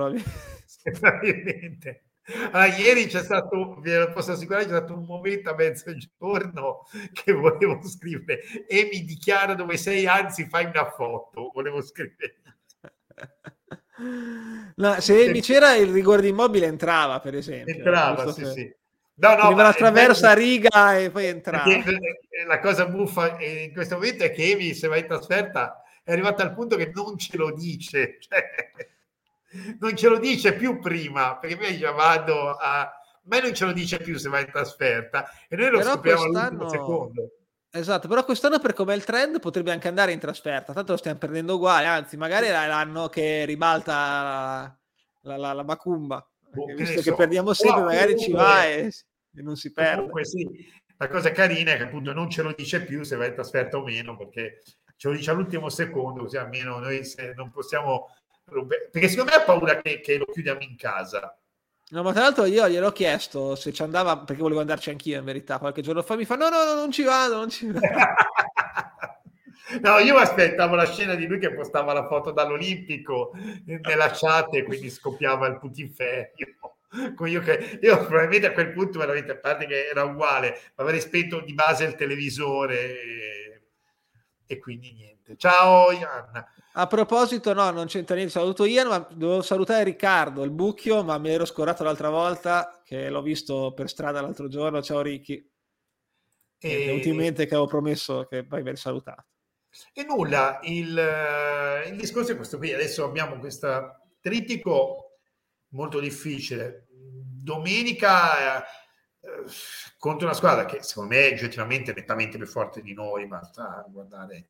probabilmente. 0.93 2.03
Allora, 2.51 2.67
ieri 2.67 3.07
c'è 3.07 3.21
stato, 3.21 3.81
vi 3.81 3.91
posso 4.13 4.31
assicurare, 4.31 4.63
c'è 4.63 4.69
stato 4.69 4.93
un 4.93 5.03
momento 5.03 5.49
a 5.49 5.55
mezzogiorno 5.55 6.87
che 7.11 7.33
volevo 7.33 7.81
scrivere 7.85 8.41
e 8.65 8.87
mi 8.91 9.03
dichiara 9.03 9.55
dove 9.55 9.75
sei, 9.75 10.07
anzi 10.07 10.47
fai 10.47 10.65
una 10.65 10.89
foto, 10.89 11.51
volevo 11.53 11.81
scrivere. 11.81 12.35
No, 14.75 14.99
se 15.01 15.29
mi 15.29 15.41
c'era 15.41 15.75
il 15.75 15.91
rigore 15.91 16.21
di 16.21 16.29
immobile 16.29 16.65
entrava, 16.65 17.19
per 17.19 17.35
esempio. 17.35 17.75
Entrava, 17.75 18.31
sì, 18.31 18.41
che... 18.41 18.51
sì. 18.51 18.75
No, 19.15 19.35
no, 19.35 19.55
la 19.55 19.73
traversa 19.73 20.33
riga 20.33 20.97
e 20.97 21.11
poi 21.11 21.25
entrava. 21.25 21.69
La 22.47 22.59
cosa 22.59 22.87
buffa 22.87 23.37
in 23.39 23.71
questo 23.71 23.95
momento 23.95 24.23
è 24.23 24.31
che 24.31 24.51
Evi, 24.51 24.73
se 24.73 24.87
vai 24.87 25.01
in 25.01 25.07
trasferta, 25.07 25.82
è 26.03 26.11
arrivata 26.11 26.43
al 26.43 26.53
punto 26.53 26.75
che 26.75 26.91
non 26.93 27.17
ce 27.17 27.37
lo 27.37 27.53
dice, 27.53 28.17
cioè, 28.19 28.51
non 29.79 29.95
ce 29.95 30.07
lo 30.09 30.19
dice 30.19 30.53
più 30.53 30.79
prima, 30.79 31.37
perché 31.37 31.57
poi 31.57 31.77
già 31.77 31.91
vado 31.91 32.51
a... 32.51 32.91
Ma 33.25 33.39
non 33.39 33.53
ce 33.53 33.63
lo 33.63 33.71
dice 33.71 33.99
più 33.99 34.17
se 34.17 34.27
va 34.27 34.41
in 34.41 34.51
trasferta 34.51 35.29
e 35.47 35.55
noi 35.55 35.69
lo 35.69 35.77
però 35.77 35.91
scopriamo 35.91 36.23
all'ultimo 36.23 36.69
secondo. 36.69 37.31
Esatto, 37.75 38.07
però 38.07 38.25
quest'anno 38.25 38.59
per 38.59 38.73
come 38.73 38.93
è 38.93 38.95
il 38.97 39.05
trend 39.05 39.39
potrebbe 39.39 39.71
anche 39.71 39.87
andare 39.87 40.11
in 40.11 40.19
trasferta, 40.19 40.73
tanto 40.73 40.91
lo 40.91 40.97
stiamo 40.97 41.17
perdendo 41.17 41.55
uguale, 41.55 41.85
anzi 41.85 42.17
magari 42.17 42.47
è 42.47 42.51
l'anno 42.51 43.07
che 43.07 43.45
ribalta 43.45 44.77
la, 45.21 45.37
la, 45.37 45.53
la, 45.53 45.63
Macumba, 45.63 46.23
boh, 46.51 46.65
visto 46.75 47.01
che, 47.01 47.09
so. 47.09 47.15
perdiamo 47.15 47.53
sempre 47.53 47.79
no, 47.79 47.87
magari 47.87 48.13
comunque, 48.13 48.25
ci 48.25 48.31
va 48.31 48.65
e, 48.65 48.91
e, 49.35 49.41
non 49.41 49.55
si 49.55 49.71
perde. 49.71 49.95
Comunque 49.95 50.25
sì, 50.25 50.47
la 50.97 51.07
cosa 51.07 51.31
carina 51.31 51.71
è 51.71 51.77
che 51.77 51.83
appunto 51.83 52.13
non 52.13 52.29
ce 52.29 52.43
lo 52.43 52.53
dice 52.55 52.83
più 52.83 53.03
se 53.03 53.15
va 53.15 53.25
in 53.25 53.33
trasferta 53.33 53.77
o 53.77 53.83
meno, 53.83 54.17
perché 54.17 54.61
ce 54.95 55.07
lo 55.07 55.15
dice 55.15 55.31
all'ultimo 55.31 55.69
secondo, 55.69 56.23
così 56.23 56.37
almeno 56.37 56.79
noi 56.79 57.01
non 57.35 57.51
possiamo... 57.51 58.15
Perché 58.91 59.07
secondo 59.07 59.31
me 59.31 59.37
ha 59.37 59.41
paura 59.41 59.81
che, 59.81 60.01
che 60.01 60.17
lo 60.17 60.25
chiudiamo 60.25 60.61
in 60.61 60.75
casa. 60.75 61.37
No, 61.93 62.01
ma 62.01 62.11
tra 62.11 62.21
l'altro 62.21 62.45
io 62.45 62.67
gliel'ho 62.67 62.91
chiesto 62.91 63.55
se 63.55 63.71
ci 63.71 63.83
andava, 63.83 64.17
perché 64.17 64.41
volevo 64.41 64.61
andarci 64.61 64.89
anch'io 64.89 65.19
in 65.19 65.25
verità, 65.25 65.59
qualche 65.59 65.81
giorno 65.81 66.01
fa 66.01 66.15
mi 66.15 66.25
fa 66.25 66.35
no, 66.35 66.49
no, 66.49 66.63
no, 66.63 66.73
non 66.73 66.91
ci 66.91 67.03
vado, 67.03 67.35
non 67.35 67.49
ci 67.49 67.67
vado. 67.67 67.85
no, 69.79 69.99
io 69.99 70.17
aspettavo 70.17 70.75
la 70.75 70.87
scena 70.87 71.13
di 71.13 71.27
lui 71.27 71.37
che 71.37 71.53
postava 71.53 71.93
la 71.93 72.07
foto 72.07 72.31
dall'Olimpico 72.31 73.31
nella 73.65 74.09
chat 74.11 74.55
e 74.55 74.63
quindi 74.63 74.89
scoppiava 74.89 75.45
il 75.47 75.59
putiferio. 75.59 76.55
Io, 77.25 77.39
che, 77.41 77.79
io 77.81 77.97
probabilmente 78.05 78.45
a 78.45 78.51
quel 78.51 78.71
punto 78.71 78.99
veramente 78.99 79.31
a 79.31 79.37
parte 79.37 79.65
che 79.65 79.87
era 79.87 80.03
uguale, 80.03 80.59
ma 80.75 80.83
avrei 80.83 81.01
spento 81.01 81.39
di 81.39 81.55
base 81.55 81.85
il 81.85 81.95
televisore 81.95 83.01
e 83.01 83.42
e 84.45 84.59
quindi 84.59 84.93
niente. 84.93 85.35
Ciao 85.37 85.91
Ian. 85.91 86.45
A 86.73 86.87
proposito, 86.87 87.53
no, 87.53 87.69
non 87.69 87.85
c'entra 87.85 88.15
niente, 88.15 88.33
saluto 88.33 88.65
Ian, 88.65 88.87
ma 88.87 89.07
devo 89.11 89.41
salutare 89.41 89.83
Riccardo, 89.83 90.43
il 90.43 90.51
bucchio, 90.51 91.03
ma 91.03 91.17
mi 91.17 91.29
ero 91.29 91.45
scorato 91.45 91.83
l'altra 91.83 92.09
volta, 92.09 92.81
che 92.83 93.09
l'ho 93.09 93.21
visto 93.21 93.73
per 93.73 93.89
strada 93.89 94.21
l'altro 94.21 94.47
giorno. 94.47 94.81
Ciao 94.81 95.01
Ricky. 95.01 95.49
E... 96.59 96.91
ultimamente 96.91 97.45
che 97.45 97.53
avevo 97.53 97.67
promesso 97.67 98.25
che 98.25 98.45
poi 98.45 98.61
aver 98.61 98.77
salutato. 98.77 99.25
E 99.93 100.03
nulla, 100.03 100.59
il, 100.63 100.97
eh, 100.97 101.89
il 101.89 101.95
discorso 101.97 102.31
è 102.31 102.35
questo 102.35 102.57
qui. 102.57 102.73
Adesso 102.73 103.03
abbiamo 103.03 103.37
questo 103.37 103.99
trittico 104.19 105.17
molto 105.69 105.99
difficile. 105.99 106.87
Domenica... 106.89 108.63
Eh, 109.23 109.49
contro 109.97 110.27
una 110.27 110.35
squadra 110.35 110.65
che 110.65 110.83
secondo 110.83 111.15
me 111.15 111.29
è 111.29 111.33
oggettivamente 111.33 111.93
nettamente 111.93 112.37
più 112.37 112.45
forte 112.45 112.81
di 112.81 112.93
noi, 112.93 113.25
basta 113.25 113.85
guardare 113.89 114.47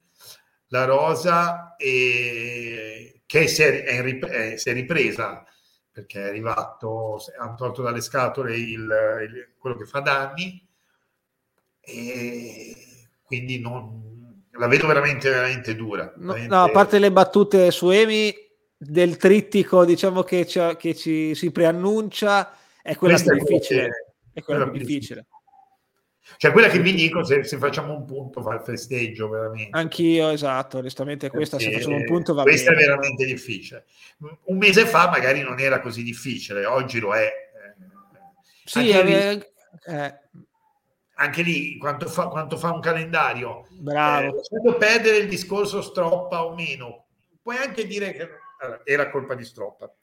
la 0.68 0.86
rosa 0.86 1.76
e 1.78 3.22
che 3.28 3.48
si 3.48 3.62
è, 3.62 3.84
è, 3.84 4.58
si 4.58 4.70
è 4.70 4.74
ripresa 4.74 5.46
perché 5.92 6.24
è 6.24 6.28
arrivato, 6.30 7.24
hanno 7.38 7.54
tolto 7.54 7.84
dalle 7.84 8.02
scatole 8.02 8.58
il, 8.58 8.72
il, 8.72 9.54
quello 9.60 9.76
che 9.78 9.86
fa 9.86 10.00
danni 10.00 10.68
e 11.80 12.76
quindi 13.22 13.60
non, 13.60 14.48
la 14.54 14.68
vedo 14.68 14.88
veramente, 14.88 15.30
veramente 15.30 15.76
dura. 15.76 16.12
Veramente... 16.16 16.48
No, 16.48 16.64
a 16.64 16.72
parte 16.72 16.98
le 16.98 17.12
battute 17.12 17.70
su 17.70 17.92
Emi, 17.92 18.34
del 18.76 19.18
trittico 19.18 19.86
diciamo 19.86 20.24
che, 20.24 20.46
che 20.46 20.96
ci 20.96 21.36
si 21.36 21.52
preannuncia 21.52 22.58
è 22.82 22.96
quella 22.96 23.20
più 23.20 23.34
difficile. 23.34 23.86
È 23.86 24.13
quella 24.42 24.70
più 24.70 24.80
difficile. 24.80 25.26
Cioè 26.38 26.52
quella 26.52 26.70
che 26.70 26.80
vi 26.80 26.94
dico, 26.94 27.24
se, 27.24 27.44
se, 27.44 27.58
facciamo 27.58 27.94
un 27.94 28.06
punto 28.06 28.42
fa 28.42 28.54
il 28.54 28.62
festeggio 28.62 29.28
veramente. 29.28 29.78
Anch'io, 29.78 30.30
esatto, 30.30 30.78
onestamente 30.78 31.30
questa 31.30 31.58
Perché 31.58 31.74
se 31.74 31.80
facciamo 31.80 31.98
un 31.98 32.06
punto 32.06 32.34
va 32.34 32.44
questa 32.44 32.72
bene. 32.72 32.84
è 32.84 32.86
veramente 32.88 33.26
difficile. 33.26 33.86
Un 34.46 34.58
mese 34.58 34.86
fa 34.86 35.10
magari 35.10 35.42
non 35.42 35.60
era 35.60 35.82
così 35.82 36.02
difficile, 36.02 36.66
oggi 36.66 37.00
lo 37.00 37.14
è. 37.14 37.32
Sì, 38.64 38.94
anche, 38.94 39.04
lì, 39.04 39.94
eh. 39.94 40.20
anche 41.16 41.42
lì 41.42 41.78
quanto 41.78 42.08
fa, 42.08 42.28
quanto 42.28 42.58
fa 42.58 42.72
un 42.72 42.80
calendario. 42.80 43.68
Bravo. 43.72 44.42
Eh, 44.42 44.76
perdere 44.76 45.18
il 45.18 45.28
discorso 45.28 45.82
stroppa 45.82 46.46
o 46.46 46.56
meno, 46.56 47.08
puoi 47.42 47.58
anche 47.58 47.86
dire 47.86 48.14
che 48.14 48.30
era 48.86 49.10
colpa 49.10 49.36
di 49.36 49.44
stroppa. 49.44 49.94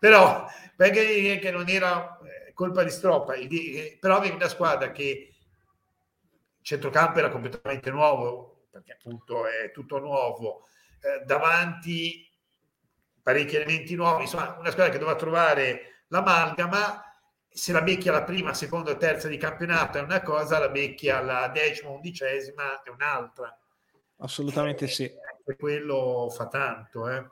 Però, 0.00 0.44
perché 0.76 1.06
dire 1.06 1.38
che 1.38 1.50
non 1.52 1.68
era 1.68 2.18
eh, 2.20 2.47
colpa 2.58 2.82
di 2.82 2.90
stroppa, 2.90 3.34
però 4.00 4.16
avevi 4.16 4.34
una 4.34 4.48
squadra 4.48 4.90
che 4.90 5.32
centrocampo 6.60 7.20
era 7.20 7.28
completamente 7.28 7.88
nuovo, 7.88 8.66
perché 8.68 8.94
appunto 8.94 9.46
è 9.46 9.70
tutto 9.70 10.00
nuovo, 10.00 10.66
eh, 11.00 11.24
davanti 11.24 12.28
parecchi 13.22 13.54
elementi 13.54 13.94
nuovi, 13.94 14.22
insomma 14.22 14.56
una 14.58 14.72
squadra 14.72 14.90
che 14.90 14.98
doveva 14.98 15.16
trovare 15.16 16.02
l'amalgama, 16.08 17.00
se 17.48 17.70
la 17.70 17.80
becchi 17.80 18.08
alla 18.08 18.24
prima, 18.24 18.52
seconda 18.54 18.90
o 18.90 18.96
terza 18.96 19.28
di 19.28 19.36
campionato 19.36 19.98
è 19.98 20.00
una 20.00 20.20
cosa, 20.20 20.58
la 20.58 20.68
becchi 20.68 21.08
alla 21.10 21.46
decima, 21.54 21.90
undicesima 21.90 22.82
è 22.82 22.88
un'altra. 22.88 23.56
Assolutamente 24.16 24.86
eh, 24.86 24.88
sì. 24.88 25.04
E 25.04 25.56
quello 25.56 26.28
fa 26.34 26.48
tanto, 26.48 27.08
eh. 27.08 27.24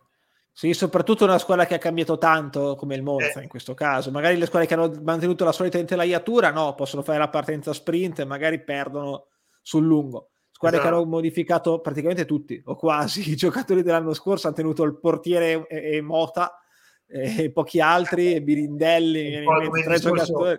Sì, 0.58 0.72
soprattutto 0.72 1.24
una 1.24 1.36
squadra 1.36 1.66
che 1.66 1.74
ha 1.74 1.78
cambiato 1.78 2.16
tanto 2.16 2.76
come 2.76 2.94
il 2.94 3.02
Monza 3.02 3.40
eh. 3.40 3.42
in 3.42 3.48
questo 3.50 3.74
caso. 3.74 4.10
Magari 4.10 4.38
le 4.38 4.46
squadre 4.46 4.66
che 4.66 4.72
hanno 4.72 4.90
mantenuto 5.02 5.44
la 5.44 5.52
solita 5.52 5.76
intelaiatura, 5.76 6.50
no, 6.50 6.74
possono 6.74 7.02
fare 7.02 7.18
la 7.18 7.28
partenza 7.28 7.74
sprint 7.74 8.20
e 8.20 8.24
magari 8.24 8.64
perdono 8.64 9.26
sul 9.60 9.84
lungo. 9.84 10.30
Squadre 10.50 10.78
esatto. 10.78 10.94
che 10.94 10.98
hanno 10.98 11.10
modificato 11.10 11.80
praticamente 11.80 12.24
tutti, 12.24 12.58
o 12.64 12.74
quasi, 12.74 13.20
i 13.30 13.36
giocatori 13.36 13.82
dell'anno 13.82 14.14
scorso 14.14 14.46
hanno 14.46 14.56
tenuto 14.56 14.82
il 14.84 14.98
portiere 14.98 15.66
e, 15.66 15.96
e 15.96 16.00
Mota 16.00 16.58
e 17.06 17.50
pochi 17.52 17.78
altri, 17.78 18.32
e 18.32 18.40
Birindelli, 18.40 19.44
tre 19.84 19.98
giocatori. 19.98 20.58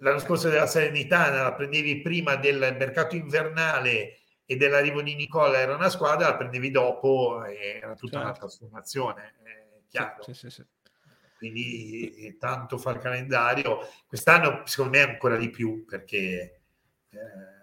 L'anno 0.00 0.18
scorso 0.18 0.50
della 0.50 0.66
Serenità 0.66 1.30
la 1.30 1.54
prendevi 1.54 2.02
prima 2.02 2.36
del 2.36 2.76
mercato 2.78 3.16
invernale 3.16 4.19
e 4.50 4.56
dell'arrivo 4.56 5.00
di 5.00 5.14
Nicola 5.14 5.60
era 5.60 5.76
una 5.76 5.88
squadra, 5.88 6.26
la 6.26 6.36
prendevi 6.36 6.72
dopo 6.72 7.44
e 7.44 7.78
era 7.80 7.94
tutta 7.94 8.14
certo. 8.14 8.26
una 8.26 8.32
trasformazione, 8.32 9.34
è 9.44 9.82
chiaro. 9.88 10.24
Sì, 10.24 10.34
sì, 10.34 10.50
sì, 10.50 10.64
Quindi 11.38 12.36
tanto 12.36 12.76
fa 12.76 12.90
il 12.90 12.98
calendario. 12.98 13.78
Quest'anno 14.08 14.62
secondo 14.64 14.98
me 14.98 15.04
ancora 15.04 15.36
di 15.36 15.50
più 15.50 15.84
perché... 15.84 16.62
Eh, 17.10 17.58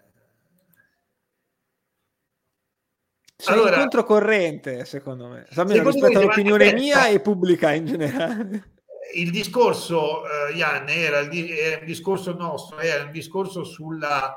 Sei 3.35 3.53
allora, 3.53 3.75
in 3.75 3.81
controcorrente, 3.81 4.85
secondo 4.85 5.27
me, 5.27 5.45
almeno 5.55 5.89
rispetto 5.89 6.19
all'opinione 6.19 6.71
mia 6.71 7.07
e 7.07 7.19
pubblica 7.19 7.73
in 7.73 7.85
generale. 7.85 8.75
Il 9.13 9.29
discorso, 9.31 10.21
uh, 10.21 10.55
Ian, 10.55 10.88
era 10.88 11.19
il, 11.19 11.51
era 11.51 11.79
il, 11.79 11.85
discorso 11.85 12.33
nostro, 12.33 12.79
era 12.79 13.03
un 13.03 13.11
discorso 13.11 13.65
sulla... 13.65 14.33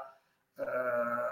Uh, 0.56 1.29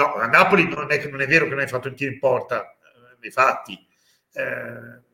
No, 0.00 0.14
a 0.14 0.26
Napoli 0.26 0.66
non 0.66 0.90
è, 0.90 1.06
non 1.08 1.20
è 1.20 1.26
vero 1.26 1.44
che 1.44 1.50
non 1.50 1.60
hai 1.60 1.68
fatto 1.68 1.88
il 1.88 1.94
tiro 1.94 2.10
in 2.10 2.18
porta, 2.18 2.74
nei 3.20 3.28
eh, 3.28 3.32
fatti. 3.32 3.86
Eh, 4.32 5.08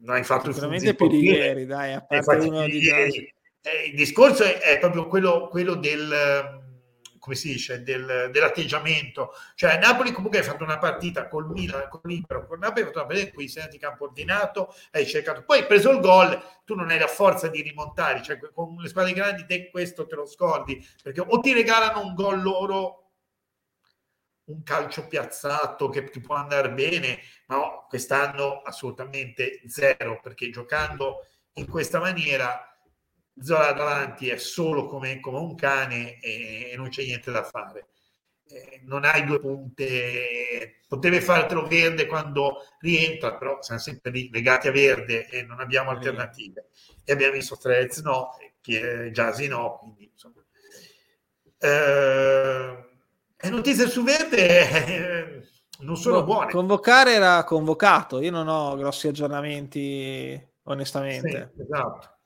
non 0.00 0.16
hai 0.16 0.24
fatto 0.24 0.50
Sicuramente 0.52 0.94
più 0.94 1.06
di 1.06 1.20
ieri, 1.20 1.66
dai, 1.66 1.92
a 1.92 2.00
parte 2.00 2.46
uno 2.46 2.64
di 2.64 2.78
ieri. 2.78 3.32
Eh, 3.62 3.88
il 3.90 3.94
discorso 3.94 4.42
è, 4.42 4.58
è 4.58 4.78
proprio 4.80 5.06
quello, 5.06 5.46
quello 5.48 5.74
del 5.74 6.56
come 7.28 7.34
si 7.34 7.52
dice, 7.52 7.82
del, 7.82 8.30
dell'atteggiamento. 8.32 9.32
Cioè, 9.54 9.78
Napoli 9.78 10.12
comunque 10.12 10.38
hai 10.38 10.44
fatto 10.44 10.64
una 10.64 10.78
partita 10.78 11.28
col 11.28 11.50
Milan, 11.50 11.86
con 11.90 12.00
l'Inter, 12.04 12.46
con 12.46 12.58
Napoli 12.58 12.80
hai 12.80 12.86
fatto 12.86 12.98
una 13.00 13.06
partita 13.06 13.28
in 13.28 13.34
cui 13.34 13.48
sei 13.48 13.62
andato 13.62 13.76
in 13.76 13.82
campo 13.82 14.04
ordinato, 14.04 14.74
hai 14.92 15.06
cercato, 15.06 15.44
poi 15.44 15.58
hai 15.58 15.66
preso 15.66 15.90
il 15.90 16.00
gol, 16.00 16.42
tu 16.64 16.74
non 16.74 16.88
hai 16.88 16.98
la 16.98 17.06
forza 17.06 17.48
di 17.48 17.60
rimontare, 17.60 18.22
cioè 18.22 18.38
con 18.38 18.76
le 18.76 18.88
squadre 18.88 19.12
grandi 19.12 19.44
te 19.44 19.68
questo 19.68 20.06
te 20.06 20.14
lo 20.14 20.24
scordi, 20.24 20.82
perché 21.02 21.20
o 21.20 21.38
ti 21.40 21.52
regalano 21.52 22.00
un 22.00 22.14
gol 22.14 22.40
loro 22.40 23.07
un 24.48 24.62
calcio 24.62 25.06
piazzato 25.06 25.88
che 25.88 26.04
ti 26.04 26.20
può 26.20 26.34
andare 26.34 26.70
bene, 26.72 27.20
ma 27.46 27.56
no, 27.56 27.86
quest'anno 27.88 28.60
assolutamente 28.62 29.62
zero, 29.66 30.20
perché 30.20 30.50
giocando 30.50 31.26
in 31.54 31.68
questa 31.68 31.98
maniera 31.98 32.62
Zola 33.40 33.72
davanti 33.72 34.28
è 34.28 34.36
solo 34.36 34.86
come, 34.86 35.20
come 35.20 35.38
un 35.38 35.54
cane 35.54 36.18
e, 36.20 36.70
e, 36.72 36.76
non 36.76 36.88
c'è 36.88 37.04
niente 37.04 37.30
da 37.30 37.44
fare. 37.44 37.88
Eh, 38.50 38.80
non 38.84 39.04
hai 39.04 39.24
due 39.24 39.38
punte, 39.38 40.80
potevi 40.88 41.20
fartelo 41.20 41.66
verde 41.66 42.06
quando 42.06 42.64
rientra, 42.80 43.36
però 43.36 43.62
siamo 43.62 43.80
sempre 43.80 44.10
lì 44.10 44.30
legati 44.30 44.68
a 44.68 44.72
verde 44.72 45.28
e 45.28 45.42
non 45.42 45.60
abbiamo 45.60 45.90
alternative. 45.90 46.68
E 47.04 47.12
abbiamo 47.12 47.34
visto 47.34 47.54
Strez 47.54 47.98
no, 47.98 48.36
Giasi 48.60 49.46
no, 49.46 49.78
quindi 49.78 50.10
insomma. 50.10 50.44
Eh, 51.60 52.87
le 53.40 53.50
notizie 53.50 53.88
su 53.88 54.02
Verde 54.02 54.70
eh, 54.70 55.48
non 55.80 55.96
sono 55.96 56.24
buone. 56.24 56.50
Convocare 56.50 57.12
era 57.12 57.44
convocato, 57.44 58.20
io 58.20 58.32
non 58.32 58.48
ho 58.48 58.74
grossi 58.74 59.06
aggiornamenti, 59.06 60.40
onestamente. 60.64 61.52
Sì, 61.54 61.62
esatto. 61.62 62.16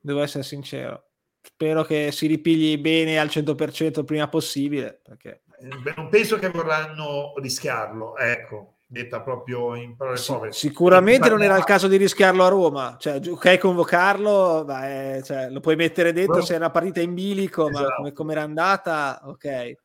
Devo 0.00 0.22
essere 0.22 0.44
sincero. 0.44 1.06
Spero 1.42 1.82
che 1.82 2.10
si 2.12 2.26
ripigli 2.26 2.78
bene 2.78 3.18
al 3.18 3.26
100% 3.26 3.98
il 3.98 4.04
prima 4.04 4.28
possibile. 4.28 5.00
Perché... 5.02 5.42
Eh, 5.58 5.76
beh, 5.76 5.94
non 5.96 6.08
penso 6.08 6.38
che 6.38 6.48
vorranno 6.50 7.32
rischiarlo, 7.36 8.16
ecco, 8.16 8.76
detta 8.86 9.22
proprio 9.22 9.74
in 9.74 9.96
parole 9.96 10.16
sì, 10.16 10.32
povere. 10.32 10.52
Sicuramente 10.52 11.28
non 11.28 11.42
era 11.42 11.56
il 11.56 11.64
caso 11.64 11.88
di 11.88 11.96
rischiarlo 11.96 12.44
a 12.44 12.48
Roma. 12.48 12.96
Cioè, 12.96 13.20
ok, 13.28 13.58
convocarlo, 13.58 14.62
beh, 14.64 15.22
cioè, 15.24 15.50
lo 15.50 15.58
puoi 15.58 15.74
mettere 15.74 16.12
dentro 16.12 16.36
no. 16.36 16.44
se 16.44 16.54
è 16.54 16.58
una 16.58 16.70
partita 16.70 17.00
in 17.00 17.12
bilico, 17.12 17.68
esatto. 17.68 17.88
ma 17.88 17.94
come, 17.96 18.12
come 18.12 18.32
era 18.32 18.42
andata, 18.42 19.20
ok 19.24 19.82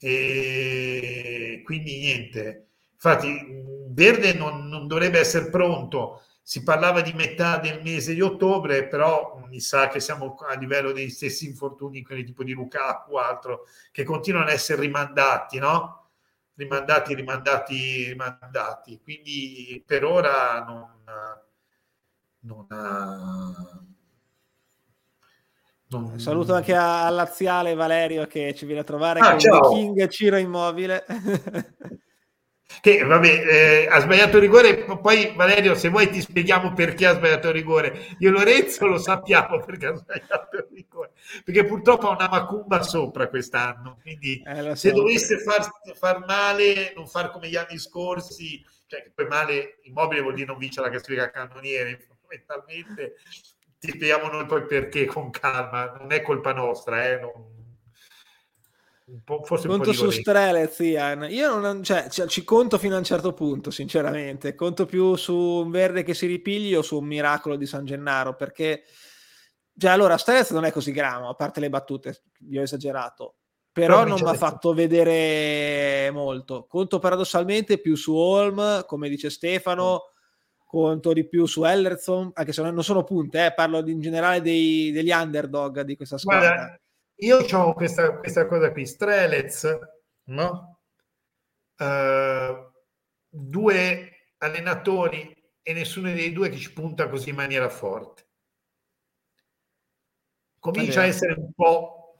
e 0.00 1.60
quindi 1.64 1.98
niente. 1.98 2.68
Infatti, 2.92 3.62
Verde 3.88 4.32
non, 4.34 4.66
non, 4.68 4.86
dovrebbe 4.86 5.18
essere 5.18 5.50
pronto. 5.50 6.22
Si 6.42 6.62
parlava 6.62 7.00
di 7.02 7.12
metà 7.12 7.58
del 7.58 7.82
mese 7.82 8.14
di 8.14 8.20
ottobre, 8.22 8.88
però 8.88 9.44
mi 9.48 9.60
sa 9.60 9.88
che 9.88 10.00
siamo 10.00 10.34
a 10.48 10.54
livello 10.58 10.92
dei 10.92 11.10
stessi 11.10 11.46
infortuni, 11.46 12.02
quelli 12.02 12.24
tipo 12.24 12.42
di 12.42 12.52
Lukaku 12.52 13.14
o 13.14 13.18
altro, 13.18 13.66
che 13.92 14.04
continuano 14.04 14.46
ad 14.46 14.52
essere 14.52 14.80
rimandati, 14.80 15.58
no? 15.58 16.10
Rimandati, 16.54 17.14
rimandati, 17.14 18.04
rimandati. 18.08 19.00
Quindi 19.02 19.82
per 19.86 20.04
ora 20.04 20.64
non, 20.64 21.04
non 22.40 22.66
non... 25.90 26.18
Saluto 26.20 26.54
anche 26.54 26.74
a, 26.74 27.06
a 27.06 27.10
Laziale 27.10 27.74
Valerio 27.74 28.26
che 28.26 28.54
ci 28.54 28.64
viene 28.64 28.80
a 28.80 28.84
trovare 28.84 29.20
ah. 29.20 29.36
King 29.36 30.08
Ciro 30.08 30.36
Immobile. 30.36 31.04
che 32.80 33.02
vabbè, 33.02 33.28
eh, 33.28 33.86
ha 33.90 33.98
sbagliato 33.98 34.36
il 34.36 34.42
rigore. 34.42 34.84
Poi 34.84 35.32
Valerio, 35.34 35.74
se 35.74 35.88
vuoi 35.88 36.08
ti 36.08 36.20
spieghiamo 36.20 36.72
perché 36.74 37.06
ha 37.06 37.14
sbagliato 37.14 37.48
il 37.48 37.54
rigore. 37.54 38.06
Io 38.18 38.28
e 38.28 38.32
Lorenzo 38.32 38.86
lo 38.86 38.98
sappiamo 38.98 39.58
perché 39.66 39.86
ha 39.86 39.94
sbagliato 39.96 40.56
il 40.56 40.68
rigore. 40.72 41.10
Perché 41.44 41.64
purtroppo 41.64 42.08
ha 42.08 42.14
una 42.14 42.28
macumba 42.28 42.82
sopra 42.82 43.28
quest'anno. 43.28 43.98
Quindi 44.00 44.42
eh, 44.46 44.76
se 44.76 44.92
dovesse 44.92 45.38
far, 45.38 45.68
far, 45.94 46.24
male, 46.24 46.92
non 46.94 47.08
far 47.08 47.32
come 47.32 47.48
gli 47.48 47.56
anni 47.56 47.78
scorsi, 47.78 48.64
cioè 48.86 49.02
che 49.02 49.10
poi 49.12 49.26
male 49.26 49.80
immobile 49.82 50.22
vuol 50.22 50.34
dire 50.34 50.46
non 50.46 50.58
vincere 50.58 50.86
la 50.86 50.92
classifica 50.92 51.30
cannoniere, 51.30 51.98
fondamentalmente 52.06 53.16
ti 53.80 53.88
spieghiamo 53.88 54.30
noi 54.30 54.44
poi 54.44 54.66
perché 54.66 55.06
con 55.06 55.30
calma, 55.30 55.96
non 55.98 56.12
è 56.12 56.20
colpa 56.20 56.52
nostra, 56.52 57.08
eh, 57.08 57.18
non... 57.18 57.32
un 59.06 59.22
po', 59.24 59.42
forse 59.42 59.66
conto 59.66 59.94
su 59.94 60.10
Strelez, 60.10 60.78
Ian. 60.80 61.26
Io 61.30 61.58
non, 61.58 61.82
cioè, 61.82 62.08
ci 62.08 62.44
conto 62.44 62.76
fino 62.76 62.94
a 62.94 62.98
un 62.98 63.04
certo 63.04 63.32
punto, 63.32 63.70
sinceramente. 63.70 64.54
Conto 64.54 64.84
più 64.84 65.16
su 65.16 65.34
un 65.34 65.70
verde 65.70 66.02
che 66.02 66.12
si 66.12 66.26
ripigli 66.26 66.74
o 66.74 66.82
su 66.82 66.98
un 66.98 67.06
miracolo 67.06 67.56
di 67.56 67.64
San 67.64 67.86
Gennaro, 67.86 68.36
perché 68.36 68.84
cioè, 69.78 69.92
allora 69.92 70.18
Strelez 70.18 70.50
non 70.50 70.66
è 70.66 70.72
così 70.72 70.92
gramo, 70.92 71.30
a 71.30 71.34
parte 71.34 71.58
le 71.58 71.70
battute, 71.70 72.24
vi 72.40 72.58
ho 72.58 72.62
esagerato. 72.62 73.36
Però, 73.72 74.00
però 74.02 74.08
non 74.10 74.20
mi 74.20 74.28
ha 74.28 74.34
fatto 74.34 74.74
vedere 74.74 76.10
molto. 76.10 76.66
Conto 76.68 76.98
paradossalmente 76.98 77.78
più 77.78 77.94
su 77.94 78.14
Holm, 78.14 78.84
come 78.84 79.08
dice 79.08 79.30
Stefano, 79.30 80.10
conto 80.70 81.12
di 81.12 81.26
più 81.26 81.46
su 81.46 81.64
Ellerson, 81.64 82.30
anche 82.32 82.52
se 82.52 82.62
non 82.62 82.84
sono 82.84 83.02
punte, 83.02 83.44
eh, 83.44 83.52
parlo 83.52 83.84
in 83.88 84.00
generale 84.00 84.40
dei, 84.40 84.92
degli 84.92 85.10
underdog 85.10 85.80
di 85.80 85.96
questa 85.96 86.16
squadra. 86.16 86.54
Guarda, 86.54 86.80
io 87.16 87.38
ho 87.38 87.74
questa, 87.74 88.16
questa, 88.18 88.46
cosa 88.46 88.70
qui, 88.70 88.86
Strelez, 88.86 89.78
no? 90.26 90.78
Uh, 91.76 92.70
due 93.28 94.28
allenatori 94.38 95.34
e 95.60 95.72
nessuno 95.72 96.12
dei 96.12 96.30
due 96.32 96.50
che 96.50 96.56
ci 96.56 96.72
punta 96.72 97.08
così 97.08 97.30
in 97.30 97.34
maniera 97.34 97.68
forte. 97.68 98.28
Comincia 100.60 101.00
a 101.00 101.06
essere 101.06 101.34
un 101.36 101.50
po'... 101.52 102.14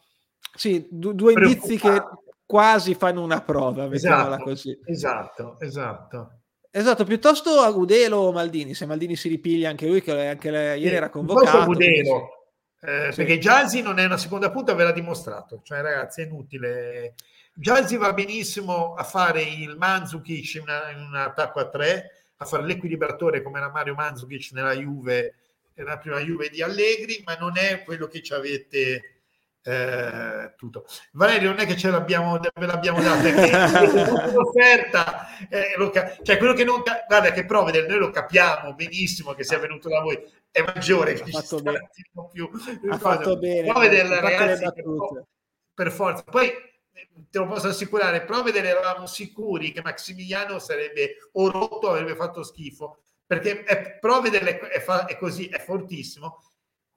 Sì, 0.57 0.89
du- 0.91 1.13
due 1.13 1.35
indizi 1.35 1.79
che 1.79 2.03
quasi 2.45 2.97
fanno 2.97 3.23
una 3.23 3.43
prova, 3.43 3.87
mettiamola 3.87 4.35
esatto, 4.35 4.43
così. 4.43 4.81
Esatto, 4.87 5.61
esatto. 5.61 6.40
Esatto, 6.73 7.05
piuttosto 7.05 7.61
Agudelo 7.61 8.17
o 8.17 8.33
Maldini, 8.33 8.75
se 8.75 8.87
Maldini 8.87 9.17
si 9.17 9.29
ripiglia 9.29 9.71
anche 9.71 9.87
lui, 9.87 10.01
che 10.01 10.29
anche 10.29 10.51
le, 10.51 10.79
ieri 10.79 10.95
era 10.95 11.11
convocato. 11.11 11.59
Agudelo, 11.59 12.47
eh, 12.81 13.09
sì. 13.11 13.17
perché 13.17 13.39
Jazzy 13.39 13.83
non 13.83 13.99
è 13.99 14.05
una 14.05 14.17
seconda 14.17 14.51
punta, 14.53 14.75
ve 14.75 14.85
l'ha 14.85 14.93
dimostrato. 14.93 15.61
Cioè, 15.65 15.81
ragazzi, 15.81 16.23
è 16.23 16.27
inutile. 16.27 17.15
Jazzy 17.55 17.97
va 17.97 18.13
benissimo 18.13 18.95
a 18.95 19.03
fare 19.03 19.43
il 19.43 19.77
Manzukic 19.77 20.55
in, 20.55 20.63
una, 20.63 20.91
in 20.91 21.01
un 21.01 21.17
attacco 21.17 21.59
a 21.59 21.69
tre, 21.69 22.25
a 22.37 22.45
fare 22.45 22.65
l'equilibratore 22.65 23.43
come 23.43 23.59
era 23.59 23.71
Mario 23.71 23.95
Manzukic 23.95 24.53
nella 24.53 24.73
Juve, 24.73 25.35
nella 25.75 25.99
prima 25.99 26.21
Juve 26.21 26.51
di 26.51 26.63
Allegri, 26.63 27.21
ma 27.25 27.35
non 27.35 27.59
è 27.59 27.83
quello 27.83 28.07
che 28.07 28.23
ci 28.23 28.33
avete 28.33 29.20
eh, 29.63 30.55
tutto. 30.57 30.87
Valerio, 31.13 31.51
non 31.51 31.61
è 31.61 31.67
che 31.67 31.77
ce 31.77 31.91
l'abbiamo, 31.91 32.39
ve 32.39 32.67
l'abbiamo 32.67 33.01
data, 33.03 33.29
è 33.29 34.33
l'offerta, 34.33 35.27
eh, 35.51 35.75
cioè 36.23 36.39
quello 36.39 36.55
che 36.55 36.65
non, 36.65 36.83
guarda 36.83 37.33
che 37.33 37.45
Provedel, 37.45 37.87
noi 37.87 37.99
lo 37.99 38.11
capiamo 38.11 38.75
benissimo 38.75 39.35
che 39.35 39.45
sia 39.45 39.59
venuto 39.59 39.89
da 39.89 40.01
voi, 40.01 40.19
è 40.51 40.63
maggiore 40.63 41.15
che 41.15 41.31
fatto 41.31 41.61
bene. 41.61 41.91
più. 42.33 42.51
Ha 42.89 42.99
fatto 42.99 43.37
bene. 43.39 43.73
Ragazzi, 43.73 44.65
per, 44.73 45.27
per, 45.75 45.93
forza. 45.93 46.23
Poi 46.25 46.51
te 47.31 47.39
lo 47.39 47.47
posso 47.47 47.69
assicurare, 47.69 48.25
Provedel 48.25 48.65
eravamo 48.65 49.07
sicuri 49.07 49.73
che 49.73 49.83
Maximiliano 49.83 50.59
sarebbe 50.59 51.17
o 51.33 51.51
rotto 51.51 51.91
avrebbe 51.91 52.17
fatto 52.17 52.43
schifo, 52.43 53.03
perché 53.27 53.63
è, 53.65 53.99
Provedel 53.99 54.43
è, 54.43 54.59
è, 54.59 54.83
è 54.83 55.17
così, 55.19 55.47
è 55.49 55.59
fortissimo 55.59 56.43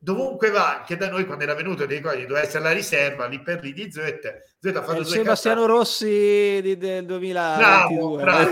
dovunque 0.04 0.49
va, 0.49 0.80
anche 0.80 0.97
da 0.97 1.10
noi 1.10 1.26
quando 1.26 1.45
era 1.45 1.56
venuto 1.56 1.88
ti 1.88 1.95
ricordi, 1.95 2.26
doveva 2.26 2.45
essere 2.45 2.64
la 2.64 2.74
riserva 2.74 3.26
lì 3.26 3.41
per 3.41 3.64
lì 3.64 3.72
di 3.72 3.89
Zuet, 3.89 4.56
Zuet 4.60 4.76
ha 4.76 4.84
fatto 4.84 4.99
eh, 4.99 5.06
Sebastiano. 5.06 5.66
Rossi 5.66 6.60
di, 6.62 6.78
del 6.78 7.06
2022 7.06 8.18
bravo, 8.18 8.18
bravo, 8.18 8.49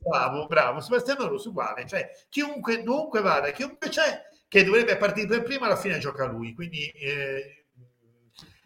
bravo, 0.00 0.46
bravo, 0.46 0.80
Sebastiano 0.80 1.28
Rossi 1.28 1.48
uguale 1.48 1.86
cioè 1.86 2.08
chiunque, 2.30 2.82
dovunque 2.82 3.20
vada, 3.20 3.50
chiunque 3.50 3.90
c'è 3.90 4.22
che 4.48 4.64
dovrebbe 4.64 4.96
partire 4.96 5.26
per 5.26 5.42
prima 5.42 5.66
alla 5.66 5.76
fine 5.76 5.98
gioca 5.98 6.24
lui. 6.24 6.54
Quindi 6.54 6.90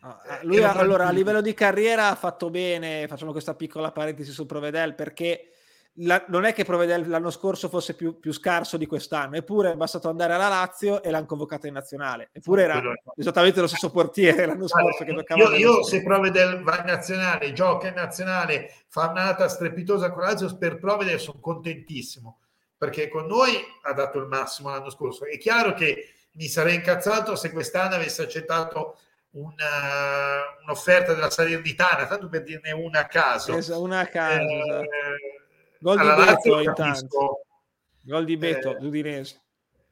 ah, 0.01 0.23
eh, 0.39 0.45
lui 0.45 0.63
allora 0.63 1.09
a 1.09 1.11
livello 1.11 1.41
di 1.41 1.53
carriera 1.53 2.11
ha 2.11 2.15
fatto 2.15 2.49
bene 2.49 3.07
facciamo 3.09 3.33
questa 3.33 3.55
piccola 3.55 3.91
parentesi 3.91 4.31
su 4.31 4.47
Provedel 4.47 4.95
perché 4.95 5.49
la, 5.99 6.25
non 6.29 6.45
è 6.45 6.53
che 6.53 6.65
Provedel 6.65 7.09
l'anno 7.09 7.31
scorso 7.31 7.69
fosse 7.69 7.95
più, 7.95 8.19
più, 8.19 8.33
scarso 8.33 8.77
di 8.77 8.87
quest'anno, 8.87 9.37
eppure 9.37 9.73
è 9.73 9.77
bastato 9.77 10.09
andare 10.09 10.35
alla 10.35 10.49
Lazio 10.49 11.03
e 11.03 11.11
l'hanno 11.11 11.27
convocata 11.27 11.69
in 11.69 11.75
nazionale. 11.75 12.31
Eppure 12.33 12.65
era 12.65 12.83
esattamente 13.17 13.61
lo 13.61 13.69
stesso 13.69 13.91
portiere 13.91 14.47
l'anno 14.47 14.67
scorso 14.67 15.05
allora, 15.05 15.23
che 15.23 15.35
Io, 15.35 15.53
io 15.53 15.83
se 15.85 16.03
Provedel 16.03 16.63
va 16.63 16.79
in 16.79 16.87
nazionale, 16.87 17.53
gioca 17.53 17.89
in 17.89 17.95
nazionale, 17.95 18.73
fa 18.89 19.09
un'altra 19.11 19.49
strepitosa 19.49 20.11
con 20.11 20.25
Lazio, 20.25 20.57
per 20.57 20.79
Provedel 20.79 21.21
sono 21.21 21.39
contentissimo, 21.39 22.41
perché 22.77 23.09
con 23.09 23.27
noi 23.27 23.53
ha 23.83 23.93
dato 23.93 24.19
il 24.19 24.27
massimo 24.27 24.71
l'anno 24.71 24.91
scorso. 24.91 25.27
È 25.27 25.39
chiaro 25.39 25.75
che 25.75 26.09
mi 26.33 26.49
sarei 26.49 26.75
incazzato 26.75 27.37
se 27.37 27.53
quest'anno 27.53 27.95
avesse 27.95 28.23
accettato 28.23 28.99
una, 29.31 30.43
un'offerta 30.65 31.15
della 31.15 31.31
Salernitana, 31.31 32.07
tanto 32.07 32.29
per 32.29 32.43
dirne 32.43 32.73
una 32.73 33.01
a 33.01 33.07
caso. 33.07 33.57
una 33.79 34.01
a 34.01 34.07
caso. 34.07 34.41
Eh, 34.41 34.81
esatto 34.81 35.34
Gol 35.85 35.99
di 35.99 36.25
Beto 36.25 36.61
intanto. 36.61 37.45
Gol 38.01 38.25
di 38.25 38.37
Beto, 38.39 38.71
eh, 38.71 38.81
l'Udinese. 38.81 39.43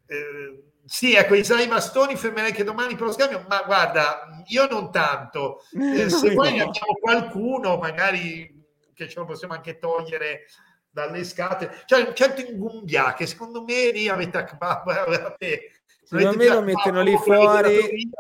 Eh, 0.06 0.64
sì, 0.86 1.12
ecco, 1.12 1.34
Isai 1.34 1.68
Bastoni, 1.68 2.16
fermerei 2.16 2.50
anche 2.50 2.64
domani 2.64 2.94
per 2.94 3.08
lo 3.08 3.12
scambio, 3.12 3.44
ma 3.46 3.62
guarda, 3.62 4.42
io 4.46 4.66
non 4.68 4.90
tanto. 4.90 5.62
Eh, 5.76 6.08
se 6.08 6.32
poi 6.32 6.56
no. 6.56 6.64
abbiamo 6.64 6.94
qualcuno, 6.98 7.76
magari 7.76 8.64
che 8.94 9.06
ce 9.06 9.18
lo 9.18 9.26
possiamo 9.26 9.52
anche 9.52 9.78
togliere 9.78 10.46
dalle 10.88 11.24
scatole. 11.24 11.82
C'è 11.84 11.98
un 11.98 12.14
certo 12.14 12.40
Ingumbia 12.40 13.12
che 13.12 13.26
secondo 13.26 13.62
me 13.62 13.90
lì 13.90 14.08
avete 14.08 14.38
avete, 14.48 15.82
secondo 16.04 16.36
me 16.38 16.48
lo 16.48 16.62
mettono 16.62 17.02
lì 17.02 17.16
fuori 17.18 18.10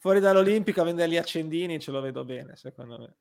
fuori 0.00 0.20
dall'Olimpico 0.20 0.80
a 0.80 0.84
vendere 0.84 1.08
gli 1.08 1.16
accendini 1.16 1.80
ce 1.80 1.90
lo 1.90 2.00
vedo 2.00 2.24
bene 2.24 2.54
secondo 2.54 2.98
me 2.98 3.14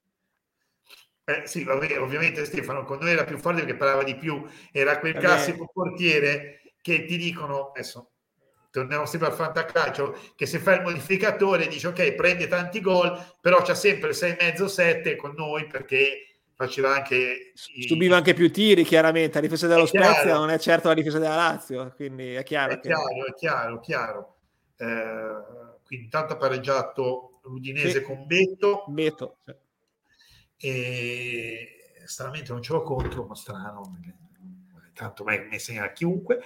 eh, 1.29 1.45
sì, 1.45 1.65
vabbè, 1.65 1.99
ovviamente 1.99 2.45
Stefano 2.45 2.85
con 2.85 2.99
noi 2.99 3.11
era 3.11 3.25
più 3.25 3.37
forte 3.37 3.59
perché 3.59 3.75
parlava 3.75 4.03
di 4.03 4.15
più, 4.15 4.45
era 4.71 4.97
quel 4.97 5.13
classico 5.15 5.69
portiere 5.73 6.61
che 6.81 7.03
ti 7.03 7.17
dicono, 7.17 7.71
adesso 7.71 8.11
torniamo 8.71 9.05
sempre 9.05 9.27
al 9.27 9.33
fantacalcio, 9.33 10.17
che 10.37 10.45
se 10.45 10.59
fa 10.59 10.75
il 10.75 10.83
modificatore 10.83 11.67
dice 11.67 11.87
ok, 11.87 12.13
prende 12.13 12.47
tanti 12.47 12.79
gol, 12.79 13.21
però 13.41 13.61
c'ha 13.61 13.75
sempre 13.75 14.11
6,5-7 14.11 15.17
con 15.17 15.33
noi 15.35 15.67
perché 15.67 16.43
faceva 16.55 16.95
anche... 16.95 17.51
I... 17.75 17.87
Subiva 17.87 18.15
anche 18.15 18.33
più 18.33 18.49
tiri, 18.49 18.83
chiaramente, 18.83 19.33
la 19.35 19.41
difesa 19.41 19.67
dello 19.67 19.85
Spezia 19.85 20.33
non 20.33 20.49
è 20.49 20.57
certo 20.57 20.87
la 20.87 20.93
difesa 20.93 21.19
della 21.19 21.35
Lazio, 21.35 21.91
quindi 21.97 22.35
è 22.35 22.43
chiaro. 22.43 22.71
È 22.71 22.79
che... 22.79 22.87
chiaro, 22.87 23.25
è 23.25 23.33
chiaro, 23.33 23.79
chiaro. 23.81 24.35
Eh, 24.77 25.83
quindi 25.83 26.05
intanto 26.05 26.33
ha 26.33 26.37
pareggiato 26.37 27.41
l'Udinese 27.43 27.99
sì. 27.99 28.01
con 28.01 28.25
Beto. 28.25 28.85
Beto, 28.87 29.39
sì 29.43 29.65
e 30.57 32.01
stranamente 32.05 32.51
non 32.51 32.61
ce 32.61 32.73
l'ho 32.73 32.81
contro, 32.81 33.25
ma 33.25 33.35
strano, 33.35 33.97
tanto 34.93 35.23
me 35.23 35.47
segna 35.59 35.91
chiunque. 35.91 36.39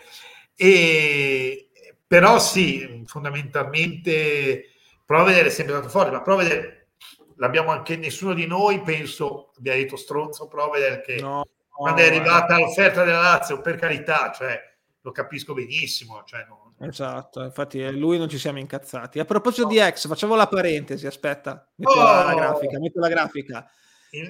E, 0.55 1.70
però 2.05 2.39
sì, 2.39 3.03
fondamentalmente 3.05 4.66
Provedere 5.05 5.47
è 5.47 5.51
sempre 5.51 5.74
stato 5.76 5.89
forte, 5.89 6.12
ma 6.12 6.22
Provedere 6.22 6.89
l'abbiamo 7.38 7.72
anche 7.72 7.97
nessuno 7.97 8.34
di 8.34 8.45
noi, 8.45 8.82
penso, 8.82 9.51
abbia 9.57 9.74
detto 9.74 9.95
stronzo 9.95 10.47
Provedere 10.47 11.01
che 11.01 11.20
no, 11.20 11.45
quando 11.70 12.01
no, 12.01 12.07
è 12.07 12.09
arrivata 12.09 12.57
eh. 12.57 12.62
l'offerta 12.62 13.03
della 13.03 13.22
Lazio, 13.22 13.62
per 13.62 13.78
carità, 13.78 14.32
cioè, 14.32 14.59
lo 15.01 15.12
capisco 15.12 15.53
benissimo. 15.53 16.22
Cioè, 16.24 16.45
no, 16.47 16.62
Esatto, 16.82 17.43
infatti 17.43 17.91
lui 17.91 18.18
non 18.18 18.28
ci 18.28 18.39
siamo 18.39 18.57
incazzati. 18.57 19.20
A 19.20 19.26
proposito 19.26 19.64
no. 19.64 19.70
di 19.70 19.78
ex, 19.78 20.07
facciamo 20.07 20.36
la 20.36 20.47
parentesi, 20.47 21.05
aspetta, 21.05 21.68
metto 21.76 21.91
oh. 21.91 22.03
la 22.03 22.34
grafica, 22.34 22.80
metto 22.80 22.99
la 22.99 23.07
grafica. 23.07 23.72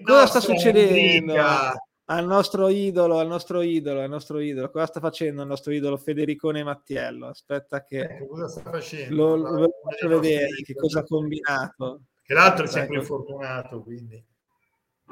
Cosa 0.03 0.27
sta 0.27 0.39
succedendo 0.39 1.33
al 2.05 2.25
nostro 2.25 2.67
idolo, 2.67 3.17
al 3.17 3.27
nostro 3.27 3.61
idolo, 3.61 4.01
al 4.01 4.09
nostro 4.09 4.39
idolo? 4.39 4.69
Cosa 4.69 4.85
sta 4.85 4.99
facendo 4.99 5.41
il 5.41 5.47
nostro 5.47 5.71
idolo 5.71 5.97
Federicone 5.97 6.63
Mattiello? 6.63 7.27
Aspetta 7.27 7.83
che 7.83 8.01
ecco, 8.01 8.27
cosa 8.27 8.47
sta 8.47 8.69
facendo? 8.69 9.15
Lo, 9.15 9.35
lo 9.35 9.69
faccio 9.83 10.07
vedere 10.07 10.47
che 10.63 10.75
cosa 10.75 10.99
ha 10.99 11.03
combinato. 11.03 12.01
Che 12.21 12.33
l'altro 12.33 12.65
è 12.65 12.67
sempre 12.67 12.97
ecco. 12.97 13.01
infortunato, 13.01 13.81
quindi. 13.81 14.23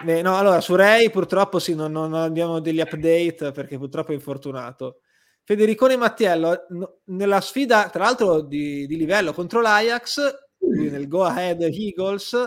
Beh, 0.03 0.22
no, 0.22 0.38
allora 0.38 0.61
su 0.61 0.76
Ray 0.76 1.09
purtroppo 1.09 1.57
sì, 1.57 1.74
non, 1.74 1.91
non, 1.91 2.13
abbiamo 2.13 2.59
degli 2.59 2.80
update 2.80 3.51
perché 3.51 3.78
purtroppo 3.78 4.11
è 4.11 4.13
infortunato. 4.13 4.99
Federicone 5.43 5.97
Mattiello 5.97 6.67
no, 6.70 6.99
nella 7.05 7.41
sfida, 7.41 7.89
tra 7.89 8.03
l'altro 8.03 8.41
di, 8.41 8.86
di 8.86 8.97
livello 8.97 9.34
contro 9.34 9.61
l'Ajax, 9.61 10.22
nel 10.59 11.07
Go 11.07 11.24
Ahead 11.24 11.61
Eagles, 11.61 12.38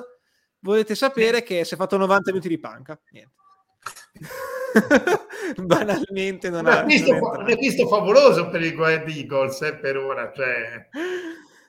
volete 0.62 0.94
sapere 0.94 1.42
che 1.42 1.64
si 1.64 1.74
è 1.74 1.76
fatto 1.76 1.96
90 1.96 2.30
minuti 2.30 2.48
di 2.48 2.58
panca. 2.58 2.98
Niente. 3.10 3.34
Banalmente 5.62 6.48
non 6.48 6.66
ha 6.66 6.82
visto, 6.82 7.12
un 7.12 7.50
acquisto 7.50 7.88
favoloso 7.88 8.48
per 8.48 8.62
i 8.62 8.72
Guard 8.72 9.08
Eagles 9.08 9.60
eh, 9.62 9.74
per 9.74 9.96
ora. 9.96 10.32
Cioè... 10.34 10.88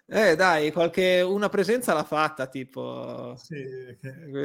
Eh 0.05 0.35
dai, 0.35 0.71
qualche, 0.71 1.21
una 1.21 1.49
presenza 1.49 1.93
l'ha 1.93 2.03
fatta 2.03 2.45
tipo 2.47 3.35
sì, 3.37 3.65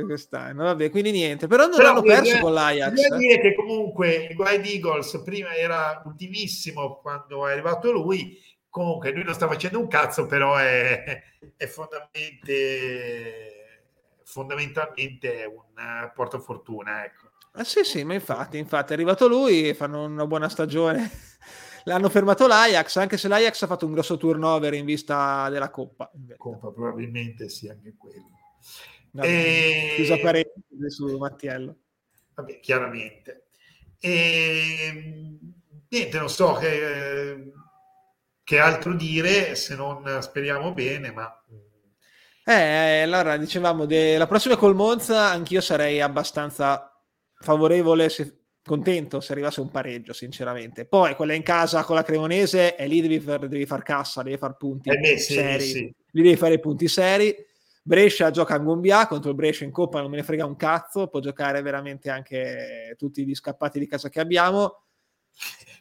quest'anno, 0.04 0.64
vabbè, 0.64 0.88
quindi 0.88 1.10
niente, 1.10 1.46
però 1.46 1.66
non 1.66 1.76
però 1.76 1.90
hanno 1.90 2.02
perso 2.02 2.36
eh, 2.36 2.40
con 2.40 2.54
l'Ajax. 2.54 2.92
Bisogna 2.92 3.16
dire 3.18 3.40
che 3.40 3.54
comunque 3.54 4.28
il 4.30 4.34
Guide 4.34 4.68
Eagles 4.68 5.20
prima 5.24 5.54
era 5.54 6.00
ultimissimo 6.06 6.98
quando 7.02 7.46
è 7.46 7.52
arrivato 7.52 7.92
lui, 7.92 8.40
comunque 8.70 9.10
lui 9.10 9.24
non 9.24 9.34
sta 9.34 9.46
facendo 9.46 9.78
un 9.78 9.88
cazzo, 9.88 10.26
però 10.26 10.56
è, 10.56 11.22
è 11.56 11.66
fondamentalmente 11.66 13.57
fondamentalmente 14.28 15.50
un 15.50 15.82
uh, 15.82 16.12
portafortuna. 16.14 17.04
Ecco. 17.04 17.30
Ah, 17.52 17.64
sì, 17.64 17.82
sì, 17.82 18.04
ma 18.04 18.12
infatti, 18.12 18.58
infatti 18.58 18.92
è 18.92 18.94
arrivato 18.94 19.26
lui, 19.26 19.72
fanno 19.72 20.04
una 20.04 20.26
buona 20.26 20.50
stagione. 20.50 21.10
L'hanno 21.84 22.10
fermato 22.10 22.46
l'Ajax, 22.46 22.96
anche 22.96 23.16
se 23.16 23.28
l'Ajax 23.28 23.62
ha 23.62 23.66
fatto 23.66 23.86
un 23.86 23.92
grosso 23.92 24.18
turnover 24.18 24.74
in 24.74 24.84
vista 24.84 25.48
della 25.48 25.70
Coppa. 25.70 26.10
Coppa, 26.36 26.70
probabilmente 26.70 27.48
sì, 27.48 27.68
anche 27.68 27.94
quello. 27.96 28.28
Vabbè, 29.12 29.26
e... 29.26 29.92
Chiusa 29.94 30.18
parentesi 30.18 30.90
su 30.90 31.16
Mattiello. 31.16 31.76
Vabbè, 32.34 32.60
chiaramente. 32.60 33.46
E... 33.98 35.38
niente, 35.88 36.18
non 36.18 36.28
so 36.28 36.52
che, 36.54 37.52
che 38.44 38.58
altro 38.58 38.92
dire 38.92 39.54
se 39.54 39.74
non 39.74 40.18
speriamo 40.20 40.74
bene, 40.74 41.10
ma 41.10 41.42
eh, 42.52 43.02
allora 43.02 43.36
dicevamo, 43.36 43.86
la 43.88 44.26
prossima 44.26 44.56
col 44.56 44.74
Monza 44.74 45.30
anch'io 45.30 45.60
sarei 45.60 46.00
abbastanza 46.00 46.92
favorevole, 47.40 48.08
se... 48.08 48.34
contento 48.68 49.20
se 49.20 49.32
arrivasse 49.32 49.60
un 49.60 49.70
pareggio, 49.70 50.12
sinceramente. 50.12 50.84
Poi 50.86 51.14
quella 51.14 51.34
in 51.34 51.42
casa 51.42 51.84
con 51.84 51.96
la 51.96 52.02
Cremonese, 52.02 52.76
e 52.76 52.86
lì 52.86 53.00
devi 53.00 53.18
far, 53.20 53.48
devi 53.48 53.64
far 53.64 53.82
cassa, 53.82 54.22
devi 54.22 54.36
far 54.36 54.56
punti 54.56 54.90
eh 54.90 54.96
beh, 54.96 55.18
sì, 55.18 55.32
seri, 55.34 55.64
sì. 55.64 55.94
lì 56.10 56.22
devi 56.22 56.36
fare 56.36 56.58
punti 56.58 56.88
seri. 56.88 57.34
Brescia 57.82 58.30
gioca 58.30 58.54
a 58.54 58.58
Gombia 58.58 59.06
contro 59.06 59.30
il 59.30 59.36
Brescia 59.36 59.64
in 59.64 59.70
Coppa, 59.70 60.00
non 60.02 60.10
me 60.10 60.16
ne 60.16 60.22
frega 60.22 60.44
un 60.44 60.56
cazzo, 60.56 61.06
può 61.06 61.20
giocare 61.20 61.62
veramente 61.62 62.10
anche 62.10 62.94
tutti 62.98 63.24
gli 63.24 63.34
scappati 63.34 63.78
di 63.78 63.86
casa 63.86 64.10
che 64.10 64.20
abbiamo. 64.20 64.87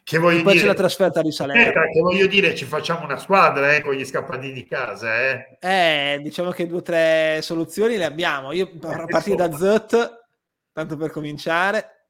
Che 0.08 0.16
voglio 0.16 0.42
poi 0.42 0.52
dire, 0.52 0.64
c'è 0.64 0.70
la 0.70 0.74
trasferta 0.74 1.20
di 1.20 1.30
Salerno. 1.30 1.82
che 1.92 2.00
voglio 2.00 2.26
dire, 2.26 2.54
ci 2.54 2.64
facciamo 2.64 3.04
una 3.04 3.18
squadra 3.18 3.74
eh, 3.74 3.82
con 3.82 3.92
gli 3.92 4.06
scappati 4.06 4.52
di 4.52 4.64
casa. 4.64 5.20
Eh. 5.20 5.58
eh 5.60 6.20
diciamo 6.22 6.50
che 6.50 6.66
due 6.66 6.78
o 6.78 6.82
tre 6.82 7.40
soluzioni 7.42 7.98
le 7.98 8.06
abbiamo. 8.06 8.52
Io 8.52 8.70
a 8.84 9.04
partire 9.04 9.36
da 9.36 9.52
Zut, 9.52 10.28
tanto 10.72 10.96
per 10.96 11.10
cominciare. 11.10 12.06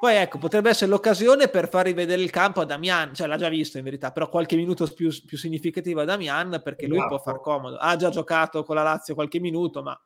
Poi 0.00 0.16
ecco, 0.16 0.38
potrebbe 0.38 0.70
essere 0.70 0.90
l'occasione 0.90 1.48
per 1.48 1.68
far 1.68 1.84
rivedere 1.84 2.22
il 2.22 2.30
campo 2.30 2.62
a 2.62 2.64
Damian, 2.64 3.14
cioè 3.14 3.26
l'ha 3.26 3.36
già 3.36 3.50
visto 3.50 3.76
in 3.76 3.84
verità, 3.84 4.10
però 4.10 4.30
qualche 4.30 4.56
minuto 4.56 4.86
più, 4.86 5.10
più 5.26 5.36
significativo 5.36 6.00
a 6.00 6.04
Damian 6.04 6.62
perché 6.64 6.86
lui 6.86 6.96
esatto. 6.96 7.16
può 7.16 7.32
far 7.32 7.40
comodo. 7.42 7.76
Ha 7.76 7.94
già 7.96 8.08
giocato 8.08 8.64
con 8.64 8.74
la 8.74 8.82
Lazio 8.82 9.14
qualche 9.14 9.38
minuto, 9.38 9.82
ma 9.82 9.96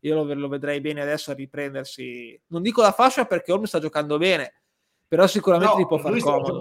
io 0.00 0.14
lo, 0.14 0.34
lo 0.34 0.48
vedrei 0.48 0.80
bene 0.80 1.02
adesso 1.02 1.30
a 1.30 1.34
riprendersi. 1.34 2.36
Non 2.48 2.62
dico 2.62 2.82
la 2.82 2.90
fascia 2.90 3.26
perché 3.26 3.52
Olm 3.52 3.62
sta 3.62 3.78
giocando 3.78 4.18
bene, 4.18 4.57
però 5.08 5.26
sicuramente 5.26 5.74
no, 5.74 5.80
gli 5.80 5.86
può 5.86 5.98
far 5.98 6.18
comodo. 6.18 6.60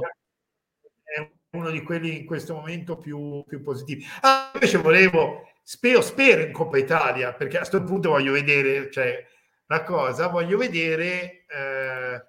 È 1.03 1.31
uno 1.51 1.69
di 1.69 1.83
quelli 1.83 2.19
in 2.19 2.25
questo 2.25 2.53
momento 2.53 2.97
più, 2.97 3.43
più 3.45 3.61
positivi. 3.61 4.05
Ah, 4.21 4.51
invece 4.53 4.77
volevo, 4.77 5.49
spero, 5.61 6.01
spero 6.01 6.41
in 6.41 6.53
Coppa 6.53 6.77
Italia, 6.77 7.33
perché 7.33 7.57
a 7.57 7.59
questo 7.59 7.83
punto 7.83 8.09
voglio 8.09 8.31
vedere, 8.31 8.89
cioè, 8.89 9.23
la 9.67 9.83
cosa, 9.83 10.27
voglio 10.27 10.57
vedere 10.57 11.45
eh, 11.47 12.25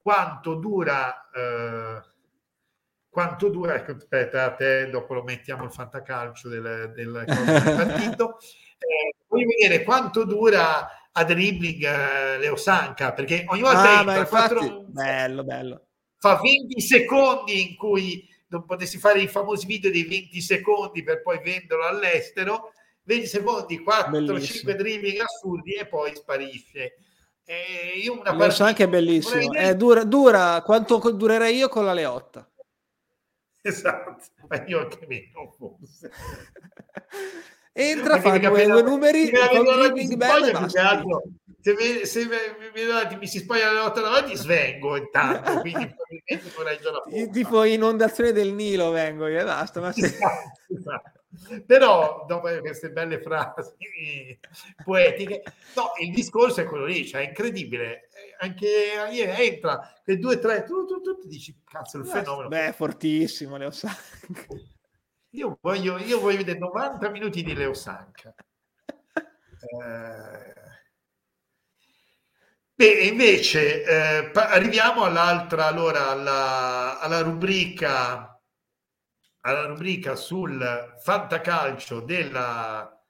quanto 0.00 0.54
dura... 0.56 1.30
Eh, 1.30 2.10
quanto 3.12 3.50
dura, 3.50 3.74
ecco, 3.74 3.92
aspetta, 3.92 4.44
a 4.44 4.54
te 4.54 4.88
dopo 4.88 5.12
lo 5.12 5.22
mettiamo 5.22 5.64
il 5.64 5.70
fantacalcio 5.70 6.48
del, 6.48 6.92
del, 6.94 7.12
del 7.28 7.74
partito, 7.76 8.38
eh, 8.78 9.14
voglio 9.26 9.48
vedere 9.48 9.84
quanto 9.84 10.24
dura 10.24 10.88
a 11.12 11.24
dribbling 11.24 11.84
eh, 11.84 12.38
Leo 12.38 12.56
Sanca 12.56 13.12
perché 13.12 13.44
ogni 13.48 13.60
volta 13.60 13.82
ah, 13.82 13.98
entra, 14.00 14.18
infatti, 14.18 14.54
4, 14.54 14.84
bello, 14.88 15.44
bello. 15.44 15.86
fa 16.18 16.40
20 16.42 16.80
secondi 16.80 17.68
in 17.68 17.76
cui 17.76 18.28
non 18.48 18.64
potessi 18.64 18.98
fare 18.98 19.20
i 19.20 19.28
famosi 19.28 19.66
video 19.66 19.90
dei 19.90 20.04
20 20.04 20.40
secondi 20.40 21.02
per 21.02 21.22
poi 21.22 21.40
venderlo 21.42 21.86
all'estero 21.86 22.72
20 23.04 23.26
secondi, 23.26 23.82
4-5 23.84 24.76
dribbling 24.76 25.20
assurdi 25.20 25.72
e 25.72 25.86
poi 25.86 26.14
sparisce. 26.14 26.98
E 27.44 27.98
io 28.00 28.20
una 28.20 28.32
Leo 28.32 28.50
Sanca 28.50 28.84
è 28.84 28.88
bellissimo. 28.88 29.52
eh, 29.54 29.74
dura, 29.74 30.04
dura 30.04 30.62
quanto 30.62 30.98
durerei 31.10 31.56
io 31.56 31.68
con 31.68 31.84
la 31.84 31.92
Leotta? 31.92 32.48
Esatto 33.60 34.22
ma 34.52 34.64
io 34.66 34.80
anche 34.80 35.06
meno 35.06 35.54
forse 35.56 36.10
entra, 37.72 38.20
fa 38.20 38.38
due, 38.38 38.66
due 38.66 38.82
numeri, 38.82 39.28
fa 39.28 39.50
un 39.52 39.64
dribbling 39.64 40.16
bello 40.16 40.46
e 40.46 40.52
basta. 40.52 41.02
Se, 41.62 41.76
mi, 41.78 42.04
se 42.06 42.26
mi, 42.26 43.16
mi, 43.18 43.26
si 43.28 43.38
spoglia 43.38 43.70
le 43.70 43.78
lotte 43.78 44.00
davanti, 44.00 44.34
svengo 44.34 44.96
intanto, 44.96 45.60
quindi 45.62 45.94
probabilmente 46.52 46.90
la 46.90 47.28
Tipo 47.30 47.62
inondazione 47.62 48.32
del 48.32 48.52
Nilo 48.52 48.90
vengo 48.90 49.26
e 49.26 49.44
basta. 49.44 49.80
Ma 49.80 49.92
se... 49.92 50.06
esatto. 50.76 51.20
Però 51.64 52.26
dopo 52.28 52.48
queste 52.60 52.90
belle 52.90 53.20
frasi 53.20 54.38
poetiche, 54.84 55.42
no, 55.76 55.92
il 56.00 56.12
discorso 56.12 56.60
è 56.60 56.64
quello 56.64 56.84
lì, 56.84 57.06
cioè 57.06 57.22
è 57.22 57.28
incredibile. 57.28 58.08
Anche 58.40 58.92
entra 59.38 59.94
quei 60.02 60.18
due, 60.18 60.38
tre, 60.38 60.64
tu, 60.64 60.84
tu, 60.84 61.00
tu, 61.00 61.16
tu 61.16 61.28
dici 61.28 61.62
cazzo 61.64 61.98
il 61.98 62.06
fenomeno. 62.06 62.48
Beh, 62.48 62.72
fortissimo, 62.72 63.56
Leo 63.56 63.70
Sank. 63.70 64.46
Io 65.34 65.58
voglio, 65.62 65.96
io 65.98 66.20
voglio 66.20 66.38
vedere 66.38 66.58
90 66.58 67.08
minuti 67.08 67.42
di 67.42 67.54
Leo 67.54 67.72
Sanca. 67.72 68.34
Eh... 68.34 70.60
Beh, 72.74 73.04
invece 73.04 73.84
eh, 73.84 74.30
arriviamo 74.34 75.04
all'altra, 75.04 75.66
allora, 75.66 76.08
alla, 76.08 76.98
alla, 77.00 77.20
rubrica, 77.20 78.40
alla 79.40 79.66
rubrica 79.66 80.16
sul 80.16 80.96
fantacalcio 80.98 82.00
della, 82.00 83.00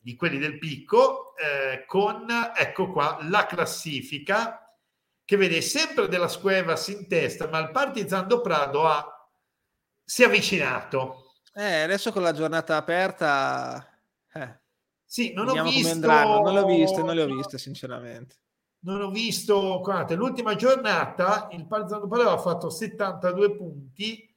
di 0.00 0.14
quelli 0.14 0.38
del 0.38 0.58
picco, 0.58 1.34
eh, 1.36 1.84
con, 1.86 2.26
ecco 2.54 2.92
qua, 2.92 3.18
la 3.22 3.44
classifica 3.46 4.60
che 5.24 5.36
vede 5.36 5.60
sempre 5.60 6.08
della 6.08 6.28
Scuevas 6.28 6.88
in 6.88 7.08
testa, 7.08 7.48
ma 7.48 7.58
il 7.58 7.70
Partizan 7.70 8.28
do 8.28 8.40
Prado 8.40 8.86
ha 8.86 9.13
si 10.04 10.22
è 10.22 10.26
avvicinato. 10.26 11.32
Eh, 11.54 11.82
adesso 11.82 12.12
con 12.12 12.22
la 12.22 12.32
giornata 12.32 12.76
aperta... 12.76 13.88
Eh. 14.32 14.58
Sì, 15.04 15.32
non 15.32 15.48
ho 15.48 15.62
visto... 15.62 16.06
Non 16.06 16.52
l'ho 16.52 16.66
visto, 16.66 17.04
non 17.04 17.14
le 17.14 17.22
ho 17.22 17.26
viste 17.26 17.58
sinceramente. 17.58 18.36
Non 18.80 19.00
ho 19.00 19.10
visto, 19.10 19.80
guardate, 19.80 20.14
l'ultima 20.14 20.56
giornata 20.56 21.48
il 21.52 21.66
Partizano 21.66 22.06
Palermo 22.06 22.32
ha 22.32 22.38
fatto 22.38 22.68
72 22.68 23.56
punti 23.56 24.34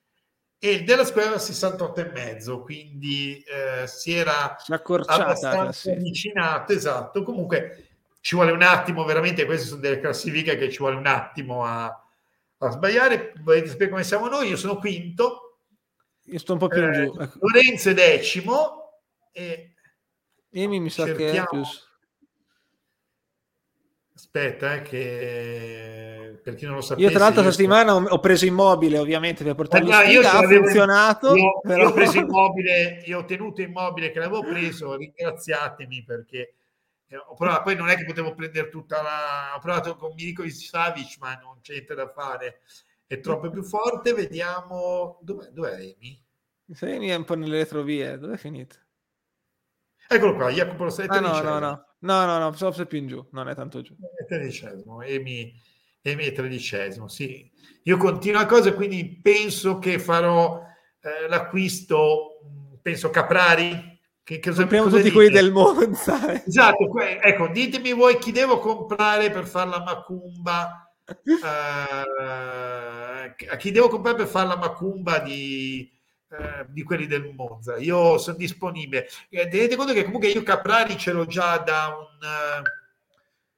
e 0.59 0.71
il 0.71 0.85
della 0.85 1.03
Squadra 1.03 1.37
68 1.37 1.99
e 1.99 2.11
mezzo, 2.11 2.61
quindi 2.61 3.43
eh, 3.43 3.85
si 3.87 4.13
era 4.13 4.55
abbastanza 4.55 5.91
avvicinato, 5.91 6.71
esatto. 6.71 7.23
Comunque 7.23 7.89
ci 8.21 8.35
vuole 8.35 8.51
un 8.51 8.61
attimo, 8.61 9.03
veramente 9.03 9.45
queste 9.45 9.67
sono 9.67 9.81
delle 9.81 9.99
classifiche 9.99 10.57
che 10.57 10.71
ci 10.71 10.79
vuole 10.79 10.95
un 10.95 11.05
attimo 11.05 11.63
a, 11.63 11.85
a 11.85 12.69
sbagliare. 12.71 13.33
Volete 13.43 13.67
sapere 13.67 13.89
come 13.89 14.03
siamo 14.03 14.27
noi? 14.29 14.47
Io 14.49 14.57
sono 14.57 14.77
quinto, 14.77 15.46
io 16.29 16.39
sto 16.39 16.53
un 16.53 16.59
po' 16.59 16.67
più 16.67 16.83
in 16.83 16.93
giù. 16.93 16.99
Eh, 17.19 17.23
ecco. 17.23 17.37
Lorenzo 17.41 17.89
è 17.89 17.93
decimo 17.93 19.01
e 19.31 19.73
Emi 20.51 20.79
mi 20.79 20.89
sa 20.89 21.05
cerchiamo... 21.05 21.31
che 21.31 21.39
è 21.39 21.45
più... 21.47 21.61
Aspetta, 24.15 24.73
eh, 24.73 24.81
che 24.81 26.39
per 26.43 26.55
chi 26.55 26.65
non 26.65 26.75
lo 26.75 26.81
sapesse... 26.81 27.05
Io 27.05 27.11
tra 27.11 27.19
l'altro 27.19 27.43
questa 27.43 27.61
settimana 27.61 27.99
sto... 27.99 28.13
ho 28.13 28.19
preso 28.19 28.45
immobile 28.45 28.97
ovviamente 28.97 29.43
per 29.43 29.53
portarlo 29.53 30.01
eh, 30.01 30.11
io 30.11 30.21
ha 30.21 30.41
funzionato. 30.41 31.35
Io, 31.35 31.59
però... 31.61 31.83
io, 31.83 31.89
ho 31.89 31.93
preso 31.93 32.17
immobile, 32.17 33.03
io 33.05 33.19
ho 33.19 33.25
tenuto 33.25 33.61
immobile 33.61 34.11
che 34.11 34.19
l'avevo 34.19 34.41
preso, 34.41 34.95
ringraziatemi 34.95 36.03
perché 36.03 36.55
eh, 37.07 37.15
ho 37.15 37.35
provato, 37.35 37.63
poi 37.63 37.75
non 37.75 37.89
è 37.89 37.95
che 37.95 38.05
potevo 38.05 38.33
prendere 38.33 38.69
tutta 38.69 39.01
la... 39.01 39.53
Ho 39.55 39.59
provato 39.59 39.95
con 39.95 40.13
Mirko 40.15 40.49
Savic, 40.49 41.17
ma 41.19 41.35
non 41.35 41.59
c'è 41.61 41.73
niente 41.73 41.93
da 41.93 42.09
fare 42.09 42.61
è 43.07 43.19
troppo 43.19 43.49
più 43.49 43.63
forte. 43.63 44.13
Vediamo 44.13 45.19
dov'è, 45.21 45.47
dov'è 45.47 45.73
Amy? 45.73 46.23
Amy 46.81 47.07
è 47.07 47.15
un 47.15 47.23
po' 47.23 47.35
nelle 47.35 47.57
retrovie. 47.57 48.17
Dove 48.19 48.35
è 48.35 48.37
finito? 48.37 48.75
Eccolo 50.09 50.35
qua, 50.35 50.49
Jacopo 50.49 50.85
lo 50.85 50.89
stai 50.89 51.07
ah, 51.09 51.19
no, 51.19 51.41
no, 51.41 51.59
no, 51.59 51.59
no, 51.59 51.85
no, 51.99 52.25
no, 52.25 52.55
no, 52.59 52.85
più 52.85 52.97
in 52.97 53.07
giù, 53.07 53.27
non 53.31 53.49
è 53.49 53.55
tanto 53.55 53.81
giù. 53.81 53.93
È 53.93 54.25
tredicesimo, 54.25 55.01
Amy, 55.01 55.53
Amy 56.03 56.23
è 56.23 56.31
tredicesimo, 56.31 57.09
sì. 57.09 57.51
Io 57.83 57.97
continuo 57.97 58.39
a 58.39 58.45
cosa, 58.45 58.73
quindi 58.73 59.19
penso 59.21 59.79
che 59.79 59.99
farò 59.99 60.61
eh, 61.01 61.27
l'acquisto, 61.27 62.39
penso 62.81 63.09
Caprari, 63.09 63.99
che, 64.23 64.39
che 64.39 64.51
Compriamo 64.51 64.89
tutti 64.89 65.11
quelli 65.11 65.29
del 65.29 65.51
Monza. 65.51 66.45
Esatto, 66.45 66.87
que- 66.87 67.19
ecco, 67.21 67.47
ditemi 67.49 67.91
voi 67.91 68.17
chi 68.17 68.31
devo 68.31 68.59
comprare 68.59 69.29
per 69.29 69.45
fare 69.45 69.69
la 69.69 69.83
macumba 69.83 70.89
uh, 71.05 71.13
a 73.49 73.55
chi 73.55 73.71
devo 73.71 73.89
comprare 73.89 74.17
per 74.17 74.27
fare 74.27 74.47
la 74.47 74.57
macumba 74.57 75.19
di, 75.19 75.91
uh, 76.29 76.65
di 76.67 76.83
quelli 76.83 77.05
del 77.05 77.31
Monza. 77.35 77.77
Io 77.77 78.17
sono 78.17 78.37
disponibile. 78.37 79.07
Eh, 79.29 79.47
tenete 79.47 79.75
conto 79.75 79.93
che 79.93 80.03
comunque 80.03 80.29
io 80.29 80.43
Caprari 80.43 80.97
ce 80.97 81.11
l'ho 81.11 81.25
già 81.25 81.57
da 81.57 81.87
un... 81.87 82.27
Uh, 82.27 82.63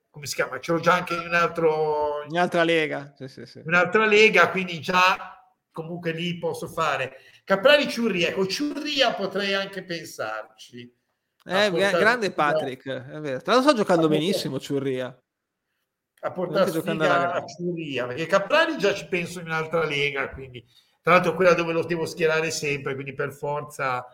come 0.09 0.25
si 0.25 0.35
chiama? 0.35 0.59
Ce 0.59 0.71
l'ho 0.71 0.79
già 0.79 0.93
anche 0.95 1.13
in 1.13 1.27
un 1.27 1.33
altro... 1.33 2.23
In 2.23 2.31
un'altra 2.31 2.63
lega. 2.63 3.13
Sì, 3.15 3.27
sì, 3.27 3.45
sì. 3.45 3.61
Un'altra 3.63 4.05
lega, 4.05 4.49
quindi 4.49 4.81
già 4.81 5.39
comunque 5.71 6.11
lì 6.11 6.37
posso 6.37 6.67
fare. 6.67 7.17
Caprari 7.45 7.87
Ciurria, 7.87 8.29
ecco 8.29 8.45
Ciurria 8.47 9.13
potrei 9.13 9.53
anche 9.53 9.83
pensarci. 9.83 10.93
Eh, 11.45 11.71
grande 11.71 12.31
Patrick, 12.31 12.87
è 12.87 13.19
vero. 13.19 13.41
Tra 13.41 13.53
l'altro 13.53 13.71
sto 13.71 13.73
giocando 13.75 14.07
benissimo 14.07 14.59
Ciurria 14.59 15.17
a 16.21 16.31
portare 16.31 16.71
sfiga 16.71 17.33
a 17.33 17.45
Ciuria, 17.45 18.07
perché 18.07 18.25
Caprari 18.25 18.77
già 18.77 18.93
ci 18.93 19.07
penso 19.07 19.39
in 19.39 19.45
un'altra 19.45 19.85
lega, 19.85 20.29
quindi 20.29 20.65
tra 21.01 21.13
l'altro 21.13 21.33
quella 21.33 21.53
dove 21.53 21.71
lo 21.71 21.83
devo 21.83 22.05
schierare 22.05 22.51
sempre, 22.51 22.93
quindi 22.93 23.13
per 23.13 23.31
forza 23.31 24.05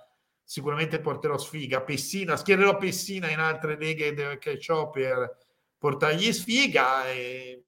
sicuramente 0.44 1.00
porterò 1.00 1.38
sfiga. 1.38 1.82
Pessina, 1.82 2.38
schiererò 2.38 2.78
Pessina 2.78 3.30
in 3.30 3.40
altre 3.40 3.78
leghe 3.78 4.38
che 4.38 4.60
ho 4.68 4.90
per 4.90 5.38
portargli 5.78 6.32
sfiga 6.32 7.10
e 7.10 7.64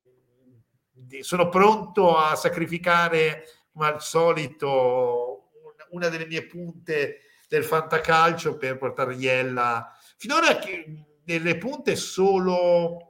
sono 1.22 1.50
pronto 1.50 2.16
a 2.16 2.36
sacrificare 2.36 3.44
come 3.72 3.88
al 3.88 4.02
solito 4.02 5.50
una 5.90 6.10
delle 6.10 6.26
mie 6.26 6.46
punte 6.46 7.22
del 7.48 7.64
fantacalcio 7.64 8.58
per 8.58 8.78
portare 8.78 9.16
Iella 9.16 9.96
finora 10.18 10.60
nelle 11.24 11.58
punte 11.58 11.96
solo 11.96 13.07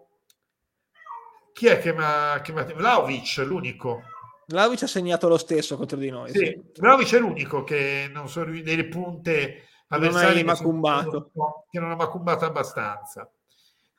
chi 1.58 1.66
è 1.66 1.80
che 1.80 1.92
mi 1.92 2.04
ha 2.04 2.40
Vlaovic 2.76 3.38
l'unico 3.38 4.04
Vlaovic 4.46 4.84
ha 4.84 4.88
segnato 4.88 5.28
lo 5.28 5.40
stesso 5.40 5.76
contro 5.76 5.98
di 5.98 6.12
noi 6.12 6.30
sì, 6.30 6.38
sì. 6.38 6.62
Vlaovic 6.76 7.16
è 7.16 7.20
l'unico 7.20 7.64
che 7.64 8.08
non 8.14 8.30
sono 8.30 8.52
delle 8.62 8.86
punte 8.86 9.64
avversari 9.88 10.44
non 10.44 10.54
macumbato. 10.54 11.32
che 11.72 11.80
non 11.80 11.90
ha 11.90 11.96
macumbato 11.96 12.46
abbastanza 12.46 13.28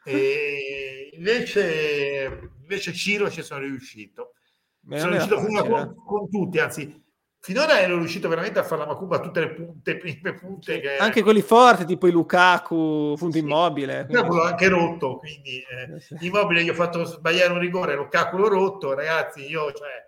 e 0.04 1.10
invece, 1.14 2.52
invece 2.60 2.92
Ciro 2.92 3.28
ci 3.28 3.42
sono 3.42 3.62
riuscito 3.62 4.34
Beh, 4.78 5.00
sono 5.00 5.10
riuscito 5.10 5.40
con, 5.40 5.94
con, 6.06 6.30
tutti 6.30 6.60
anzi 6.60 7.06
finora 7.48 7.80
ero 7.80 7.96
riuscito 7.96 8.28
veramente 8.28 8.58
a 8.58 8.62
fare 8.62 8.82
la 8.82 8.88
macumba 8.88 9.16
a 9.16 9.20
tutte 9.20 9.40
le 9.40 9.54
punte 9.54 9.96
prime 9.96 10.34
punte 10.34 10.80
che... 10.80 10.98
anche 10.98 11.22
quelli 11.22 11.40
forti 11.40 11.86
tipo 11.86 12.06
i 12.06 12.10
Lukaku 12.10 13.14
punto 13.16 13.30
sì. 13.30 13.38
immobile 13.38 14.04
quindi... 14.04 14.28
l'ho 14.28 14.42
anche 14.42 14.68
rotto 14.68 15.16
quindi 15.16 15.62
eh, 15.62 15.98
sì. 15.98 16.14
immobile 16.20 16.62
gli 16.62 16.68
ho 16.68 16.74
fatto 16.74 17.04
sbagliare 17.04 17.50
un 17.50 17.58
rigore 17.58 17.94
Lukaku 17.94 18.36
l'ho 18.36 18.48
rotto 18.48 18.92
ragazzi 18.92 19.48
io 19.48 19.72
cioè 19.72 20.06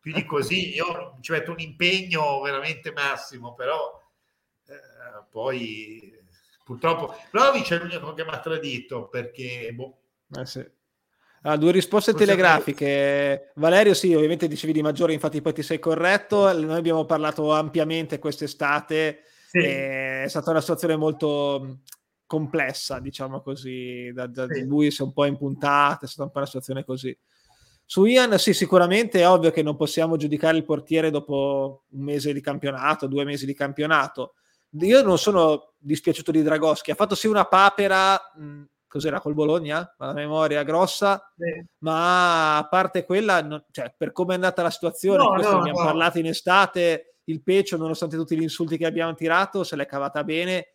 più 0.00 0.14
di 0.14 0.24
così 0.24 0.74
io 0.76 1.18
ci 1.20 1.32
metto 1.32 1.50
un 1.50 1.60
impegno 1.60 2.40
veramente 2.40 2.90
massimo 2.92 3.52
però 3.52 4.00
eh, 4.68 5.24
poi 5.28 6.10
purtroppo 6.64 7.14
Vlaovic 7.30 7.70
è 7.70 7.78
l'unico 7.80 8.14
che 8.14 8.24
mi 8.24 8.30
ha 8.30 8.40
tradito 8.40 9.08
perché 9.08 9.70
boh. 9.74 9.98
eh 10.34 10.46
sì. 10.46 10.66
Ah, 11.42 11.56
due 11.56 11.72
risposte 11.72 12.12
Forse 12.12 12.26
telegrafiche 12.26 13.52
Valerio 13.54 13.94
sì 13.94 14.14
ovviamente 14.14 14.48
dicevi 14.48 14.72
di 14.72 14.82
maggiore 14.82 15.12
infatti 15.12 15.40
poi 15.40 15.52
ti 15.52 15.62
sei 15.62 15.78
corretto 15.78 16.52
noi 16.58 16.76
abbiamo 16.76 17.04
parlato 17.04 17.52
ampiamente 17.52 18.18
quest'estate 18.18 19.22
sì. 19.48 19.58
è 19.58 20.24
stata 20.28 20.50
una 20.50 20.60
situazione 20.60 20.96
molto 20.96 21.80
complessa 22.26 23.00
diciamo 23.00 23.40
così 23.40 24.10
da, 24.12 24.26
da 24.26 24.46
sì. 24.48 24.64
lui 24.64 24.90
si 24.90 25.02
è 25.02 25.04
un 25.04 25.12
po' 25.12 25.24
impuntata 25.24 26.04
è 26.04 26.08
stata 26.08 26.24
un 26.24 26.30
po' 26.30 26.38
una 26.38 26.46
situazione 26.46 26.84
così 26.84 27.16
su 27.90 28.04
Ian, 28.04 28.38
sì, 28.38 28.52
sicuramente 28.52 29.20
è 29.20 29.26
ovvio 29.26 29.50
che 29.50 29.62
non 29.62 29.74
possiamo 29.74 30.18
giudicare 30.18 30.58
il 30.58 30.64
portiere 30.66 31.08
dopo 31.10 31.84
un 31.88 32.02
mese 32.02 32.34
di 32.34 32.42
campionato, 32.42 33.06
due 33.06 33.24
mesi 33.24 33.46
di 33.46 33.54
campionato. 33.54 34.34
Io 34.80 35.02
non 35.02 35.16
sono 35.16 35.72
dispiaciuto 35.78 36.30
di 36.30 36.42
Dragoschi, 36.42 36.90
ha 36.90 36.94
fatto 36.94 37.14
sì 37.14 37.28
una 37.28 37.46
papera, 37.46 38.20
mh, 38.36 38.62
cos'era 38.88 39.20
col 39.20 39.34
Bologna? 39.34 39.94
La 39.98 40.12
memoria 40.12 40.64
grossa, 40.64 41.32
sì. 41.36 41.64
ma 41.78 42.56
a 42.56 42.66
parte 42.66 43.04
quella, 43.04 43.42
no, 43.42 43.66
cioè, 43.70 43.94
per 43.96 44.12
come 44.12 44.32
è 44.32 44.34
andata 44.34 44.62
la 44.62 44.70
situazione, 44.70 45.22
no, 45.22 45.30
questo 45.34 45.52
no, 45.52 45.58
abbiamo 45.60 45.78
no. 45.78 45.84
parlato 45.84 46.18
in 46.18 46.26
estate, 46.26 47.18
il 47.24 47.42
Pecio, 47.42 47.76
nonostante 47.76 48.16
tutti 48.16 48.36
gli 48.36 48.42
insulti 48.42 48.76
che 48.76 48.86
abbiamo 48.86 49.14
tirato, 49.14 49.62
se 49.62 49.76
l'è 49.76 49.86
cavata 49.86 50.24
bene 50.24 50.72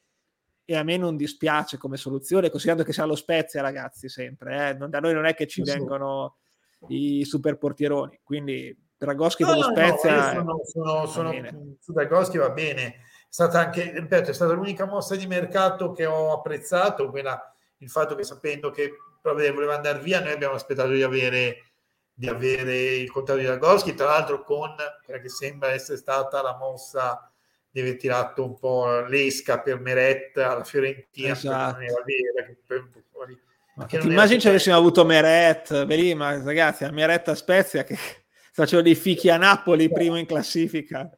e 0.65 0.75
a 0.75 0.83
me 0.83 0.97
non 0.97 1.17
dispiace 1.17 1.77
come 1.77 1.97
soluzione, 1.97 2.49
considerando 2.49 2.85
che 2.85 2.93
sia 2.93 3.05
lo 3.05 3.15
Spezia, 3.15 3.61
ragazzi, 3.61 4.07
sempre. 4.07 4.69
Eh? 4.69 4.73
Non, 4.73 4.89
da 4.89 4.99
noi 4.99 5.13
non 5.13 5.25
è 5.25 5.33
che 5.33 5.47
ci 5.47 5.63
sì. 5.63 5.71
vengono 5.71 6.37
i 6.87 7.25
super 7.25 7.57
portieroni. 7.57 8.21
Quindi 8.23 8.75
Dragoschi 8.97 9.43
no, 9.43 9.51
dello 9.51 9.63
Spezia. 9.63 10.33
No, 10.33 10.61
sono, 10.63 11.05
sono, 11.05 11.31
sono 11.31 11.75
su 11.79 11.91
Dragoschi 11.91 12.37
va 12.37 12.49
bene. 12.49 12.85
È 12.85 12.95
stata 13.27 13.59
anche, 13.59 13.91
ripeto, 13.93 14.29
è 14.29 14.33
stata 14.33 14.53
l'unica 14.53 14.85
mossa 14.85 15.15
di 15.15 15.27
mercato 15.27 15.91
che 15.91 16.05
ho 16.05 16.31
apprezzato, 16.31 17.09
quella, 17.09 17.52
il 17.83 17.89
fatto 17.89 18.15
che 18.15 18.23
sapendo 18.23 18.71
che 18.71 18.93
voleva 19.21 19.75
andare 19.75 19.99
via, 19.99 20.21
noi 20.21 20.31
abbiamo 20.31 20.55
aspettato 20.55 20.89
di 20.89 21.03
avere, 21.03 21.71
di 22.13 22.27
avere 22.27 22.95
il 22.95 23.11
contratto 23.11 23.39
di 23.39 23.45
Dragoschi, 23.45 23.93
tra 23.93 24.07
l'altro 24.07 24.43
con 24.43 24.75
quella 25.05 25.19
che 25.19 25.29
sembra 25.29 25.71
essere 25.71 25.97
stata 25.97 26.41
la 26.41 26.57
mossa 26.57 27.31
di 27.69 27.79
aver 27.79 27.97
tirato 27.97 28.45
un 28.45 28.57
po' 28.57 29.01
l'esca 29.01 29.59
per 29.59 29.79
Meret 29.79 30.37
alla 30.37 30.63
Fiorentina, 30.63 31.33
esatto. 31.33 31.77
per, 31.77 32.57
per, 32.65 32.87
per, 32.89 33.01
ma 33.75 33.85
ti 33.85 33.95
immagini 33.95 34.39
se 34.39 34.49
avessimo 34.49 34.75
avuto 34.75 35.03
Meret, 35.03 35.71
lì, 35.87 36.13
ma 36.13 36.41
ragazzi, 36.43 36.83
a 36.83 36.91
Meret 36.91 37.27
a 37.29 37.35
Spezia 37.35 37.83
che 37.83 37.97
faceva 38.53 38.83
dei 38.83 38.95
fichi 38.95 39.29
a 39.29 39.37
Napoli 39.37 39.89
primo 39.89 40.17
in 40.17 40.27
classifica. 40.27 41.09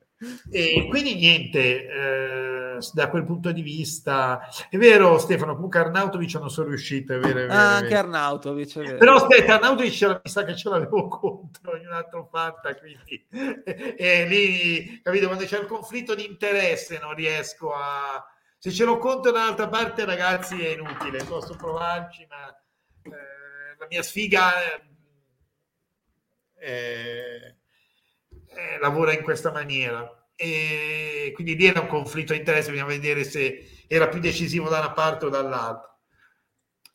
E 0.50 0.88
quindi 0.90 1.16
niente, 1.16 1.86
eh, 1.86 2.55
da 2.94 3.10
quel 3.10 3.24
punto 3.24 3.52
di 3.52 3.62
vista 3.62 4.48
è 4.70 4.78
vero 4.78 5.18
Stefano, 5.18 5.56
comunque 5.56 5.80
Arnautovic 5.80 6.36
non 6.36 6.50
sono 6.50 6.70
riuscito 6.70 7.14
è 7.14 7.20
vero, 7.20 7.40
è 7.40 7.48
vero, 7.48 7.54
ah, 7.54 7.76
anche 7.76 7.96
Arnautovic 7.96 8.78
è 8.78 8.82
vero. 8.82 8.98
però 8.98 9.16
aspetta, 9.16 9.56
Arnautovic 9.56 10.22
mi 10.24 10.30
sa 10.30 10.44
che 10.44 10.56
ce 10.56 10.70
l'avevo 10.70 11.08
contro 11.10 11.78
in 11.78 11.88
un 11.88 11.94
altro 11.94 12.28
fatta 12.32 12.76
quindi 12.76 13.26
e 13.98 14.26
lì 14.28 15.02
capito 15.02 15.28
quando 15.28 15.46
c'è 15.46 15.60
il 15.60 15.68
conflitto 15.68 16.16
di 16.16 16.26
interesse 16.26 17.00
non 17.00 17.14
riesco 17.14 17.72
a 17.74 18.24
se 18.66 18.72
ce 18.72 18.84
lo 18.84 18.98
conto 18.98 19.30
dall'altra 19.30 19.68
parte, 19.68 20.06
ragazzi, 20.06 20.60
è 20.60 20.70
inutile. 20.70 21.24
Posso 21.24 21.56
provarci, 21.56 22.26
ma 22.28 22.50
eh, 23.04 23.76
la 23.78 23.86
mia 23.88 24.02
sfiga 24.02 24.54
eh, 26.56 27.56
eh, 28.48 28.80
lavora 28.80 29.14
in 29.14 29.22
questa 29.22 29.52
maniera. 29.52 30.25
E 30.36 31.32
quindi 31.34 31.56
lì 31.56 31.66
era 31.66 31.82
un 31.82 31.88
conflitto 31.88 32.34
di 32.34 32.40
interesse, 32.40 32.72
bisogna 32.72 32.90
vedere 32.90 33.24
se 33.24 33.86
era 33.88 34.08
più 34.08 34.20
decisivo 34.20 34.70
da 34.70 34.80
una 34.80 34.92
parte 34.92 35.26
o 35.26 35.30
dall'altra. 35.30 35.98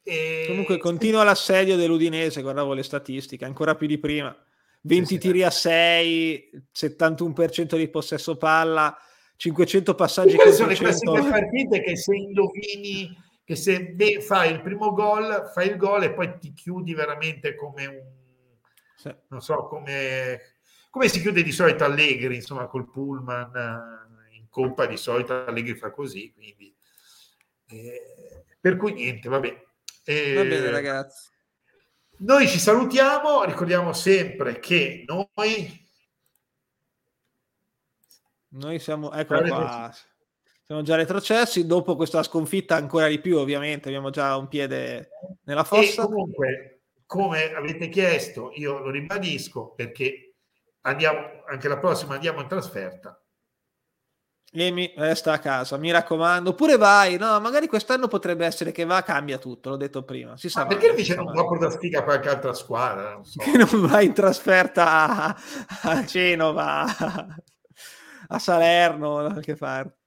E... 0.03 0.45
Comunque 0.47 0.78
continua 0.78 1.24
l'assedio 1.24 1.76
dell'Udinese, 1.76 2.43
guardavo 2.43 2.74
le 2.74 2.82
statistiche, 2.82 3.45
ancora 3.45 3.74
più 3.74 3.86
di 3.86 3.99
prima. 3.99 4.36
20 4.82 5.07
sì, 5.07 5.14
sì, 5.14 5.20
tiri 5.20 5.43
a 5.43 5.51
6, 5.51 6.51
71% 6.74 7.76
di 7.76 7.88
possesso 7.88 8.36
palla, 8.36 8.97
500 9.36 9.95
passaggi 9.95 10.36
Queste 10.36 10.53
sono 10.53 10.68
le 10.68 10.74
classiche 10.74 11.28
partite 11.28 11.82
che 11.82 11.97
se 11.97 12.14
indovini 12.14 13.28
che 13.43 13.57
se 13.57 13.86
beh, 13.86 14.20
fai 14.20 14.53
il 14.53 14.61
primo 14.61 14.93
gol 14.93 15.51
fai 15.55 15.68
il 15.68 15.76
gol 15.76 16.05
e 16.05 16.12
poi 16.12 16.38
ti 16.38 16.53
chiudi 16.53 16.93
veramente 16.93 17.55
come 17.55 17.86
un 17.86 18.18
sì. 18.97 19.14
non 19.28 19.41
so 19.41 19.66
come 19.66 20.50
come 20.91 21.09
si 21.09 21.20
chiude 21.20 21.43
di 21.43 21.53
solito 21.53 21.84
Allegri 21.84 22.34
insomma 22.34 22.66
col 22.66 22.91
pullman 22.91 23.55
eh, 23.55 24.36
in 24.36 24.49
coppa 24.49 24.86
di 24.86 24.97
solito 24.97 25.45
Allegri 25.45 25.74
fa 25.74 25.91
così 25.91 26.32
quindi 26.32 26.74
eh, 27.68 28.45
per 28.61 28.76
cui 28.76 28.93
niente 28.93 29.28
vabbè 29.28 29.64
eh, 30.05 30.34
va 30.34 30.43
bene 30.43 30.70
ragazzi. 30.70 31.28
noi 32.18 32.49
ci 32.49 32.59
salutiamo 32.59 33.45
ricordiamo 33.45 33.93
sempre 33.93 34.59
che 34.59 35.05
noi 35.07 35.88
noi 38.53 38.80
siamo, 38.80 39.12
ecco 39.12 39.41
qua, 39.43 39.95
siamo 40.64 40.82
già 40.82 40.97
retrocessi, 40.97 41.66
dopo 41.66 41.95
questa 41.95 42.22
sconfitta 42.22 42.74
ancora 42.74 43.07
di 43.07 43.20
più 43.20 43.36
ovviamente, 43.38 43.88
abbiamo 43.88 44.11
già 44.11 44.36
un 44.36 44.49
piede 44.49 45.11
nella 45.45 45.62
fossa. 45.62 46.03
E 46.03 46.07
comunque, 46.07 46.80
come 47.07 47.53
avete 47.55 47.88
chiesto, 47.88 48.51
io 48.55 48.78
lo 48.78 48.91
ribadisco 48.91 49.72
perché 49.74 50.30
andiamo, 50.83 51.45
anche 51.47 51.68
la 51.68 51.78
prossima 51.78 52.14
andiamo 52.14 52.41
in 52.41 52.49
trasferta. 52.49 53.20
Emi 54.53 54.93
resta 54.97 55.33
a 55.33 55.39
casa, 55.39 55.76
mi 55.76 55.93
raccomando. 55.93 56.51
Oppure 56.51 56.76
vai, 56.76 57.16
no, 57.16 57.39
magari 57.39 57.68
quest'anno 57.68 58.09
potrebbe 58.09 58.45
essere 58.45 58.72
che 58.72 58.85
va, 58.85 59.03
cambia 59.03 59.39
tutto, 59.39 59.70
l'ho 59.70 59.76
detto 59.76 60.03
prima. 60.03 60.37
Si 60.37 60.49
sa 60.49 60.62
ah, 60.62 60.66
perché 60.66 60.93
dice 60.93 61.14
non 61.14 61.33
va 61.33 61.57
da 61.57 61.70
sfiga 61.70 62.03
qualche 62.03 62.28
altra 62.28 62.53
squadra? 62.53 63.12
Non 63.12 63.24
so. 63.24 63.39
Che 63.39 63.57
non 63.57 63.87
vai 63.87 64.07
in 64.07 64.12
trasferta 64.12 65.37
a, 65.83 66.05
Genova, 66.05 66.85
a 68.26 68.39
Salerno 68.41 69.22
da 69.22 69.31
qualche 69.31 69.55
parte. 69.55 69.99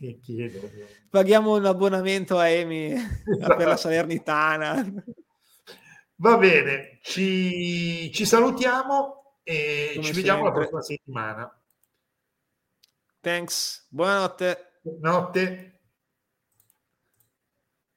Eh, 0.00 0.18
chiedo. 0.20 0.68
Paghiamo 1.08 1.54
un 1.56 1.64
abbonamento 1.64 2.38
a 2.38 2.48
Emi 2.48 2.92
esatto. 2.92 3.56
per 3.56 3.68
la 3.68 3.76
Salernitana. 3.76 4.92
Va 6.16 6.36
bene, 6.36 6.98
ci, 7.02 8.10
ci 8.12 8.24
salutiamo 8.24 9.21
e 9.42 9.92
Come 9.94 10.06
ci 10.06 10.12
vediamo 10.12 10.44
la 10.44 10.52
prossima 10.52 10.80
settimana. 10.82 11.62
Thanks, 13.20 13.86
buonanotte. 13.88 14.78
Buonanotte. 14.82 15.71